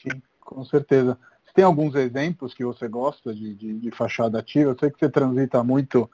Sim, 0.01 0.23
com 0.53 0.65
certeza. 0.65 1.19
Você 1.45 1.53
tem 1.55 1.65
alguns 1.65 1.95
exemplos 1.95 2.55
que 2.55 2.65
você 2.65 2.89
gosta 2.89 3.35
de, 3.35 3.55
de, 3.55 3.79
de, 3.79 3.91
fachada 3.91 4.39
ativa? 4.39 4.71
Eu 4.71 4.79
sei 4.79 4.91
que 4.91 4.99
você 4.99 5.09
transita 5.09 5.63
muito 5.63 6.11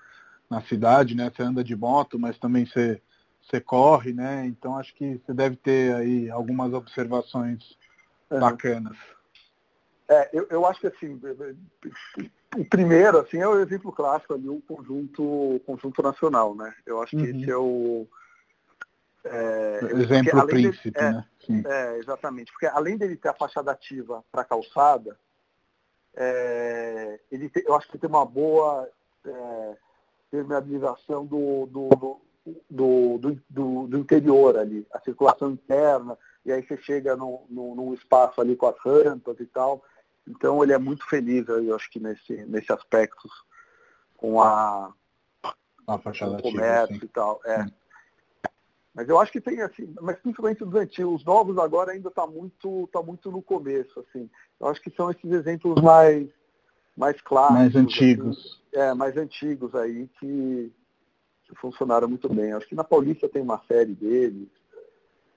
na 0.51 0.61
cidade, 0.63 1.15
né? 1.15 1.31
Você 1.35 1.43
anda 1.43 1.63
de 1.63 1.77
moto, 1.77 2.19
mas 2.19 2.39
também 2.39 2.67
você, 2.67 3.01
você 3.43 3.61
corre, 3.61 4.13
né? 4.13 4.47
Então 4.47 4.79
acho 4.79 4.95
que 4.95 5.21
você 5.25 5.33
deve 5.33 5.57
ter 5.57 5.95
aí 5.95 6.31
algumas 6.31 6.73
observações 6.73 7.77
é. 8.31 8.39
bacanas. 8.39 8.97
É, 10.09 10.31
eu, 10.33 10.47
eu 10.51 10.67
acho 10.67 10.81
que 10.81 10.87
assim, 10.87 11.21
o 12.57 12.65
primeiro, 12.65 13.19
assim, 13.19 13.39
é 13.39 13.47
o 13.47 13.61
exemplo 13.61 13.93
clássico 13.93 14.35
ali, 14.35 14.49
o 14.49 14.63
conjunto, 14.67 15.23
o 15.23 15.61
conjunto 15.61 16.03
nacional, 16.03 16.55
né? 16.55 16.75
Eu 16.87 17.03
acho 17.03 17.17
que 17.17 17.31
uhum. 17.31 17.41
esse 17.41 17.51
é 17.51 17.57
o. 17.57 18.07
É, 19.25 19.81
exemplo 19.95 20.47
príncipe, 20.47 20.91
de, 20.91 20.99
é, 20.99 21.13
né? 21.13 21.27
Sim. 21.45 21.63
É, 21.67 21.99
exatamente. 21.99 22.53
Porque 22.53 22.67
além 22.67 22.97
dele 22.97 23.17
ter 23.17 23.29
a 23.29 23.35
fachada 23.35 23.73
ativa 23.73 24.25
para 24.31 24.45
calçada, 24.45 25.19
é, 26.15 27.21
ele 27.31 27.51
eu 27.67 27.75
acho 27.75 27.89
que 27.89 27.99
tem 27.99 28.09
uma 28.09 28.25
boa 28.25 28.89
é, 29.25 29.77
permeabilização 30.31 31.25
do, 31.25 31.67
do, 31.67 32.21
do, 32.71 33.19
do, 33.19 33.41
do, 33.49 33.87
do 33.87 33.99
interior 33.99 34.59
ali, 34.59 34.87
a 34.93 35.01
circulação 35.01 35.51
interna, 35.51 36.17
e 36.45 36.53
aí 36.53 36.63
você 36.67 36.77
chega 36.79 37.17
no, 37.17 37.45
no, 37.49 37.75
num 37.75 37.95
espaço 37.95 38.41
ali 38.41 38.57
com 38.57 38.67
as 38.67 38.79
rampas 38.79 39.39
e 39.41 39.47
tal. 39.47 39.83
Então 40.27 40.63
ele 40.63 40.73
é 40.73 40.79
muito 40.79 41.07
feliz, 41.07 41.47
eu 41.49 41.75
acho 41.75 41.91
que 41.91 41.99
nesse, 42.01 42.45
nesse 42.47 42.73
aspecto, 42.73 43.29
com 44.17 44.43
a, 44.43 44.93
a 45.87 45.99
fachada 45.99 46.37
o 46.37 46.43
comércio 46.43 46.97
ativa, 46.97 47.05
e 47.05 47.09
tal. 47.09 47.41
É. 47.45 47.67
Mas 48.95 49.09
eu 49.09 49.19
acho 49.21 49.31
que 49.31 49.41
tem 49.41 49.61
assim, 49.61 49.95
mas 50.01 50.19
principalmente 50.19 50.65
os 50.65 50.75
antigos, 50.75 51.21
os 51.21 51.25
novos 51.25 51.59
agora 51.59 51.93
ainda 51.93 52.09
está 52.09 52.27
muito, 52.27 52.89
tá 52.93 53.03
muito 53.03 53.31
no 53.31 53.43
começo, 53.43 54.01
assim. 54.01 54.29
Eu 54.59 54.67
acho 54.69 54.81
que 54.81 54.91
são 54.91 55.11
esses 55.11 55.31
exemplos 55.31 55.81
mais, 55.81 56.29
mais 56.97 57.21
clássicos. 57.21 57.59
Mais 57.59 57.77
antigos. 57.77 58.39
Assim, 58.73 58.81
é, 58.81 58.95
mais 58.95 59.17
antigos 59.17 59.75
aí 59.75 60.09
que, 60.19 60.73
que 61.45 61.55
funcionaram 61.57 62.09
muito 62.09 62.29
bem. 62.29 62.53
Acho 62.53 62.67
que 62.67 62.75
na 62.75 62.85
Paulista 62.85 63.29
tem 63.29 63.43
uma 63.43 63.63
série 63.69 63.95
deles. 63.95 64.49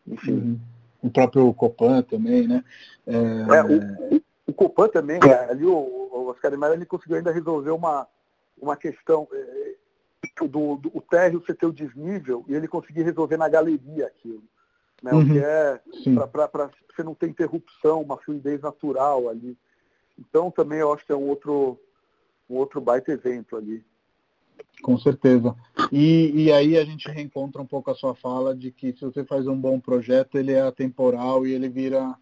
Enfim. 0.07 0.33
Uhum. 0.33 0.59
O 1.03 1.09
próprio 1.09 1.53
Copan 1.53 2.01
também, 2.03 2.47
né? 2.47 2.63
É, 3.05 3.15
é 3.15 3.63
o, 3.63 4.21
o 4.47 4.53
Copan 4.53 4.87
também, 4.87 5.19
é. 5.23 5.51
ali 5.51 5.65
o, 5.65 5.71
o 5.71 6.27
Oscar 6.27 6.55
Maia, 6.57 6.73
ele 6.73 6.85
conseguiu 6.85 7.17
ainda 7.17 7.31
resolver 7.31 7.71
uma, 7.71 8.07
uma 8.59 8.75
questão 8.75 9.27
é, 9.31 9.75
do, 10.47 10.77
do 10.77 10.91
o 10.93 11.01
térreo 11.01 11.41
ter 11.41 11.65
o 11.65 11.73
desnível 11.73 12.45
e 12.47 12.53
ele 12.53 12.67
conseguir 12.67 13.03
resolver 13.03 13.37
na 13.37 13.49
galeria 13.49 14.07
aquilo. 14.07 14.43
Né? 15.01 15.11
Uhum. 15.13 15.21
O 15.21 15.25
que 15.25 15.39
é 15.39 15.81
para 16.27 16.69
você 16.93 17.03
não 17.03 17.15
ter 17.15 17.29
interrupção, 17.29 18.01
uma 18.01 18.17
fluidez 18.17 18.61
natural 18.61 19.29
ali. 19.29 19.57
Então 20.17 20.51
também 20.51 20.79
eu 20.79 20.93
acho 20.93 21.05
que 21.05 21.11
é 21.11 21.15
um 21.15 21.27
outro, 21.27 21.79
um 22.49 22.55
outro 22.55 22.79
baita 22.79 23.11
evento 23.11 23.55
ali. 23.55 23.83
Com 24.81 24.97
certeza. 24.97 25.55
E, 25.91 26.31
e 26.43 26.51
aí 26.51 26.77
a 26.77 26.85
gente 26.85 27.09
reencontra 27.09 27.61
um 27.61 27.65
pouco 27.65 27.89
a 27.89 27.95
sua 27.95 28.13
fala 28.15 28.55
de 28.55 28.71
que 28.71 28.93
se 28.93 29.01
você 29.01 29.23
faz 29.23 29.47
um 29.47 29.59
bom 29.59 29.79
projeto, 29.79 30.37
ele 30.37 30.51
é 30.51 30.61
atemporal 30.61 31.45
e 31.47 31.53
ele 31.53 31.67
vira 31.67 32.15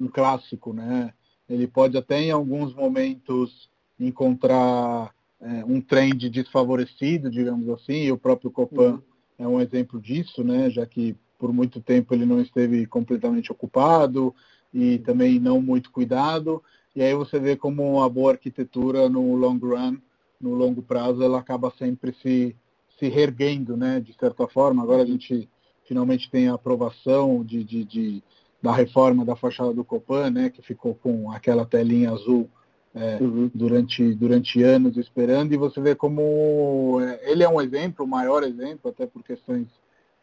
um 0.00 0.08
clássico, 0.08 0.72
né? 0.72 1.12
ele 1.48 1.66
pode 1.66 1.96
até 1.96 2.20
em 2.20 2.30
alguns 2.30 2.74
momentos 2.74 3.70
encontrar 3.98 5.13
é, 5.40 5.64
um 5.64 5.80
trend 5.80 6.28
desfavorecido, 6.30 7.30
digamos 7.30 7.68
assim, 7.68 8.04
e 8.04 8.12
o 8.12 8.18
próprio 8.18 8.50
Copan 8.50 8.92
uhum. 8.92 9.02
é 9.38 9.46
um 9.46 9.60
exemplo 9.60 10.00
disso, 10.00 10.42
né, 10.42 10.70
já 10.70 10.86
que 10.86 11.16
por 11.38 11.52
muito 11.52 11.80
tempo 11.80 12.14
ele 12.14 12.24
não 12.24 12.40
esteve 12.40 12.86
completamente 12.86 13.52
ocupado 13.52 14.34
e 14.72 14.98
também 14.98 15.38
não 15.38 15.60
muito 15.60 15.90
cuidado, 15.90 16.62
e 16.96 17.02
aí 17.02 17.14
você 17.14 17.38
vê 17.38 17.56
como 17.56 18.02
a 18.02 18.08
boa 18.08 18.32
arquitetura 18.32 19.08
no 19.08 19.34
long 19.34 19.58
run, 19.58 19.98
no 20.40 20.54
longo 20.54 20.82
prazo, 20.82 21.22
ela 21.22 21.38
acaba 21.38 21.72
sempre 21.76 22.14
se, 22.22 22.56
se 22.98 23.08
reerguendo, 23.08 23.76
né, 23.76 24.00
de 24.00 24.14
certa 24.14 24.46
forma. 24.46 24.82
Agora 24.82 25.02
a 25.02 25.06
gente 25.06 25.48
finalmente 25.84 26.30
tem 26.30 26.48
a 26.48 26.54
aprovação 26.54 27.44
de, 27.44 27.64
de, 27.64 27.84
de 27.84 28.22
da 28.62 28.72
reforma 28.72 29.24
da 29.24 29.36
fachada 29.36 29.74
do 29.74 29.84
Copan, 29.84 30.30
né, 30.30 30.50
que 30.50 30.62
ficou 30.62 30.94
com 30.94 31.30
aquela 31.30 31.66
telinha 31.66 32.10
azul 32.10 32.48
é, 32.94 33.18
uhum. 33.20 33.50
durante, 33.54 34.14
durante 34.14 34.62
anos 34.62 34.96
esperando, 34.96 35.52
e 35.52 35.56
você 35.56 35.80
vê 35.80 35.94
como 35.94 37.00
é, 37.00 37.30
ele 37.30 37.42
é 37.42 37.48
um 37.48 37.60
exemplo, 37.60 38.04
o 38.04 38.08
maior 38.08 38.42
exemplo, 38.44 38.90
até 38.90 39.06
por 39.06 39.22
questões 39.22 39.66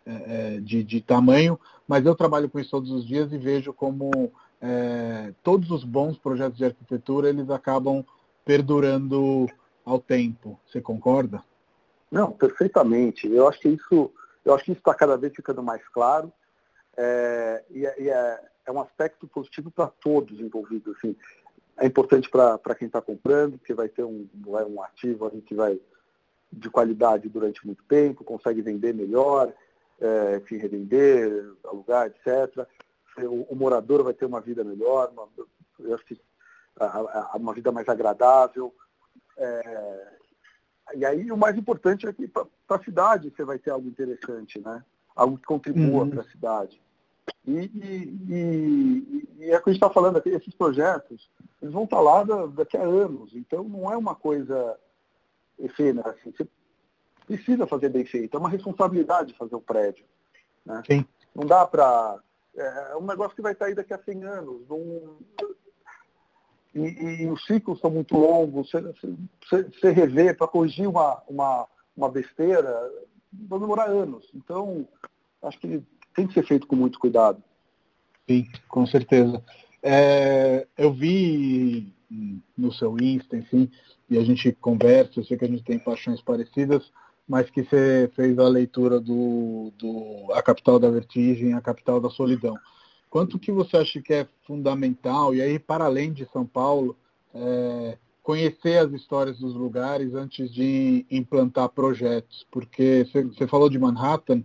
é, 0.06 0.56
é, 0.56 0.60
de, 0.60 0.84
de 0.84 1.02
tamanho, 1.02 1.60
mas 1.88 2.06
eu 2.06 2.16
trabalho 2.16 2.50
com 2.50 2.60
isso 2.60 2.72
todos 2.72 2.92
os 2.92 3.06
dias 3.06 3.32
e 3.32 3.38
vejo 3.38 3.74
como 3.74 4.32
é, 4.62 5.34
todos 5.44 5.70
os 5.72 5.84
bons 5.84 6.18
projetos 6.18 6.58
de 6.58 6.66
arquitetura, 6.66 7.30
eles 7.30 7.50
acabam 7.50 8.06
perdurando 8.46 9.48
ao 9.86 10.00
tempo. 10.00 10.60
Você 10.68 10.80
concorda? 10.80 11.44
Não, 12.12 12.32
perfeitamente. 12.32 13.28
Eu 13.28 13.48
acho 13.48 13.60
que 13.60 13.70
isso, 13.70 14.12
eu 14.46 14.54
acho 14.54 14.66
que 14.66 14.72
isso 14.72 14.80
está 14.80 14.94
cada 14.94 15.18
vez 15.18 15.34
ficando 15.34 15.64
mais 15.64 15.88
claro. 15.90 16.32
É, 16.98 17.64
e, 17.70 17.86
é, 17.86 18.02
e 18.02 18.10
é, 18.10 18.42
é, 18.66 18.72
um 18.72 18.82
aspecto 18.82 19.28
positivo 19.28 19.72
para 19.72 19.88
todos 19.88 20.40
envolvidos. 20.40 20.96
Assim. 20.98 21.16
É 21.78 21.86
importante 21.86 22.30
para 22.30 22.76
quem 22.76 22.88
está 22.88 23.02
comprando, 23.02 23.58
porque 23.58 23.74
vai 23.74 23.90
ter 23.90 24.04
um, 24.04 24.28
um 24.46 24.82
ativo 24.84 25.26
ali 25.26 25.42
que 25.42 25.56
vai 25.56 25.80
de 26.52 26.70
qualidade 26.70 27.30
durante 27.30 27.66
muito 27.66 27.84
tempo, 27.86 28.24
consegue 28.24 28.62
vender 28.62 28.94
melhor, 28.94 29.54
é, 30.00 30.38
enfim, 30.38 30.58
revender, 30.58 31.54
alugar, 31.64 32.08
etc. 32.08 32.68
O, 33.18 33.54
o, 33.54 33.56
morador 33.56 34.04
vai 34.04 34.14
ter 34.14 34.26
uma 34.26 34.42
vida 34.42 34.64
melhor, 34.64 35.12
uma, 35.12 35.28
eu 35.80 35.96
acho 35.96 36.06
que 36.06 36.20
a, 36.80 37.32
a, 37.34 37.38
uma 37.38 37.54
vida 37.54 37.72
mais 37.72 37.88
agradável. 37.88 38.74
É, 39.38 40.08
e 40.96 41.06
aí 41.06 41.32
o 41.32 41.38
mais 41.38 41.58
importante 41.58 42.08
é 42.08 42.14
que 42.14 42.28
para 42.28 42.48
a 42.70 42.84
cidade 42.84 43.30
você 43.30 43.44
vai 43.44 43.58
ter 43.58 43.70
algo 43.70 43.88
interessante, 43.88 44.60
né? 44.60 44.84
Algo 45.16 45.38
que 45.38 45.46
contribua 45.46 46.04
uhum. 46.04 46.10
para 46.10 46.22
a 46.22 46.30
cidade. 46.30 46.82
E, 47.46 47.52
e, 47.52 49.28
e, 49.40 49.50
é 49.50 49.58
o 49.58 49.64
que 49.64 49.70
a 49.70 49.74
gente 49.74 49.84
está 49.84 49.90
falando 49.90 50.18
aqui, 50.18 50.30
esses 50.30 50.54
projetos, 50.54 51.30
eles 51.62 51.74
vão 51.74 51.86
estar 51.86 52.00
lá 52.00 52.24
daqui 52.48 52.78
a 52.78 52.84
anos. 52.84 53.34
Então 53.36 53.64
não 53.64 53.92
é 53.92 53.98
uma 53.98 54.16
coisa 54.16 54.78
efêmera. 55.58 56.12
Assim. 56.12 56.32
Você 56.32 56.48
precisa 57.26 57.66
fazer 57.66 57.90
bem 57.90 58.06
feito. 58.06 58.36
É 58.36 58.40
uma 58.40 58.50
responsabilidade 58.50 59.36
fazer 59.38 59.56
um 59.56 59.62
prédio. 59.62 60.06
Né? 60.66 60.82
Sim. 60.86 61.06
Não 61.36 61.46
dá 61.46 61.66
para... 61.66 62.20
É, 62.56 62.92
é 62.92 62.98
um 62.98 63.06
negócio 63.06 63.36
que 63.36 63.42
vai 63.42 63.54
estar 63.54 63.66
aí 63.66 63.76
daqui 63.76 63.94
a 63.94 64.04
100 64.04 64.24
anos. 64.24 64.68
Não, 64.70 65.18
e, 66.74 67.24
e, 67.24 67.28
os 67.28 67.44
ciclos 67.46 67.80
são 67.80 67.90
muito 67.90 68.18
longos. 68.18 68.70
Você, 68.70 68.82
você, 68.82 69.64
você 69.64 69.92
rever 69.92 70.38
para 70.38 70.48
corrigir 70.48 70.88
uma, 70.88 71.22
uma, 71.28 71.68
uma 71.96 72.10
besteira 72.10 72.92
vai 73.34 73.60
demorar 73.60 73.90
anos. 73.90 74.30
Então, 74.34 74.88
acho 75.42 75.60
que 75.60 75.84
tem 76.16 76.28
que 76.28 76.34
ser 76.34 76.46
feito 76.46 76.68
com 76.68 76.76
muito 76.76 77.00
cuidado. 77.00 77.42
Sim, 78.28 78.48
com 78.68 78.86
certeza. 78.86 79.44
É, 79.84 80.68
eu 80.78 80.94
vi 80.94 81.94
no 82.58 82.72
seu 82.72 82.96
Insta, 83.00 83.38
enfim, 83.38 83.70
e 84.10 84.18
a 84.18 84.24
gente 84.24 84.52
conversa, 84.54 85.20
eu 85.20 85.24
sei 85.24 85.38
que 85.38 85.46
a 85.46 85.48
gente 85.48 85.64
tem 85.64 85.80
paixões 85.80 86.22
parecidas, 86.22 86.92
mas 87.28 87.50
que 87.50 87.64
você 87.64 88.12
fez 88.14 88.38
a 88.38 88.48
leitura 88.48 89.00
do, 89.00 89.72
do 89.78 90.34
A 90.34 90.42
Capital 90.42 90.78
da 90.78 90.90
Vertigem, 90.90 91.54
A 91.54 91.62
Capital 91.62 92.00
da 92.02 92.10
Solidão. 92.10 92.58
Quanto 93.10 93.40
que 93.40 93.52
você 93.52 93.78
acha 93.78 94.02
que 94.02 94.14
é 94.14 94.28
fundamental, 94.46 95.34
e 95.34 95.42
aí 95.42 95.58
para 95.58 95.86
além 95.86 96.12
de 96.12 96.28
São 96.32 96.46
Paulo, 96.46 96.96
é, 97.34 97.98
conhecer 98.22 98.78
as 98.78 98.92
histórias 98.92 99.40
dos 99.40 99.54
lugares 99.54 100.14
antes 100.14 100.54
de 100.54 101.06
implantar 101.10 101.70
projetos? 101.70 102.46
Porque 102.52 103.08
você 103.14 103.48
falou 103.48 103.70
de 103.70 103.80
Manhattan, 103.80 104.44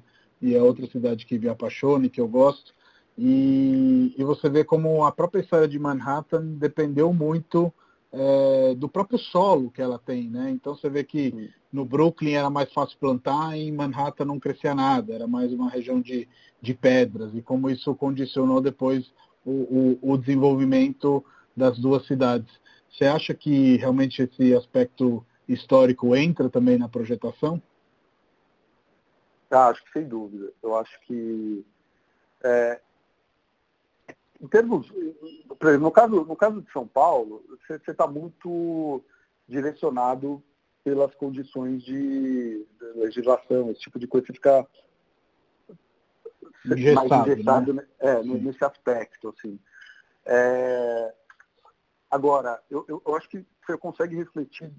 é 0.55 0.63
outra 0.63 0.87
cidade 0.87 1.27
que 1.27 1.39
me 1.39 1.49
apaixona 1.49 2.07
e 2.07 2.11
que 2.11 2.21
eu 2.21 2.29
gosto, 2.29 2.75
e, 3.19 4.15
e 4.17 4.25
você 4.25 4.49
vê 4.49 4.63
como 4.63 5.05
a 5.05 5.13
própria 5.13 5.41
história 5.41 5.67
de 5.67 5.79
Manhattan 5.79 6.45
dependeu 6.59 7.13
muito 7.13 7.73
é, 8.13 8.75
do 8.75 8.89
próprio 8.89 9.19
solo 9.19 9.71
que 9.71 9.81
ela 9.81 9.99
tem, 9.99 10.29
né? 10.29 10.51
Então 10.51 10.75
você 10.75 10.89
vê 10.89 11.03
que 11.03 11.51
no 11.73 11.85
Brooklyn 11.85 12.35
era 12.35 12.51
mais 12.51 12.73
fácil 12.73 12.97
plantar, 12.99 13.57
em 13.57 13.73
Manhattan 13.73 14.27
não 14.27 14.39
crescia 14.39 14.75
nada, 14.75 15.15
era 15.15 15.27
mais 15.27 15.53
uma 15.53 15.69
região 15.69 16.01
de, 16.01 16.29
de 16.61 16.75
pedras, 16.75 17.35
e 17.35 17.43
como 17.43 17.71
isso 17.71 17.95
condicionou 17.95 18.61
depois 18.61 19.11
o, 19.45 19.99
o, 20.03 20.13
o 20.13 20.19
desenvolvimento 20.19 21.25
das 21.57 21.79
duas 21.79 22.07
cidades. 22.07 22.53
Você 22.91 23.05
acha 23.05 23.35
que 23.35 23.77
realmente 23.77 24.23
esse 24.23 24.55
aspecto 24.55 25.25
histórico 25.49 26.15
entra 26.15 26.49
também 26.49 26.79
na 26.79 26.89
projetação? 26.89 27.63
Ah, 29.51 29.69
acho 29.69 29.85
que 29.85 29.93
sem 29.93 30.09
dúvida. 30.09 30.53
Eu 30.63 30.77
acho 30.77 31.01
que 31.03 31.65
é, 32.43 32.81
em 34.41 34.47
termos, 34.49 34.89
por 35.59 35.69
exemplo, 35.69 35.85
no 35.85 35.91
caso, 35.91 36.25
no 36.25 36.37
caso 36.37 36.63
de 36.63 36.71
São 36.71 36.87
Paulo, 36.87 37.45
você 37.67 37.91
está 37.91 38.07
muito 38.07 39.03
direcionado 39.49 40.43
pelas 40.85 41.15
condições 41.15 41.83
de, 41.83 42.65
de, 42.65 42.87
legislação, 42.95 43.71
esse 43.71 43.81
tipo 43.81 43.99
de 43.99 44.07
coisa, 44.07 44.27
você 44.27 44.33
fica 44.35 44.67
engessado, 46.65 47.09
mais 47.09 47.27
engessado 47.27 47.75
né? 47.75 47.87
é, 47.99 48.23
nesse 48.23 48.65
aspecto. 48.65 49.29
Assim. 49.31 49.59
É, 50.25 51.15
agora, 52.11 52.63
eu, 52.71 52.85
eu, 52.89 53.03
eu, 53.05 53.17
acho 53.17 53.29
que 53.29 53.45
você 53.65 53.77
consegue 53.79 54.17
refletir 54.17 54.71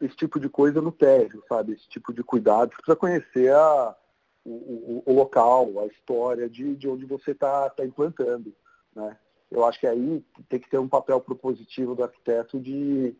esse 0.00 0.16
tipo 0.16 0.38
de 0.38 0.48
coisa 0.48 0.80
no 0.80 0.92
térreo, 0.92 1.42
sabe? 1.48 1.72
Esse 1.72 1.88
tipo 1.88 2.12
de 2.12 2.22
cuidado. 2.22 2.70
Você 2.70 2.76
precisa 2.76 2.96
conhecer 2.96 3.52
a, 3.52 3.96
o, 4.44 4.50
o, 4.50 5.02
o 5.06 5.12
local, 5.12 5.80
a 5.80 5.86
história 5.86 6.48
de, 6.48 6.76
de 6.76 6.88
onde 6.88 7.04
você 7.04 7.32
está 7.32 7.68
tá 7.70 7.84
implantando. 7.84 8.52
Né? 8.94 9.16
Eu 9.50 9.64
acho 9.64 9.80
que 9.80 9.86
aí 9.86 10.24
tem 10.48 10.60
que 10.60 10.70
ter 10.70 10.78
um 10.78 10.88
papel 10.88 11.20
propositivo 11.20 11.94
do 11.94 12.04
arquiteto 12.04 12.60
de, 12.60 13.14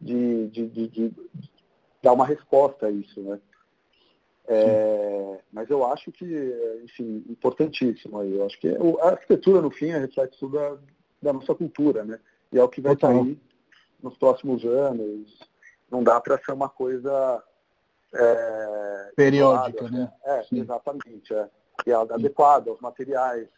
de, 0.00 0.48
de, 0.48 0.88
de, 0.88 1.12
dar 2.02 2.12
uma 2.12 2.26
resposta 2.26 2.86
a 2.86 2.90
isso. 2.90 3.20
Né? 3.20 3.40
É, 4.46 5.40
mas 5.52 5.68
eu 5.70 5.84
acho 5.84 6.10
que, 6.12 6.24
enfim, 6.84 7.24
importantíssimo 7.28 8.18
aí. 8.18 8.34
Eu 8.34 8.46
acho 8.46 8.58
que 8.60 8.68
a 9.00 9.08
arquitetura, 9.08 9.60
no 9.60 9.70
fim, 9.70 9.90
é 9.90 9.98
reflexo 9.98 10.48
da, 10.48 10.76
da 11.22 11.32
nossa 11.32 11.54
cultura, 11.54 12.04
né? 12.04 12.18
E 12.52 12.58
é 12.58 12.64
o 12.64 12.68
que 12.68 12.80
vai 12.80 12.96
aí 13.00 13.38
nos 14.02 14.16
próximos 14.16 14.64
anos. 14.64 15.49
Não 15.90 16.02
dá 16.02 16.20
para 16.20 16.38
ser 16.38 16.52
uma 16.52 16.68
coisa 16.68 17.42
é, 18.14 19.12
periódica, 19.16 19.88
né? 19.88 20.12
É, 20.24 20.42
Sim. 20.44 20.60
exatamente. 20.60 21.34
É. 21.34 21.48
Que 21.82 21.90
é 21.90 21.94
adequada 21.94 22.70
aos 22.70 22.80
materiais, 22.80 23.48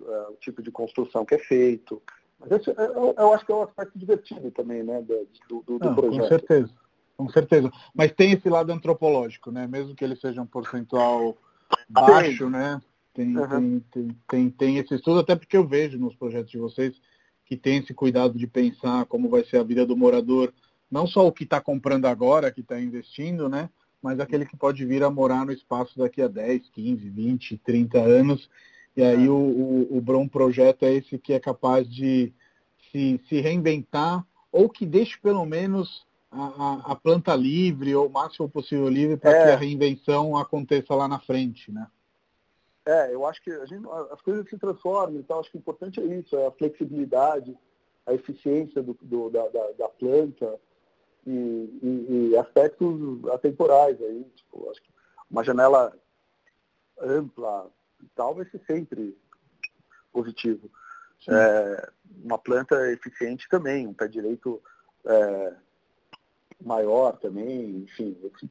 uh, 0.00 0.32
o 0.32 0.36
tipo 0.36 0.62
de 0.62 0.70
construção 0.70 1.24
que 1.24 1.34
é 1.34 1.38
feito. 1.38 2.00
Mas 2.38 2.52
esse, 2.52 2.70
eu, 2.70 3.14
eu, 3.18 3.32
acho 3.32 3.44
que 3.44 3.50
é 3.50 3.54
um 3.54 3.62
aspecto 3.62 3.98
divertido 3.98 4.50
também, 4.52 4.82
né, 4.84 5.02
do, 5.02 5.62
do, 5.62 5.78
do 5.78 5.94
projeto. 5.94 6.20
Com 6.20 6.28
certeza, 6.28 6.70
com 7.16 7.28
certeza. 7.30 7.70
Mas 7.92 8.12
tem 8.12 8.32
esse 8.32 8.48
lado 8.48 8.70
antropológico, 8.70 9.50
né? 9.50 9.66
Mesmo 9.66 9.94
que 9.94 10.04
ele 10.04 10.14
seja 10.14 10.40
um 10.40 10.46
percentual 10.46 11.36
baixo, 11.88 12.44
tem. 12.44 12.50
né? 12.50 12.80
Tem, 13.12 13.36
uhum. 13.36 13.48
tem, 13.48 13.80
tem, 13.90 14.16
tem, 14.28 14.50
tem 14.50 14.78
esse 14.78 14.94
estudo, 14.94 15.18
até 15.18 15.34
porque 15.34 15.56
eu 15.56 15.66
vejo 15.66 15.98
nos 15.98 16.14
projetos 16.14 16.52
de 16.52 16.58
vocês 16.58 16.94
que 17.44 17.56
tem 17.56 17.78
esse 17.78 17.92
cuidado 17.92 18.38
de 18.38 18.46
pensar 18.46 19.06
como 19.06 19.28
vai 19.28 19.42
ser 19.42 19.56
a 19.56 19.64
vida 19.64 19.84
do 19.84 19.96
morador, 19.96 20.52
não 20.90 21.06
só 21.06 21.26
o 21.26 21.32
que 21.32 21.44
está 21.44 21.60
comprando 21.60 22.06
agora, 22.06 22.50
que 22.50 22.60
está 22.60 22.80
investindo, 22.80 23.48
né? 23.48 23.68
Mas 24.02 24.20
aquele 24.20 24.46
que 24.46 24.56
pode 24.56 24.84
vir 24.84 25.02
a 25.02 25.10
morar 25.10 25.44
no 25.44 25.52
espaço 25.52 25.98
daqui 25.98 26.22
a 26.22 26.28
10, 26.28 26.68
15, 26.70 27.08
20, 27.08 27.58
30 27.58 27.98
anos 27.98 28.48
e 28.98 29.02
aí 29.04 29.26
é. 29.26 29.30
o, 29.30 29.32
o, 29.32 29.98
o 29.98 30.00
Brom 30.00 30.26
Projeto 30.26 30.84
é 30.84 30.92
esse 30.92 31.16
que 31.18 31.32
é 31.32 31.38
capaz 31.38 31.88
de 31.88 32.32
se, 32.90 33.20
se 33.28 33.40
reinventar 33.40 34.26
ou 34.50 34.68
que 34.68 34.84
deixe 34.84 35.16
pelo 35.20 35.46
menos 35.46 36.04
a, 36.32 36.46
a, 36.46 36.92
a 36.92 36.96
planta 36.96 37.32
livre 37.36 37.94
ou 37.94 38.08
o 38.08 38.10
máximo 38.10 38.48
possível 38.48 38.88
livre 38.88 39.16
para 39.16 39.30
é. 39.30 39.44
que 39.44 39.50
a 39.52 39.56
reinvenção 39.56 40.36
aconteça 40.36 40.96
lá 40.96 41.06
na 41.06 41.20
frente, 41.20 41.70
né? 41.70 41.86
É, 42.84 43.14
eu 43.14 43.24
acho 43.24 43.40
que 43.40 43.50
gente, 43.66 43.86
as 44.10 44.20
coisas 44.20 44.48
se 44.48 44.58
transformam, 44.58 45.20
então 45.20 45.38
acho 45.38 45.50
que 45.50 45.58
o 45.58 45.60
importante 45.60 46.00
é 46.00 46.04
isso, 46.04 46.36
é 46.36 46.46
a 46.48 46.50
flexibilidade, 46.50 47.56
a 48.04 48.14
eficiência 48.14 48.82
do, 48.82 48.98
do 49.00 49.30
da, 49.30 49.46
da, 49.46 49.72
da, 49.78 49.88
planta 49.90 50.58
e, 51.26 51.30
e, 51.82 52.30
e, 52.30 52.36
aspectos 52.36 53.24
atemporais 53.32 54.00
aí, 54.00 54.24
tipo, 54.34 54.70
acho 54.70 54.82
que 54.82 54.90
uma 55.30 55.44
janela 55.44 55.94
ampla, 57.00 57.70
e 58.02 58.06
tal, 58.14 58.34
vai 58.34 58.44
ser 58.46 58.60
sempre 58.66 59.16
positivo. 60.12 60.70
É, 61.28 61.90
uma 62.24 62.38
planta 62.38 62.90
eficiente 62.92 63.48
também, 63.48 63.86
um 63.86 63.92
pé 63.92 64.08
direito 64.08 64.62
é, 65.04 65.54
maior 66.60 67.16
também, 67.18 67.78
enfim, 67.78 68.16
esse, 68.24 68.50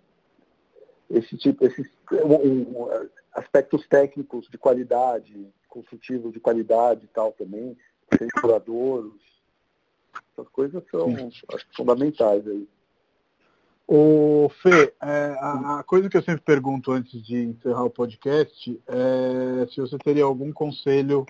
esse 1.10 1.38
tipo, 1.38 1.66
esses 1.66 1.88
um, 2.12 2.84
um, 2.84 3.10
aspectos 3.34 3.88
técnicos 3.88 4.48
de 4.50 4.58
qualidade, 4.58 5.52
construtivos 5.68 6.34
de 6.34 6.40
qualidade 6.40 7.06
e 7.06 7.10
tal 7.10 7.32
também, 7.32 7.78
curadouros, 8.42 9.37
essas 10.38 10.48
coisas 10.50 10.84
são 10.92 11.10
acho, 11.54 11.66
fundamentais 11.76 12.48
aí. 12.48 12.68
O 13.88 14.52
Fê, 14.62 14.94
é, 15.02 15.38
a, 15.40 15.80
a, 15.80 15.84
coisa 15.84 16.10
que 16.10 16.18
eu 16.18 16.22
sempre 16.22 16.42
pergunto 16.42 16.92
antes 16.92 17.26
de 17.26 17.38
encerrar 17.38 17.86
o 17.86 17.90
podcast 17.90 18.80
é 18.86 19.68
se 19.72 19.80
você 19.80 19.98
teria 19.98 20.26
algum 20.26 20.52
conselho 20.52 21.26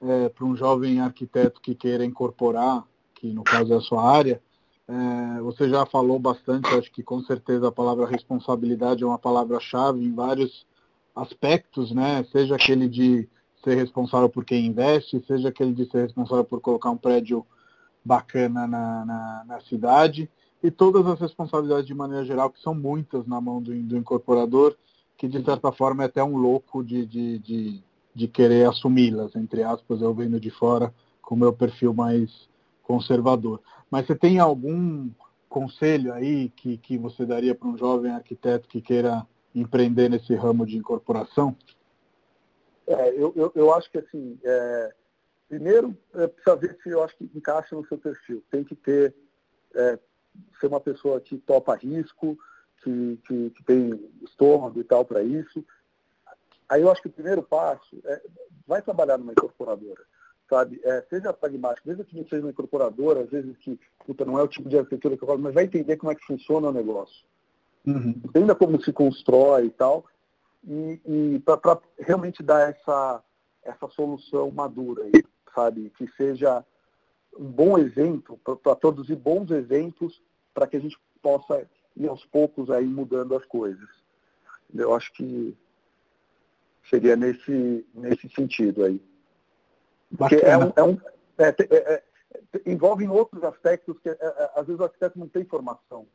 é, 0.00 0.28
para 0.28 0.44
um 0.44 0.56
jovem 0.56 1.00
arquiteto 1.00 1.60
que 1.60 1.76
queira 1.76 2.04
incorporar, 2.04 2.84
que 3.14 3.32
no 3.32 3.44
caso 3.44 3.72
é 3.72 3.76
a 3.76 3.80
sua 3.80 4.04
área. 4.04 4.42
É, 4.88 5.40
você 5.42 5.68
já 5.68 5.86
falou 5.86 6.18
bastante, 6.18 6.68
acho 6.74 6.90
que 6.90 7.04
com 7.04 7.20
certeza 7.22 7.68
a 7.68 7.72
palavra 7.72 8.04
responsabilidade 8.04 9.04
é 9.04 9.06
uma 9.06 9.18
palavra-chave 9.18 10.04
em 10.04 10.12
vários 10.12 10.66
aspectos, 11.14 11.92
né? 11.92 12.24
Seja 12.32 12.56
aquele 12.56 12.88
de 12.88 13.28
ser 13.62 13.76
responsável 13.76 14.28
por 14.28 14.44
quem 14.44 14.66
investe, 14.66 15.24
seja 15.24 15.50
aquele 15.50 15.72
de 15.72 15.88
ser 15.88 16.02
responsável 16.02 16.44
por 16.44 16.60
colocar 16.60 16.90
um 16.90 16.96
prédio 16.96 17.46
bacana 18.04 18.66
na, 18.66 19.04
na, 19.04 19.44
na 19.46 19.60
cidade 19.60 20.30
e 20.62 20.70
todas 20.70 21.06
as 21.06 21.20
responsabilidades 21.20 21.86
de 21.86 21.94
maneira 21.94 22.24
geral, 22.24 22.50
que 22.50 22.60
são 22.60 22.74
muitas 22.74 23.26
na 23.26 23.40
mão 23.40 23.60
do, 23.60 23.74
do 23.82 23.96
incorporador, 23.96 24.76
que 25.16 25.26
de 25.26 25.44
certa 25.44 25.72
forma 25.72 26.02
é 26.02 26.06
até 26.06 26.22
um 26.22 26.36
louco 26.36 26.84
de, 26.84 27.04
de, 27.06 27.38
de, 27.38 27.82
de 28.14 28.28
querer 28.28 28.68
assumi-las, 28.68 29.34
entre 29.34 29.62
aspas, 29.62 30.00
eu 30.00 30.14
vendo 30.14 30.38
de 30.38 30.50
fora 30.50 30.92
com 31.20 31.34
o 31.34 31.38
meu 31.38 31.52
perfil 31.52 31.92
mais 31.92 32.48
conservador. 32.82 33.60
Mas 33.90 34.06
você 34.06 34.14
tem 34.14 34.38
algum 34.38 35.10
conselho 35.48 36.12
aí 36.12 36.48
que, 36.50 36.78
que 36.78 36.96
você 36.96 37.26
daria 37.26 37.54
para 37.54 37.68
um 37.68 37.76
jovem 37.76 38.10
arquiteto 38.10 38.68
que 38.68 38.80
queira 38.80 39.26
empreender 39.54 40.08
nesse 40.08 40.34
ramo 40.34 40.64
de 40.64 40.76
incorporação? 40.76 41.54
É, 42.86 43.10
eu, 43.10 43.32
eu, 43.36 43.52
eu 43.54 43.74
acho 43.74 43.90
que 43.90 43.98
assim, 43.98 44.38
é, 44.42 44.94
primeiro 45.52 45.94
é, 46.14 46.26
precisa 46.26 46.56
ver 46.56 46.78
se 46.82 46.88
eu 46.88 47.04
acho 47.04 47.14
que 47.14 47.30
encaixa 47.34 47.76
no 47.76 47.86
seu 47.86 47.98
perfil. 47.98 48.42
Tem 48.50 48.64
que 48.64 48.74
ter 48.74 49.14
é, 49.74 49.98
ser 50.58 50.66
uma 50.68 50.80
pessoa 50.80 51.20
que 51.20 51.36
topa 51.36 51.76
risco, 51.76 52.38
que, 52.82 53.18
que, 53.26 53.50
que 53.50 53.62
tem 53.64 54.10
estômago 54.22 54.80
e 54.80 54.84
tal 54.84 55.04
para 55.04 55.22
isso. 55.22 55.62
Aí 56.70 56.80
eu 56.80 56.90
acho 56.90 57.02
que 57.02 57.08
o 57.08 57.12
primeiro 57.12 57.42
passo 57.42 58.00
é 58.06 58.22
vai 58.66 58.80
trabalhar 58.80 59.18
numa 59.18 59.32
incorporadora, 59.32 60.02
sabe? 60.48 60.80
É, 60.84 61.04
seja 61.10 61.34
pragmático, 61.34 61.86
mesmo 61.86 62.04
que 62.04 62.16
não 62.16 62.26
seja 62.26 62.40
uma 62.40 62.50
incorporadora, 62.50 63.20
às 63.20 63.28
vezes 63.28 63.54
que 63.58 63.78
puta, 64.06 64.24
não 64.24 64.38
é 64.38 64.42
o 64.42 64.48
tipo 64.48 64.70
de 64.70 64.78
arquitetura 64.78 65.18
que 65.18 65.22
eu 65.22 65.28
falo, 65.28 65.40
mas 65.40 65.52
vai 65.52 65.64
entender 65.64 65.98
como 65.98 66.12
é 66.12 66.14
que 66.14 66.24
funciona 66.24 66.68
o 66.68 66.72
negócio. 66.72 67.26
uhum. 67.86 68.14
entenda 68.24 68.54
como 68.54 68.82
se 68.82 68.90
constrói 68.90 69.66
e 69.66 69.70
tal, 69.70 70.06
e, 70.64 71.00
e 71.04 71.40
para 71.40 71.78
realmente 71.98 72.42
dar 72.42 72.70
essa, 72.70 73.22
essa 73.62 73.88
solução 73.88 74.50
madura, 74.50 75.04
aí, 75.04 75.22
sabe? 75.54 75.90
Que 75.96 76.06
seja 76.16 76.64
um 77.36 77.50
bom 77.50 77.78
exemplo, 77.78 78.38
para 78.62 78.76
produzir 78.76 79.16
bons 79.16 79.50
eventos, 79.50 80.22
para 80.52 80.66
que 80.66 80.76
a 80.76 80.80
gente 80.80 80.98
possa 81.22 81.66
ir 81.96 82.08
aos 82.08 82.24
poucos 82.26 82.70
aí 82.70 82.86
mudando 82.86 83.34
as 83.34 83.44
coisas. 83.46 83.88
Eu 84.74 84.94
acho 84.94 85.12
que 85.12 85.56
seria 86.88 87.16
nesse, 87.16 87.86
nesse 87.94 88.28
sentido 88.30 88.84
aí. 88.84 89.02
Porque 90.16 90.36
é 90.36 90.56
um, 90.58 90.72
é 90.76 90.82
um 90.82 90.98
é, 91.38 91.48
é, 91.48 91.94
é, 91.94 92.02
envolve 92.66 93.06
outros 93.08 93.42
aspectos 93.44 93.98
que 94.00 94.08
é, 94.08 94.16
é, 94.20 94.50
às 94.54 94.66
vezes 94.66 94.80
o 94.80 94.84
arquiteto 94.84 95.18
não 95.18 95.28
tem 95.28 95.44
formação. 95.44 96.06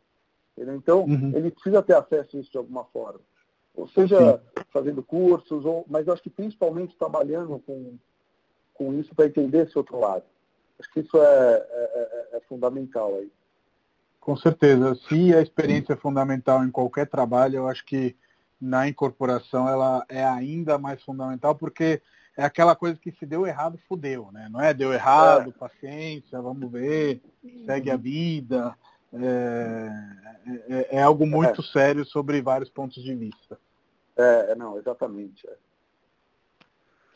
Então, 0.57 1.03
uhum. 1.03 1.33
ele 1.35 1.51
precisa 1.51 1.83
ter 1.83 1.93
acesso 1.93 2.35
a 2.35 2.39
isso 2.39 2.51
de 2.51 2.57
alguma 2.57 2.83
forma. 2.85 3.21
Ou 3.75 3.87
seja, 3.87 4.37
Sim. 4.37 4.63
fazendo 4.71 5.03
cursos, 5.03 5.63
ou, 5.65 5.85
mas 5.87 6.07
eu 6.07 6.13
acho 6.13 6.23
que 6.23 6.31
principalmente 6.31 6.97
trabalhando 6.97 7.59
com, 7.59 7.95
com 8.77 8.93
isso 8.93 9.13
para 9.15 9.25
entender 9.25 9.65
esse 9.65 9.77
outro 9.77 9.99
lado. 9.99 10.23
Acho 10.79 10.91
que 10.91 10.99
isso 10.99 11.17
é, 11.17 11.67
é 12.33 12.41
fundamental 12.47 13.15
aí. 13.15 13.31
Com 14.19 14.35
certeza. 14.35 14.93
Se 15.07 15.33
a 15.33 15.41
experiência 15.41 15.93
é 15.93 15.95
fundamental 15.97 16.63
em 16.63 16.69
qualquer 16.69 17.07
trabalho, 17.07 17.57
eu 17.57 17.67
acho 17.67 17.85
que 17.85 18.15
na 18.59 18.87
incorporação 18.87 19.69
ela 19.69 20.05
é 20.09 20.23
ainda 20.23 20.77
mais 20.77 21.01
fundamental, 21.01 21.55
porque 21.55 22.01
é 22.35 22.43
aquela 22.43 22.75
coisa 22.75 22.99
que 22.99 23.11
se 23.11 23.25
deu 23.25 23.47
errado, 23.47 23.79
fudeu, 23.87 24.29
né? 24.31 24.47
Não 24.51 24.61
é 24.61 24.73
deu 24.73 24.93
errado, 24.93 25.49
é. 25.49 25.53
paciência, 25.53 26.41
vamos 26.41 26.71
ver, 26.71 27.21
segue 27.65 27.89
a 27.89 27.97
vida. 27.97 28.75
É, 29.13 29.89
é, 30.69 30.97
é 30.97 31.01
algo 31.01 31.25
muito 31.25 31.61
é. 31.61 31.63
sério 31.63 32.05
sobre 32.05 32.41
vários 32.41 32.69
pontos 32.69 33.01
de 33.01 33.15
vista. 33.15 33.57
É, 34.15 34.55
não, 34.55 34.77
exatamente. 34.77 35.47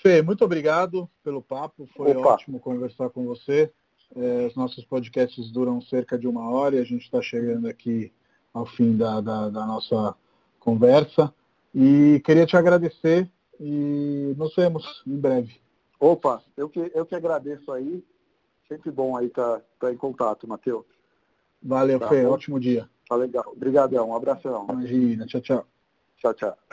Fê, 0.02 0.22
muito 0.22 0.44
obrigado 0.44 1.08
pelo 1.24 1.42
papo, 1.42 1.88
foi 1.96 2.16
Opa. 2.16 2.30
ótimo 2.34 2.60
conversar 2.60 3.10
com 3.12 3.24
você. 3.26 3.72
É, 4.16 4.48
os 4.48 4.56
nossos 4.56 4.84
podcasts 4.84 5.52
duram 5.52 5.80
cerca 5.80 6.18
de 6.18 6.28
uma 6.28 6.50
hora 6.50 6.76
e 6.76 6.80
a 6.80 6.84
gente 6.84 7.04
está 7.04 7.22
chegando 7.22 7.68
aqui 7.68 8.12
ao 8.52 8.66
fim 8.66 8.98
da, 8.98 9.22
da, 9.22 9.50
da 9.50 9.66
nossa 9.66 10.16
conversa. 10.60 11.34
E 11.74 12.20
queria 12.26 12.46
te 12.46 12.58
agradecer 12.58 13.30
e 13.60 14.34
nos 14.38 14.56
vemos 14.56 15.04
em 15.06 15.18
breve. 15.18 15.62
Opa, 16.00 16.42
eu 16.58 16.68
que, 16.68 16.92
eu 16.96 17.06
que 17.06 17.16
agradeço 17.16 17.72
aí. 17.72 18.04
Sempre 18.68 18.90
bom 18.90 19.16
aí 19.16 19.28
estar 19.28 19.60
tá, 19.60 19.66
tá 19.82 19.94
em 19.94 19.98
contato, 19.98 20.48
Matheus. 20.48 20.86
Valeu, 21.62 22.00
tá 22.00 22.10
Fê. 22.10 22.26
Ótimo 22.26 22.60
dia. 22.60 22.90
Tá 23.08 23.16
legal. 23.16 23.44
Obrigadão. 23.48 24.10
Um 24.10 24.16
abração. 24.16 24.66
Imagina. 24.68 25.28
Tchau, 25.28 25.42
tchau. 25.42 25.66
Tchau, 26.18 26.34
tchau. 26.34 26.58